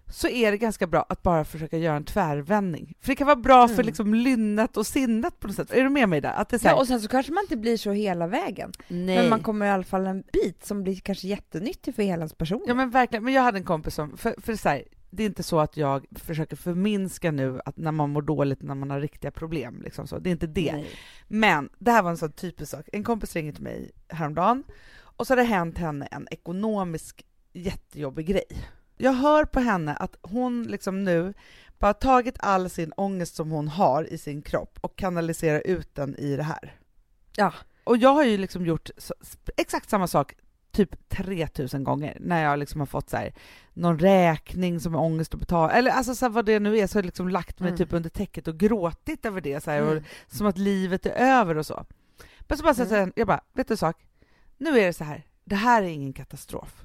så 0.09 0.29
är 0.29 0.51
det 0.51 0.59
ganska 0.59 0.87
bra 0.87 1.07
att 1.09 1.23
bara 1.23 1.45
försöka 1.45 1.79
göra 1.79 1.97
en 1.97 2.05
tvärvändning. 2.05 2.95
För 3.01 3.09
det 3.09 3.17
kan 3.17 3.27
vara 3.27 3.37
bra 3.37 3.69
för 3.69 3.75
Mm. 3.75 3.87
liksom 3.87 4.15
lynnet 4.15 4.77
och 4.77 4.87
sinnet 4.87 5.41
på 5.41 5.47
något 5.47 5.57
sätt. 5.57 5.73
Är 5.73 5.83
du 5.83 5.89
med 5.89 6.09
mig 6.09 6.21
där? 6.21 6.33
Att 6.33 6.49
det 6.49 6.57
är 6.57 6.69
här, 6.69 6.71
Ja, 6.71 6.81
och 6.81 6.87
sen 6.87 7.01
så 7.01 7.09
kanske 7.09 7.33
man 7.33 7.45
inte 7.45 7.57
blir 7.57 7.77
så 7.77 7.91
hela 7.93 8.27
vägen. 8.27 8.73
nej. 8.89 9.17
Men 9.17 9.29
man 9.29 9.41
kommer 9.43 9.67
i 9.67 9.71
alla 9.71 9.85
fall 9.85 10.07
en 10.07 10.23
bit 10.33 10.67
som 10.67 10.83
blir 10.83 10.97
kanske 11.01 11.29
jättenyttig 11.29 11.95
för 11.95 12.03
hela 12.03 12.17
ens 12.21 12.35
person. 12.35 12.65
Ja 12.67 12.75
men 12.75 12.91
verkligen, 12.91 13.25
men 13.25 13.33
jag 13.35 13.43
hade 13.43 13.59
en 13.59 13.65
kompis 13.65 13.95
som, 13.95 14.17
för, 14.17 14.35
för 14.43 14.57
så 14.57 14.69
här, 14.69 14.85
det 15.17 15.23
är 15.23 15.27
inte 15.27 15.43
så 15.43 15.61
att 15.61 15.77
jag 15.77 16.07
försöker 16.15 16.57
förminska 16.57 17.31
nu 17.31 17.61
att 17.65 17.77
när 17.77 17.93
man 17.93 18.11
mår 18.11 18.23
dåligt, 18.23 18.63
när 18.63 18.75
man 18.75 18.91
har 18.91 19.01
riktiga 19.01 19.31
problem, 19.31 19.83
liksom 19.83 20.07
så. 20.07 20.19
det 20.19 20.31
är 20.31 20.33
inte 20.33 20.47
det. 20.47 20.73
Nej. 20.73 20.91
Men 21.29 21.69
det 21.79 21.91
här 21.91 22.03
var 22.03 22.11
en 22.11 22.17
sån 22.17 22.33
typisk 22.33 22.71
sak, 22.71 22.89
en 22.93 23.05
kompis 23.05 23.37
ringde 23.37 23.53
till 23.53 23.63
mig 23.63 23.91
häromdagen 24.09 24.65
och 24.97 25.27
så 25.27 25.33
hade 25.33 25.43
det 25.43 25.49
hänt 25.49 25.79
henne 25.79 26.07
en 26.07 26.29
ekonomisk 26.31 27.25
jättejobbig 27.53 28.27
grej. 28.27 28.69
Jag 28.97 29.13
hör 29.13 29.45
på 29.45 29.61
henne 29.61 29.95
att 29.95 30.17
hon 30.23 30.63
liksom 30.63 31.05
nu 31.05 31.35
bara 31.79 31.87
har 31.87 31.93
tagit 31.93 32.37
all 32.39 32.71
sin 32.71 32.93
ångest 32.93 33.35
som 33.35 33.51
hon 33.51 33.69
har 33.69 34.13
i 34.13 34.19
sin 34.19 34.43
kropp 34.43 34.79
och 34.81 34.97
kanaliserar 34.97 35.63
ut 35.67 35.95
den 35.95 36.17
i 36.17 36.37
det 36.37 36.43
här. 36.43 36.79
Ja. 37.37 37.53
Och 37.85 37.97
jag 37.97 38.15
har 38.15 38.25
ju 38.25 38.37
liksom 38.37 38.67
gjort 38.67 38.91
så, 38.97 39.15
exakt 39.57 39.91
samma 39.91 40.07
sak 40.07 40.35
typ 40.75 41.09
3000 41.09 41.85
gånger 41.85 42.17
när 42.21 42.43
jag 42.45 42.59
liksom 42.59 42.81
har 42.81 42.87
fått 42.87 43.11
så 43.11 43.17
här, 43.17 43.35
någon 43.75 43.99
räkning 43.99 44.81
som 44.81 44.95
är 44.95 44.99
ångest 44.99 45.35
att 45.35 45.41
betala, 45.41 45.73
eller 45.73 45.91
alltså 45.91 46.15
så 46.15 46.25
här, 46.25 46.31
vad 46.31 46.47
det 46.47 46.61
nu 46.61 46.79
är, 46.79 46.87
så 46.87 46.97
har 46.99 47.03
jag 47.03 47.07
liksom 47.07 47.29
lagt 47.29 47.61
mig 47.61 47.69
Mm. 47.69 47.79
typ 47.79 47.93
under 47.93 48.11
täcket 48.11 48.49
och 48.49 48.59
gråtit 48.59 49.27
över 49.27 49.41
det 49.41 49.65
så 49.65 49.71
här, 49.71 49.83
och 49.83 49.93
Mm. 49.93 50.05
som 50.27 50.47
att 50.47 50.59
livet 50.59 51.07
är 51.07 51.11
över 51.11 51.57
och 51.57 51.67
så. 51.67 51.87
Men 52.41 52.59
så 52.59 52.65
bara 52.65 52.75
Mm. 52.75 52.93
mm. 52.93 53.13
jag 53.17 53.27
bara, 53.27 53.41
vet 53.53 53.69
du 53.69 53.75
en 53.75 53.79
sak? 53.79 53.97
Nu 54.59 54.79
är 54.79 54.87
det 54.87 54.93
så 54.93 55.05
här, 55.05 55.27
det 55.45 55.57
här 55.57 55.83
är 55.83 55.87
ingen 55.87 56.13
katastrof. 56.13 56.85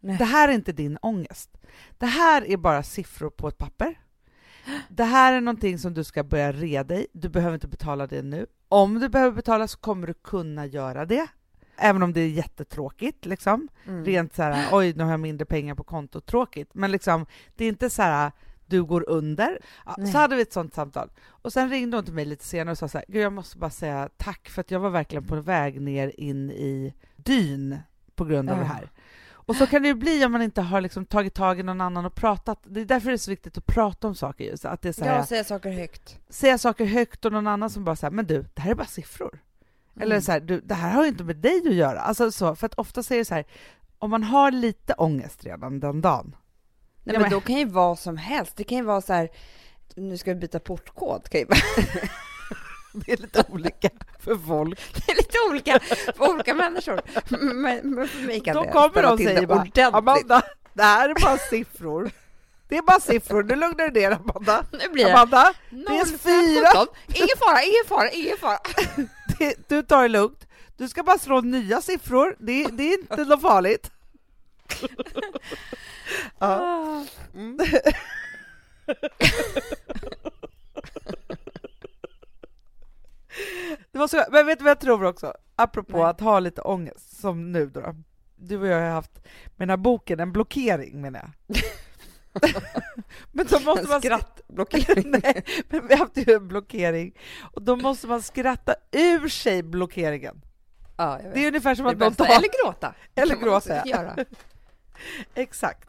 Nej. 0.00 0.16
Det 0.18 0.24
här 0.24 0.48
är 0.48 0.52
inte 0.52 0.72
din 0.72 0.98
ångest. 1.02 1.58
Det 1.98 2.06
här 2.06 2.44
är 2.50 2.56
bara 2.56 2.82
siffror 2.82 3.30
på 3.30 3.48
ett 3.48 3.58
papper. 3.58 4.00
Det 4.88 5.04
här 5.04 5.32
är 5.32 5.40
någonting 5.40 5.78
som 5.78 5.94
du 5.94 6.04
ska 6.04 6.24
börja 6.24 6.52
reda 6.52 6.94
i. 6.94 7.06
Du 7.12 7.28
behöver 7.28 7.54
inte 7.54 7.68
betala 7.68 8.06
det 8.06 8.22
nu. 8.22 8.46
Om 8.68 9.00
du 9.00 9.08
behöver 9.08 9.36
betala 9.36 9.68
så 9.68 9.78
kommer 9.78 10.06
du 10.06 10.14
kunna 10.14 10.66
göra 10.66 11.06
det. 11.06 11.26
Även 11.78 12.02
om 12.02 12.12
det 12.12 12.20
är 12.20 12.28
jättetråkigt, 12.28 13.24
liksom. 13.26 13.68
Mm. 13.86 14.04
Rent 14.04 14.34
så 14.34 14.42
här, 14.42 14.68
oj, 14.72 14.92
nu 14.96 15.04
har 15.04 15.10
jag 15.10 15.20
mindre 15.20 15.44
pengar 15.44 15.74
på 15.74 15.84
kontot, 15.84 16.26
tråkigt. 16.26 16.70
Men 16.74 16.90
liksom, 16.92 17.26
det 17.56 17.64
är 17.64 17.68
inte 17.68 17.90
så 17.90 18.02
här, 18.02 18.32
du 18.66 18.84
går 18.84 19.08
under. 19.08 19.58
Ja, 19.86 20.06
så 20.12 20.18
hade 20.18 20.36
vi 20.36 20.42
ett 20.42 20.52
sånt 20.52 20.74
samtal. 20.74 21.10
Och 21.28 21.52
sen 21.52 21.70
ringde 21.70 21.96
hon 21.96 22.04
till 22.04 22.14
mig 22.14 22.24
lite 22.24 22.44
senare 22.44 22.72
och 22.72 22.78
sa 22.78 22.88
så 22.88 22.98
här, 22.98 23.04
Gud, 23.08 23.22
jag 23.22 23.32
måste 23.32 23.58
bara 23.58 23.70
säga 23.70 24.08
tack 24.16 24.48
för 24.48 24.60
att 24.60 24.70
jag 24.70 24.80
var 24.80 24.90
verkligen 24.90 25.24
på 25.24 25.36
väg 25.36 25.80
ner 25.80 26.20
in 26.20 26.50
i 26.50 26.94
dyn 27.16 27.78
på 28.14 28.24
grund 28.24 28.50
av 28.50 28.56
Ja. 28.56 28.62
det 28.62 28.68
här. 28.68 28.90
Och 29.28 29.56
så 29.56 29.66
kan 29.66 29.82
det 29.82 29.88
ju 29.88 29.94
bli 29.94 30.24
om 30.24 30.32
man 30.32 30.42
inte 30.42 30.60
har 30.62 30.80
liksom 30.80 31.06
tagit 31.06 31.34
tag 31.34 31.60
i 31.60 31.62
någon 31.62 31.80
annan 31.80 32.06
och 32.06 32.14
pratat. 32.14 32.58
Det 32.62 32.80
är 32.80 32.84
därför 32.84 33.08
det 33.08 33.14
är 33.14 33.18
så 33.18 33.30
viktigt 33.30 33.58
att 33.58 33.66
prata 33.66 34.08
om 34.08 34.14
saker. 34.14 34.44
Just. 34.44 34.64
Att 34.64 34.82
det 34.82 34.88
är 34.88 34.92
så 34.92 35.04
här, 35.04 35.16
Ja, 35.16 35.26
säga 35.26 35.44
saker 35.44 35.70
högt. 35.70 36.18
säga 36.28 36.58
saker 36.58 36.84
högt 36.84 37.24
och 37.24 37.32
någon 37.32 37.46
annan 37.46 37.70
som 37.70 37.84
bara 37.84 37.96
säger 37.96 38.10
men 38.10 38.26
du, 38.26 38.44
det 38.54 38.60
här 38.62 38.70
är 38.70 38.74
bara 38.74 38.86
siffror. 38.86 39.38
Mm. 39.96 40.02
Eller 40.02 40.20
så 40.20 40.32
här, 40.32 40.40
du, 40.40 40.60
det 40.60 40.74
här 40.74 40.90
har 40.90 41.02
ju 41.02 41.08
inte 41.08 41.24
med 41.24 41.36
dig 41.36 41.62
att 41.66 41.74
göra. 41.74 42.00
Alltså 42.00 42.32
så, 42.32 42.56
för 42.56 42.66
att 42.66 42.74
ofta 42.74 43.02
säger 43.02 43.20
det 43.20 43.24
så 43.24 43.34
här, 43.34 43.44
om 43.98 44.10
man 44.10 44.22
har 44.22 44.50
lite 44.50 44.94
ångest 44.94 45.44
redan 45.44 45.80
den 45.80 46.00
dagen. 46.00 46.36
Nej, 47.04 47.12
men 47.14 47.22
men- 47.22 47.30
då 47.30 47.40
kan 47.40 47.56
ju 47.56 47.64
vad 47.64 47.98
som 47.98 48.16
helst. 48.16 48.56
Det 48.56 48.64
kan 48.64 48.78
ju 48.78 48.84
vara 48.84 49.00
så 49.00 49.12
här, 49.12 49.28
nu 49.94 50.18
ska 50.18 50.34
vi 50.34 50.40
byta 50.40 50.60
portkod. 50.60 51.28
Kan 51.28 51.40
ju. 51.40 51.46
Det 53.06 53.12
är 53.12 53.16
lite 53.16 53.44
olika 53.48 53.90
för 54.20 54.36
folk. 54.36 54.80
Det 55.06 55.12
är 55.12 55.16
lite 55.16 55.38
olika 55.50 55.80
för 56.16 56.30
olika 56.30 56.54
människor. 56.54 57.00
Men, 57.54 57.94
men 57.94 58.08
för 58.08 58.26
mig 58.26 58.40
kan 58.40 58.56
Då 58.56 58.62
det 58.62 58.70
kommer 58.70 59.02
de 59.02 59.12
och 59.12 59.18
säger 59.18 59.40
det 59.40 59.46
bara, 59.46 59.58
ordentligt. 59.60 59.94
Amanda, 59.94 60.42
det 60.74 60.82
här 60.82 61.08
är 61.08 61.14
bara 61.22 61.38
siffror. 61.38 62.10
Det 62.68 62.76
är 62.76 62.82
bara 62.82 63.00
siffror, 63.00 63.42
nu 63.42 63.54
lugnar 63.56 63.88
du 63.88 64.00
ner 64.00 64.10
Amanda. 64.10 64.64
Nu 64.72 64.92
blir 64.92 65.04
det 65.04 65.12
Amanda, 65.14 65.54
är 65.70 66.04
05, 66.04 66.18
fyra. 66.18 66.66
17. 66.72 66.86
Ingen 67.06 67.36
fara, 67.38 67.62
ingen 67.62 67.84
fara, 67.88 68.10
ingen 68.10 68.36
fara. 68.36 68.58
det, 69.38 69.68
du 69.68 69.82
tar 69.82 70.02
det 70.02 70.08
lugnt. 70.08 70.46
Du 70.76 70.88
ska 70.88 71.02
bara 71.02 71.18
slå 71.18 71.40
nya 71.40 71.80
siffror, 71.80 72.36
det, 72.38 72.66
det 72.66 72.82
är 72.82 72.98
inte 73.00 73.24
något 73.24 73.42
farligt. 73.42 73.90
Ja. 76.38 77.04
Mm. 77.34 77.58
Det 83.92 83.98
var 83.98 84.08
så, 84.08 84.24
men 84.30 84.46
vet 84.46 84.58
du 84.58 84.64
vad 84.64 84.70
jag 84.70 84.80
tror 84.80 85.04
också? 85.04 85.34
Apropå 85.56 85.98
Nej. 85.98 86.06
att 86.06 86.20
ha 86.20 86.40
lite 86.40 86.60
ångest, 86.60 87.20
som 87.20 87.52
nu 87.52 87.66
då. 87.66 87.94
Du 88.36 88.58
och 88.60 88.66
jag 88.66 88.80
har 88.80 88.90
haft 88.90 89.14
med 89.56 89.68
den 89.68 89.70
här 89.70 89.76
boken 89.76 90.20
en 90.20 90.32
blockering 90.32 91.00
menar 91.00 91.20
jag. 91.20 91.56
Men 93.32 93.46
då 93.46 93.60
måste 93.60 93.88
man 93.88 94.00
Skrattblockering. 94.00 95.10
Nej, 95.22 95.44
men 95.68 95.86
vi 95.86 95.94
har 95.94 95.98
haft 95.98 96.16
ju 96.16 96.34
en 96.34 96.48
blockering 96.48 97.12
och 97.52 97.62
då 97.62 97.76
måste 97.76 98.06
man 98.06 98.22
skratta 98.22 98.74
ur 98.92 99.28
sig 99.28 99.62
blockeringen. 99.62 100.42
Ja. 100.96 101.20
Det 101.34 101.40
är 101.44 101.48
ungefär 101.48 101.74
som 101.74 101.86
att 101.86 101.98
någon 101.98 102.14
tar... 102.14 102.24
Eller 102.26 102.64
gråta. 102.64 102.94
Eller 103.14 103.36
gråta, 103.36 103.76
ja. 103.76 103.82
Göra. 103.86 104.16
Exakt. 105.34 105.88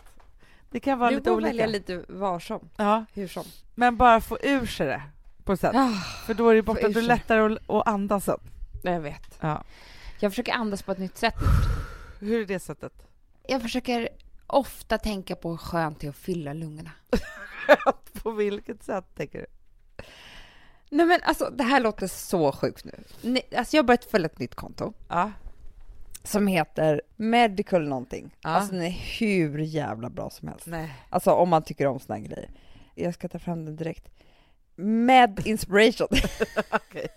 Det 0.72 0.80
kan 0.80 1.00
vara 1.00 1.10
Du 1.10 1.16
lite 1.16 1.30
får 1.30 1.36
olika. 1.36 1.48
välja 1.50 1.66
lite 1.68 2.04
var 2.08 2.40
som, 2.40 2.70
Ja, 2.78 3.06
hur 3.14 3.28
som. 3.28 3.44
men 3.76 3.98
bara 3.98 4.22
få 4.22 4.38
ur 4.42 4.66
sig 4.66 4.88
det 4.88 5.02
på 5.44 5.54
ett 5.54 5.60
sätt. 5.60 5.76
Ah, 5.76 5.90
För 6.26 6.34
då 6.34 6.50
är 6.50 6.56
det 6.56 6.62
borta, 6.62 6.90
då 6.90 7.00
är 7.00 7.04
lättare 7.04 7.54
att, 7.56 7.70
att 7.70 7.88
andas 7.88 8.26
sen. 8.26 8.40
jag 8.84 9.00
vet. 9.00 9.38
Ja. 9.40 9.64
Jag 10.20 10.32
försöker 10.32 10.54
andas 10.54 10.82
på 10.82 10.92
ett 10.92 10.98
nytt 11.00 11.18
sätt. 11.18 11.36
Hur 12.20 12.42
är 12.42 12.46
det 12.46 12.60
sättet? 12.60 12.94
Jag 13.48 13.62
försöker 13.62 14.10
ofta 14.48 14.98
tänka 14.98 15.36
på 15.36 15.50
hur 15.50 15.58
skönt 15.58 16.00
det 16.00 16.08
är 16.08 16.10
att 16.10 16.16
fylla 16.18 16.54
lungorna. 16.54 16.92
på 18.24 18.32
vilket 18.32 18.84
sätt 18.84 19.06
tänker 19.16 19.40
du? 19.40 19.46
Nej 20.90 21.06
men 21.06 21.20
alltså 21.24 21.50
det 21.50 21.64
här 21.64 21.80
låter 21.80 22.08
så 22.08 22.52
sjukt 22.52 22.86
nu. 22.86 22.94
Alltså 23.58 23.76
jag 23.78 23.84
har 23.84 23.88
börjat 23.88 24.06
följa 24.06 24.26
ett 24.26 24.40
nytt 24.40 24.56
konto 24.56 24.94
Ja. 25.10 25.32
som 26.24 26.48
heter 26.48 27.02
Medical 27.16 27.88
någonting. 27.88 28.36
Ja. 28.42 28.50
Alltså 28.50 28.74
den 28.74 28.82
är 28.84 28.90
hur 29.20 29.60
jävla 29.60 30.10
bra 30.10 30.30
som 30.30 30.48
helst. 30.48 30.66
Nej. 30.68 30.94
Alltså 31.10 31.32
om 31.32 31.50
man 31.50 31.64
tycker 31.64 31.88
om 31.88 32.00
såna 32.00 32.16
här 32.20 32.26
grejer. 32.26 32.50
Jag 32.96 33.14
ska 33.14 33.28
ta 33.30 33.40
fram 33.40 33.66
den 33.66 33.76
direkt. 33.76 34.10
Med 34.76 35.48
Inspiration. 35.48 36.08
Okej. 36.72 37.08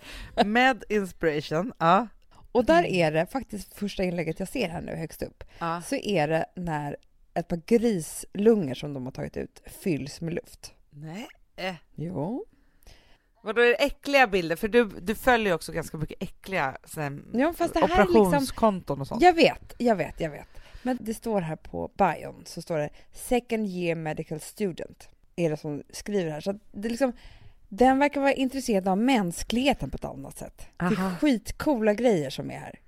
Med 0.45 0.83
inspiration. 0.89 1.73
Ja. 1.77 2.07
Och 2.51 2.65
där 2.65 2.83
är 2.85 3.11
det 3.11 3.25
faktiskt 3.25 3.73
första 3.73 4.03
inlägget 4.03 4.39
jag 4.39 4.47
ser 4.49 4.69
här 4.69 4.81
nu 4.81 4.95
högst 4.95 5.21
upp. 5.23 5.43
ja. 5.59 5.81
Så 5.81 5.95
är 5.95 6.27
det 6.27 6.45
när 6.55 6.97
ett 7.33 7.47
par 7.47 7.61
grislungor 7.65 8.73
som 8.73 8.93
de 8.93 9.05
har 9.05 9.11
tagit 9.11 9.37
ut 9.37 9.61
fylls 9.65 10.21
med 10.21 10.33
luft. 10.33 10.73
Nej. 10.89 11.27
Jo. 11.95 12.45
Vadå 13.43 13.61
är 13.61 13.67
det 13.67 13.75
äckliga 13.75 14.27
bilder? 14.27 14.55
För 14.55 14.67
du, 14.67 14.85
du 14.85 15.15
följer 15.15 15.53
också 15.53 15.71
ganska 15.71 15.97
mycket 15.97 16.23
äckliga 16.23 16.77
sån, 16.83 17.31
Ja, 17.33 17.53
fast 17.53 17.73
det 17.73 17.79
här 17.79 17.87
är 17.87 18.05
liksom... 18.05 18.21
operationskonton 18.21 19.01
och 19.01 19.07
sånt. 19.07 19.21
Jag 19.21 19.33
vet, 19.33 19.75
jag 19.77 19.95
vet, 19.95 20.19
jag 20.19 20.29
vet. 20.29 20.47
Men 20.83 20.97
det 21.01 21.13
står 21.13 21.41
här 21.41 21.55
på 21.55 21.91
bion, 21.97 22.43
så 22.45 22.61
står 22.61 22.77
det 22.77 22.89
second 23.11 23.67
year 23.67 23.95
medical 23.95 24.39
student. 24.39 25.09
Är 25.35 25.49
det 25.49 25.57
som 25.57 25.83
skriver 25.89 26.31
här. 26.31 26.41
Så 26.41 26.59
det 26.71 26.89
liksom, 26.89 27.13
den 27.69 27.99
verkar 27.99 28.21
vara 28.21 28.33
intresserad 28.33 28.87
av 28.87 28.97
mänskligheten 28.97 29.89
på 29.89 29.95
ett 29.95 30.05
annat 30.05 30.37
sätt. 30.37 30.67
Det 30.77 30.85
Aha. 30.85 31.05
är 31.11 31.15
skitcoola 31.15 31.93
grejer 31.93 32.29
som 32.29 32.51
är 32.51 32.59
här. 32.59 32.79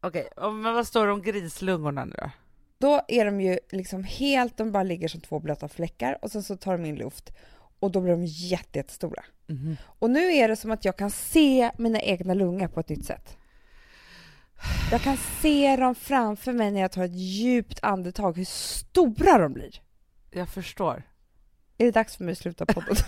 Okej, 0.00 0.28
och 0.36 0.54
men 0.54 0.74
vad 0.74 0.86
står 0.86 1.06
det 1.06 1.12
om 1.12 1.22
grislungorna 1.22 2.04
nu 2.04 2.14
då? 2.18 2.30
Då 2.78 3.02
är 3.08 3.24
de 3.24 3.40
ju 3.40 3.58
liksom 3.70 4.04
helt, 4.04 4.56
de 4.56 4.72
bara 4.72 4.82
ligger 4.82 5.08
som 5.08 5.20
två 5.20 5.40
blöta 5.40 5.68
fläckar 5.68 6.18
och 6.22 6.32
sen 6.32 6.42
så 6.42 6.56
tar 6.56 6.72
de 6.72 6.84
in 6.86 6.96
luft 6.96 7.32
och 7.78 7.90
då 7.90 8.00
blir 8.00 8.12
de 8.12 8.24
jätte, 8.24 8.78
jättestora. 8.78 9.24
Och 9.84 10.10
nu 10.10 10.32
är 10.32 10.48
det 10.48 10.56
som 10.56 10.70
att 10.70 10.84
jag 10.84 10.96
kan 10.96 11.10
se 11.10 11.70
mina 11.78 12.00
egna 12.00 12.34
lungor 12.34 12.68
på 12.68 12.80
ett 12.80 12.88
nytt 12.88 13.04
sätt. 13.04 13.36
Jag 14.90 15.00
kan 15.00 15.16
se 15.16 15.76
dem 15.76 15.94
framför 15.94 16.52
mig 16.52 16.70
när 16.70 16.80
jag 16.80 16.92
tar 16.92 17.04
ett 17.04 17.14
djupt 17.14 17.78
andetag, 17.82 18.36
hur 18.36 18.44
stora 18.44 19.38
de 19.38 19.52
blir. 19.52 19.80
Jag 20.30 20.48
förstår. 20.48 21.02
Är 21.78 21.84
det 21.84 21.90
dags 21.90 22.16
för 22.16 22.24
mig 22.24 22.32
att 22.32 22.38
sluta 22.38 22.66
podden? 22.66 22.96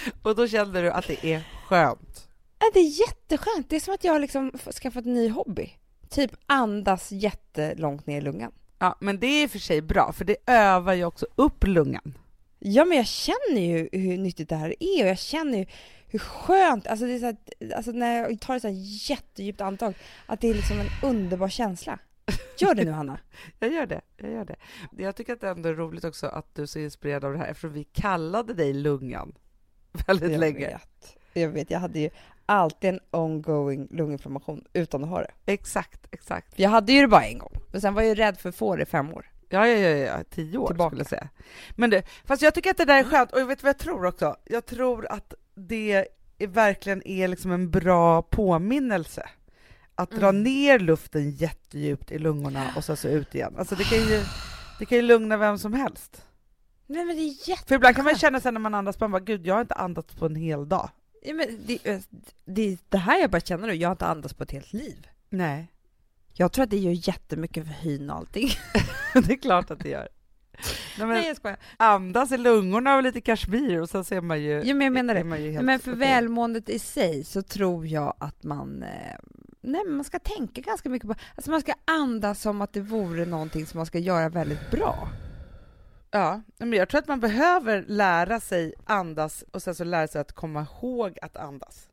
Och 0.22 0.36
då 0.36 0.48
kände 0.48 0.82
du 0.82 0.90
att 0.90 1.06
det 1.06 1.26
är 1.26 1.42
skönt? 1.66 2.28
Ja, 2.58 2.70
det 2.74 2.80
är 2.80 3.00
jätteskönt. 3.00 3.70
Det 3.70 3.76
är 3.76 3.80
som 3.80 3.94
att 3.94 4.04
jag 4.04 4.12
har 4.12 4.20
liksom 4.20 4.52
skaffat 4.82 5.04
en 5.04 5.14
ny 5.14 5.28
hobby. 5.28 5.70
Typ 6.12 6.30
andas 6.46 7.12
jättelångt 7.12 8.06
ner 8.06 8.18
i 8.18 8.20
lungan. 8.20 8.52
Ja, 8.78 8.96
men 9.00 9.20
det 9.20 9.26
är 9.26 9.42
i 9.42 9.46
och 9.46 9.50
för 9.50 9.58
sig 9.58 9.82
bra, 9.82 10.12
för 10.12 10.24
det 10.24 10.36
övar 10.46 10.92
ju 10.94 11.04
också 11.04 11.26
upp 11.34 11.66
lungan. 11.66 12.18
Ja, 12.58 12.84
men 12.84 12.96
jag 12.96 13.06
känner 13.06 13.60
ju 13.60 13.88
hur 13.92 14.18
nyttigt 14.18 14.48
det 14.48 14.56
här 14.56 14.74
är 14.80 15.02
och 15.04 15.10
jag 15.10 15.18
känner 15.18 15.58
ju 15.58 15.66
hur 16.06 16.18
skönt, 16.18 16.86
alltså, 16.86 17.06
det 17.06 17.12
är 17.12 17.18
så 17.18 17.24
här, 17.26 17.36
alltså 17.76 17.92
när 17.92 18.16
jag 18.16 18.40
tar 18.40 18.56
ett 18.56 18.62
så 18.62 18.68
här 18.68 18.74
jättedjupt 19.10 19.60
andetag, 19.60 19.94
att 20.26 20.40
det 20.40 20.48
är 20.50 20.54
liksom 20.54 20.78
en 20.80 20.86
underbar 21.02 21.48
känsla. 21.48 21.98
Gör 22.58 22.74
det 22.74 22.84
nu 22.84 22.90
Hanna. 22.90 23.18
Jag 23.58 23.72
gör 23.72 23.86
det, 23.86 24.00
jag 24.16 24.30
gör 24.32 24.44
det. 24.44 24.56
Jag 24.98 25.16
tycker 25.16 25.32
att 25.32 25.40
det 25.40 25.48
ändå 25.48 25.68
är 25.68 25.74
roligt 25.74 26.04
också 26.04 26.26
att 26.26 26.54
du 26.54 26.62
är 26.62 26.66
så 26.66 26.78
inspirerad 26.78 27.24
av 27.24 27.32
det 27.32 27.38
här, 27.38 27.46
eftersom 27.46 27.72
vi 27.72 27.84
kallade 27.84 28.54
dig 28.54 28.72
Lungan 28.72 29.32
väldigt 30.06 30.32
Jag 30.32 30.40
länge. 30.40 30.66
vet. 30.66 31.16
Jag 31.32 31.48
vet, 31.48 31.70
jag 31.70 31.80
hade 31.80 31.98
ju 31.98 32.10
alltid 32.46 32.90
en 32.90 33.00
ongoing 33.10 33.88
lunginflammation 33.90 34.64
utan 34.72 35.04
att 35.04 35.10
ha 35.10 35.18
det. 35.18 35.30
Exakt, 35.46 36.06
exakt. 36.10 36.58
Jag 36.58 36.70
hade 36.70 36.92
ju 36.92 37.00
det 37.00 37.08
bara 37.08 37.24
en 37.24 37.38
gång, 37.38 37.52
men 37.72 37.80
sen 37.80 37.94
var 37.94 38.02
jag 38.02 38.08
ju 38.08 38.14
rädd 38.14 38.38
för 38.38 38.48
att 38.48 38.56
få 38.56 38.76
det 38.76 38.82
i 38.82 38.86
fem 38.86 39.12
år. 39.14 39.26
Ja, 39.48 39.66
ja, 39.68 39.78
ja, 39.88 39.96
ja. 39.96 40.24
tio 40.30 40.58
år 40.58 40.66
Tillbaka. 40.66 40.88
skulle 40.88 41.00
jag 41.00 41.08
säga. 41.08 41.28
Men 41.70 41.90
det, 41.90 42.02
fast 42.24 42.42
jag 42.42 42.54
tycker 42.54 42.70
att 42.70 42.76
det 42.76 42.84
där 42.84 42.98
är 42.98 43.04
skönt, 43.04 43.32
och 43.32 43.40
jag 43.40 43.46
vet 43.46 43.62
vad 43.62 43.68
jag 43.68 43.78
tror 43.78 44.06
också? 44.06 44.36
Jag 44.44 44.66
tror 44.66 45.06
att 45.12 45.34
det 45.54 46.06
är, 46.38 46.46
verkligen 46.46 47.06
är 47.08 47.28
liksom 47.28 47.52
en 47.52 47.70
bra 47.70 48.22
påminnelse. 48.22 49.28
Att 49.94 50.10
dra 50.10 50.28
Mm. 50.28 50.42
ner 50.42 50.78
luften 50.78 51.30
jättedjupt 51.30 52.10
i 52.12 52.18
lungorna 52.18 52.72
och 52.76 52.84
så, 52.84 52.96
så 52.96 53.08
ut 53.08 53.34
igen. 53.34 53.54
Alltså 53.58 53.74
det 53.74 53.84
kan 53.84 53.98
ju, 53.98 54.20
det 54.78 54.84
kan 54.86 54.98
ju 54.98 55.02
lugna 55.02 55.36
vem 55.36 55.58
som 55.58 55.72
helst. 55.72 56.24
Nej 56.86 57.04
men 57.04 57.16
det 57.16 57.22
är 57.22 57.48
jätte... 57.48 57.66
För 57.68 57.74
ibland 57.74 57.96
kan 57.96 58.04
man 58.04 58.14
känna 58.16 58.40
sen 58.40 58.54
när 58.54 58.60
man 58.60 58.74
andas, 58.74 59.00
man 59.00 59.10
bara, 59.10 59.20
gud 59.20 59.46
jag 59.46 59.54
har 59.54 59.60
inte 59.60 59.74
andats 59.74 60.14
på 60.14 60.26
en 60.26 60.36
hel 60.36 60.68
dag. 60.68 60.90
Ja, 61.24 61.34
men 61.34 61.46
det, 61.66 62.02
det, 62.44 62.78
det 62.88 62.98
här 62.98 63.20
jag 63.20 63.30
bara 63.30 63.40
känner 63.40 63.66
nu, 63.66 63.74
jag 63.74 63.88
har 63.88 63.92
inte 63.94 64.06
andats 64.06 64.34
på 64.34 64.42
ett 64.44 64.50
helt 64.50 64.72
liv. 64.72 65.06
Nej, 65.30 65.66
Jag 66.34 66.52
tror 66.52 66.62
att 66.64 66.70
det 66.70 66.78
gör 66.78 67.08
jättemycket 67.08 67.66
för 67.66 67.72
hyn 67.74 68.10
och 68.10 68.16
allting. 68.16 68.48
det 69.14 69.32
är 69.32 69.36
klart 69.36 69.70
att 69.70 69.78
det 69.80 69.88
gör. 69.88 70.08
Nej, 70.98 71.06
men 71.06 71.08
Nej 71.08 71.26
jag 71.26 71.36
skojar. 71.36 71.58
andas 71.76 72.32
i 72.32 72.38
lungorna 72.38 72.96
och 72.96 73.02
lite 73.02 73.20
kashmir 73.20 73.80
och 73.80 73.88
så 73.88 74.04
ser 74.04 74.20
man 74.20 74.42
ju... 74.42 74.62
Ja, 74.64 74.74
men 74.74 74.80
jag 74.84 74.92
menar 74.92 75.14
det. 75.14 75.36
helt 75.52 75.64
Men 75.64 75.78
för 75.80 75.90
okej. 75.90 76.00
välmåendet 76.00 76.68
i 76.68 76.78
sig 76.78 77.24
så 77.24 77.42
tror 77.42 77.86
jag 77.86 78.14
att 78.18 78.42
man, 78.42 78.82
eh, 78.82 79.16
nej, 79.60 79.80
men 79.86 79.94
man 79.96 80.04
ska 80.04 80.18
tänka 80.18 80.60
ganska 80.60 80.88
mycket 80.88 81.08
på, 81.08 81.14
alltså 81.34 81.50
man 81.50 81.60
ska 81.60 81.72
andas 81.84 82.40
som 82.40 82.60
att 82.60 82.72
det 82.72 82.80
vore 82.80 83.24
någonting 83.24 83.66
som 83.66 83.78
man 83.78 83.86
ska 83.86 83.98
göra 83.98 84.28
väldigt 84.28 84.70
bra. 84.70 85.08
Ja, 86.14 86.42
men 86.58 86.72
jag 86.72 86.88
tror 86.88 86.98
att 86.98 87.08
man 87.08 87.20
behöver 87.20 87.84
lära 87.88 88.40
sig 88.40 88.74
andas 88.84 89.42
och 89.50 89.62
sen 89.62 89.74
så 89.74 89.84
lära 89.84 90.08
sig 90.08 90.20
att 90.20 90.32
komma 90.32 90.66
ihåg 90.80 91.18
att 91.22 91.36
andas. 91.36 91.88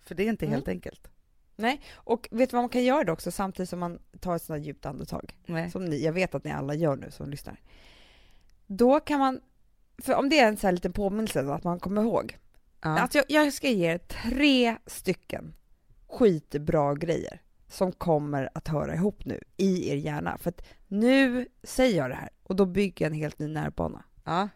För 0.00 0.14
det 0.14 0.22
är 0.22 0.28
inte 0.28 0.44
Mm. 0.44 0.52
helt 0.54 0.68
enkelt. 0.68 1.08
Nej, 1.56 1.80
och 1.94 2.28
vet 2.30 2.50
du 2.50 2.56
vad 2.56 2.62
man 2.62 2.68
kan 2.68 2.84
göra 2.84 3.04
då 3.04 3.12
också 3.12 3.30
samtidigt 3.30 3.68
som 3.70 3.78
man 3.78 3.98
tar 4.20 4.36
ett 4.36 4.42
sådant 4.42 4.60
här 4.60 4.66
djupt 4.66 4.86
andetag? 4.86 5.38
Nej. 5.46 5.70
Som 5.70 5.84
ni, 5.84 6.04
jag 6.04 6.12
vet 6.12 6.34
att 6.34 6.44
ni 6.44 6.50
alla 6.50 6.74
gör 6.74 6.96
nu 6.96 7.10
som 7.10 7.30
lyssnar. 7.30 7.60
Då 8.66 9.00
kan 9.00 9.18
man, 9.18 9.40
för 10.02 10.14
om 10.14 10.28
det 10.28 10.38
är 10.38 10.48
en 10.48 10.56
sån 10.56 10.68
här 10.68 10.72
liten 10.72 10.92
påminnelse 10.92 11.40
att 11.52 11.64
man 11.64 11.80
kommer 11.80 12.02
ihåg. 12.02 12.38
Ja. 12.80 12.98
Alltså 12.98 13.18
jag, 13.18 13.26
jag 13.46 13.52
ska 13.52 13.68
ge 13.68 13.86
er 13.92 13.98
tre 13.98 14.76
stycken 14.86 15.54
skitbra 16.08 16.94
grejer 16.94 17.40
som 17.68 17.92
kommer 17.92 18.50
att 18.54 18.68
höra 18.68 18.94
ihop 18.94 19.24
nu 19.24 19.40
i 19.56 19.90
er 19.90 19.96
hjärna. 19.96 20.38
För 20.38 20.50
att 20.50 20.62
nu 21.00 21.46
säger 21.62 21.98
jag 21.98 22.10
det 22.10 22.14
här 22.14 22.28
och 22.42 22.56
då 22.56 22.66
bygger 22.66 23.04
jag 23.04 23.12
en 23.12 23.18
helt 23.18 23.38
ny 23.38 23.48
nervbana. 23.48 24.04
Ja. 24.24 24.48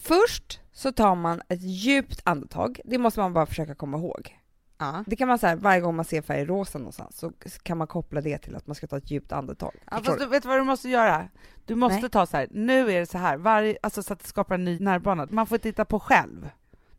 Först 0.00 0.60
så 0.72 0.92
tar 0.92 1.14
man 1.14 1.42
ett 1.48 1.62
djupt 1.62 2.20
andetag. 2.24 2.80
Det 2.84 2.98
måste 2.98 3.20
man 3.20 3.32
bara 3.32 3.46
försöka 3.46 3.74
komma 3.74 3.98
ihåg. 3.98 4.38
Ja. 4.78 5.04
Det 5.06 5.16
kan 5.16 5.28
man 5.28 5.38
säga 5.38 5.56
varje 5.56 5.80
gång 5.80 5.96
man 5.96 6.04
ser 6.04 6.22
färg 6.22 6.44
rosa 6.44 6.78
någonstans 6.78 7.18
så 7.18 7.32
kan 7.62 7.78
man 7.78 7.86
koppla 7.86 8.20
det 8.20 8.38
till 8.38 8.56
att 8.56 8.66
man 8.66 8.74
ska 8.74 8.86
ta 8.86 8.96
ett 8.96 9.10
djupt 9.10 9.32
andetag. 9.32 9.72
Ja, 9.90 10.00
fast 10.04 10.18
du? 10.18 10.26
vet 10.26 10.44
vad 10.44 10.58
du 10.58 10.64
måste 10.64 10.88
göra? 10.88 11.28
Du 11.64 11.74
måste 11.74 12.00
Nej. 12.00 12.10
ta 12.10 12.26
så 12.26 12.36
här, 12.36 12.48
nu 12.50 12.92
är 12.92 13.00
det 13.00 13.06
så 13.06 13.18
här, 13.18 13.36
varje, 13.36 13.78
alltså 13.82 14.02
så 14.02 14.12
att 14.12 14.20
det 14.20 14.28
skapar 14.28 14.54
en 14.54 14.64
ny 14.64 14.78
nervbana. 14.78 15.26
Man 15.30 15.46
får 15.46 15.58
titta 15.58 15.84
på 15.84 16.00
själv. 16.00 16.50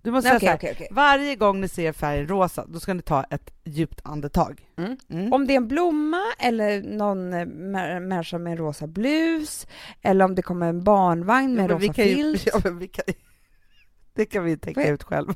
Du 0.01 0.11
måste 0.11 0.29
Nej, 0.31 0.39
säga 0.39 0.55
okej, 0.55 0.71
okej. 0.75 0.87
varje 0.91 1.35
gång 1.35 1.61
ni 1.61 1.67
ser 1.67 1.91
färgen 1.93 2.27
rosa, 2.27 2.65
då 2.67 2.79
ska 2.79 2.93
ni 2.93 3.01
ta 3.01 3.23
ett 3.23 3.51
djupt 3.63 4.01
andetag. 4.03 4.67
Mm. 4.77 4.97
Mm. 5.09 5.33
Om 5.33 5.47
det 5.47 5.53
är 5.53 5.57
en 5.57 5.67
blomma 5.67 6.21
eller 6.39 6.81
någon 6.81 7.33
eh, 7.33 7.45
mä- 7.45 7.99
människa 7.99 8.37
med 8.37 8.51
en 8.51 8.57
rosa 8.57 8.87
blus 8.87 9.67
eller 10.01 10.25
om 10.25 10.35
det 10.35 10.41
kommer 10.41 10.69
en 10.69 10.83
barnvagn 10.83 11.53
med 11.55 11.71
Ja, 11.71 11.75
rosa 11.75 11.93
filt. 11.93 12.45
ja, 12.53 12.59
det 14.13 14.25
kan 14.25 14.43
vi 14.43 14.57
tänka 14.57 14.87
ut 14.87 15.03
själva. 15.03 15.33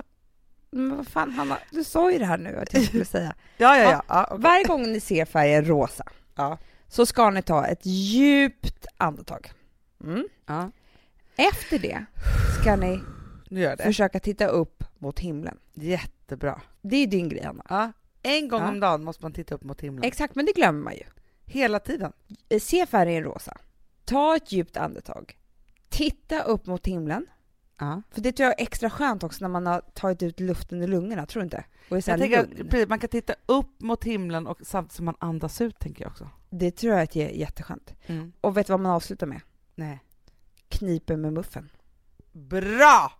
Men 0.72 0.96
vad 0.96 1.06
fan 1.06 1.30
Hanna, 1.30 1.58
du 1.70 1.84
sa 1.84 2.12
ju 2.12 2.18
det 2.18 2.24
här 2.26 2.38
nu 2.38 2.56
att 2.58 2.74
jag 2.74 2.82
skulle 2.82 3.04
säga. 3.16 3.34
Ja, 3.56 3.76
ja, 3.76 3.82
Ja, 3.90 4.02
ja. 4.08 4.24
okej. 4.30 4.38
Varje 4.42 4.64
gång 4.64 4.82
ni 4.92 5.00
ser 5.00 5.24
färgen 5.24 5.64
rosa 5.64 6.04
ja. 6.36 6.58
så 6.88 7.06
ska 7.06 7.30
ni 7.30 7.42
ta 7.42 7.66
ett 7.66 7.86
djupt 7.86 8.86
andetag. 8.96 9.52
Mm. 10.04 10.24
ja. 10.46 10.70
Efter 11.36 11.78
det 11.78 12.04
ska 12.60 12.76
ni 12.76 13.00
Nu 13.50 13.60
gör 13.60 13.68
jag 13.68 13.78
det. 13.78 13.84
försöka 13.84 14.20
titta 14.20 14.46
upp 14.46 14.84
mot 14.98 15.18
himlen. 15.18 15.58
Jättebra. 15.74 16.60
Det 16.82 16.96
är 16.96 17.06
din 17.06 17.28
grej 17.28 17.44
Hanna. 17.44 17.64
Ja. 17.68 17.92
En 18.22 18.48
gång 18.48 18.60
Ja. 18.62 18.68
om 18.68 18.80
dagen 18.80 19.04
måste 19.04 19.22
man 19.24 19.32
titta 19.32 19.54
upp 19.54 19.64
mot 19.64 19.80
himlen. 19.80 20.04
Exakt, 20.04 20.34
men 20.34 20.46
det 20.46 20.52
glömmer 20.52 20.80
man 20.82 20.94
ju. 20.94 21.02
Hela 21.44 21.78
tiden. 21.80 22.12
Eh, 22.48 22.60
Se 22.60 22.86
färgen 22.86 23.24
rosa. 23.24 23.56
Ta 24.04 24.36
ett 24.36 24.52
djupt 24.52 24.76
andetag. 24.76 25.38
Titta 25.88 26.42
upp 26.42 26.66
mot 26.66 26.86
himlen. 26.86 27.26
Ja. 27.78 28.02
För 28.10 28.20
det 28.20 28.32
tror 28.32 28.44
jag 28.48 28.60
är 28.60 28.62
extra 28.62 28.90
skönt 28.90 29.22
också 29.24 29.44
när 29.44 29.48
man 29.48 29.66
har 29.66 29.80
tagit 29.80 30.22
ut 30.22 30.40
luften 30.40 30.82
i 30.82 30.86
lungorna, 30.86 31.26
tror 31.26 31.40
du 31.40 31.44
inte? 31.44 31.64
Och 31.90 31.96
är 31.96 32.00
så 32.00 32.10
Jag 32.10 32.14
här 32.14 32.20
tänker 32.22 32.42
lugn. 32.42 32.60
att, 32.66 32.70
precis, 32.70 32.88
man 32.88 32.98
kan 32.98 33.08
titta 33.10 33.34
upp 33.46 33.80
mot 33.80 34.04
himlen 34.04 34.46
och 34.46 34.58
samtidigt 34.62 34.92
som 34.96 35.04
man 35.04 35.14
andas 35.18 35.60
ut, 35.60 35.78
tänker 35.78 36.04
jag 36.04 36.10
också. 36.10 36.28
Det 36.50 36.70
tror 36.70 36.92
jag 36.94 37.02
att 37.02 37.10
det 37.10 37.30
är 37.30 37.38
jätteskönt. 37.38 37.94
Och 38.40 38.56
vet 38.56 38.66
du 38.66 38.72
vad 38.72 38.80
man 38.80 38.92
avslutar 38.92 39.26
med? 39.26 39.40
Nej. 39.74 40.00
Kniper 40.68 41.16
med 41.16 41.32
muffen. 41.32 41.68
Bra! 42.32 43.12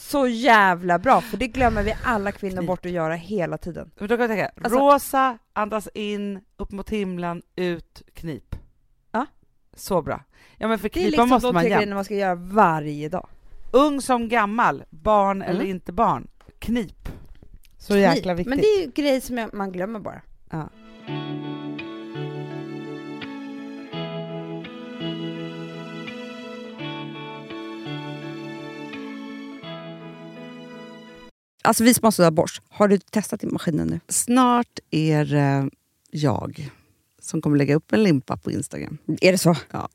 Så 0.00 0.26
jävla 0.26 0.98
bra, 0.98 1.20
för 1.20 1.36
det 1.36 1.46
glömmer 1.48 1.82
vi 1.82 1.94
alla 2.04 2.32
kvinnor 2.32 2.62
bort 2.62 2.86
att 2.86 2.92
göra 2.92 3.14
hela 3.14 3.58
tiden. 3.58 3.90
Men 3.98 4.08
då 4.08 4.16
kan 4.16 4.20
jag 4.20 4.30
tänka, 4.30 4.50
Alltså- 4.64 4.78
rosa, 4.78 5.38
andas 5.52 5.88
in, 5.94 6.40
upp 6.56 6.72
mot 6.72 6.90
himlen, 6.90 7.42
ut, 7.56 8.02
knip. 8.14 8.54
Ja. 9.12 9.26
Så 9.76 10.02
bra. 10.02 10.24
Ja 10.56 10.68
men 10.68 10.78
för 10.78 10.88
Det 10.88 10.88
är 10.88 11.02
knipa 11.02 11.08
liksom 11.10 11.28
måste 11.28 11.48
de 11.48 11.52
man 11.54 11.62
tre 11.62 11.70
jämt. 11.70 11.78
grejerna 11.78 11.94
man 11.94 12.04
ska 12.04 12.14
göra 12.14 12.34
varje 12.34 13.08
dag. 13.08 13.28
Ung 13.72 14.00
som 14.00 14.28
gammal, 14.28 14.84
barn 14.90 15.42
eller 15.42 15.60
Mm. 15.60 15.70
inte 15.70 15.92
barn, 15.92 16.28
knip. 16.58 17.08
Så 17.78 17.96
jäkla 17.96 18.34
Knip. 18.34 18.38
viktigt. 18.38 18.48
Men 18.48 18.58
det 18.58 18.64
är 18.66 18.84
ju 18.84 18.90
grejer 18.90 19.20
som 19.20 19.38
jag, 19.38 19.54
man 19.54 19.72
glömmer 19.72 20.00
bara. 20.00 20.20
Ja. 20.50 20.68
Alltså 31.68 31.84
vi 31.84 31.94
har 32.02 32.10
sådär 32.10 32.30
borst, 32.30 32.62
har 32.68 32.88
du 32.88 32.98
testat 32.98 33.44
i 33.44 33.46
maskinen 33.46 33.88
nu? 33.88 34.00
Snart 34.08 34.78
är 34.90 35.24
det 35.24 35.70
jag 36.10 36.70
som 37.20 37.42
kommer 37.42 37.56
lägga 37.58 37.74
upp 37.74 37.92
en 37.92 38.02
limpa 38.02 38.36
på 38.36 38.50
Instagram. 38.50 38.98
Är 39.20 39.32
det 39.32 39.38
så? 39.38 39.56
Ja. 39.70 39.88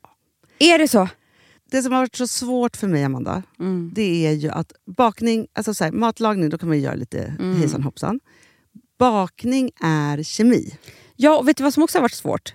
Är 0.58 0.78
det 0.78 0.88
så? 0.88 1.08
Det 1.70 1.82
som 1.82 1.92
har 1.92 2.00
varit 2.00 2.16
så 2.16 2.26
svårt 2.26 2.76
för 2.76 2.88
mig, 2.88 3.04
Amanda, 3.04 3.42
Mm. 3.60 3.90
det 3.94 4.26
är 4.26 4.32
ju 4.32 4.48
att 4.50 4.72
bakning, 4.86 5.46
alltså 5.52 5.74
så 5.74 5.84
här, 5.84 5.92
matlagning, 5.92 6.48
då 6.50 6.58
kan 6.58 6.68
man 6.68 6.78
ju 6.78 6.84
göra 6.84 6.94
lite 6.94 7.22
Mm. 7.38 7.56
hejsan 7.56 7.82
hoppsan. 7.82 8.20
Bakning 8.98 9.70
är 9.82 10.22
kemi. 10.22 10.78
Ja, 11.16 11.38
och 11.38 11.48
vet 11.48 11.56
du 11.56 11.62
vad 11.62 11.74
som 11.74 11.82
också 11.82 11.98
har 11.98 12.02
varit 12.02 12.12
svårt? 12.12 12.54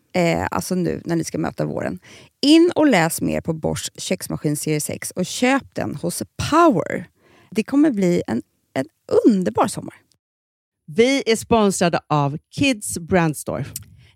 eh, 0.13 0.47
alltså 0.51 0.75
nu 0.75 1.01
när 1.05 1.15
ni 1.15 1.23
ska 1.23 1.37
möta 1.37 1.65
våren, 1.65 1.99
in 2.41 2.71
och 2.75 2.87
läs 2.87 3.21
mer 3.21 3.41
på 3.41 3.53
Bosch 3.53 3.89
köksmaskin 3.97 4.57
serie 4.57 4.81
6 4.81 5.11
och 5.11 5.25
köp 5.25 5.75
den 5.75 5.95
hos 5.95 6.23
Power. 6.51 7.07
Det 7.51 7.63
kommer 7.63 7.91
bli 7.91 8.23
en, 8.27 8.41
en 8.73 8.85
underbar 9.25 9.67
sommar. 9.67 9.95
Vi 10.87 11.23
är 11.25 11.35
sponsrade 11.35 11.99
av 12.07 12.37
Kids 12.55 12.99
Brand 12.99 13.37
Store. 13.37 13.65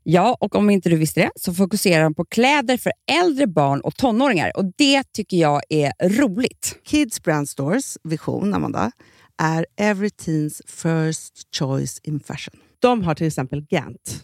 Ja, 0.03 0.37
och 0.39 0.55
om 0.55 0.69
inte 0.69 0.89
du 0.89 0.95
visste 0.95 1.21
det 1.21 1.31
så 1.35 1.53
fokuserar 1.53 2.03
de 2.03 2.13
på 2.13 2.25
kläder 2.25 2.77
för 2.77 2.91
äldre 3.21 3.47
barn 3.47 3.81
och 3.81 3.95
tonåringar 3.95 4.57
och 4.57 4.65
det 4.77 5.03
tycker 5.13 5.37
jag 5.37 5.61
är 5.69 6.09
roligt. 6.09 6.79
Kids 6.83 7.23
Brand 7.23 7.49
Stores 7.49 7.97
vision, 8.03 8.53
Amanda, 8.53 8.91
är 9.37 9.65
every 9.77 10.09
teens 10.09 10.61
first 10.65 11.55
choice 11.59 11.99
in 12.03 12.19
fashion. 12.19 12.55
De 12.79 13.03
har 13.03 13.15
till 13.15 13.27
exempel 13.27 13.61
Gant. 13.61 14.23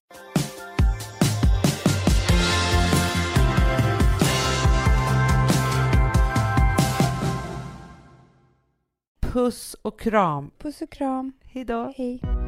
Puss 9.31 9.75
och 9.81 9.99
kram. 9.99 10.51
Puss 10.57 10.81
och 10.81 10.89
kram. 10.89 11.33
Hej 11.43 11.65
då. 11.65 11.93
Hej. 11.97 12.40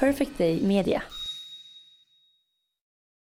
Perfect 0.00 0.38
Day 0.38 0.58
Media. 0.60 1.19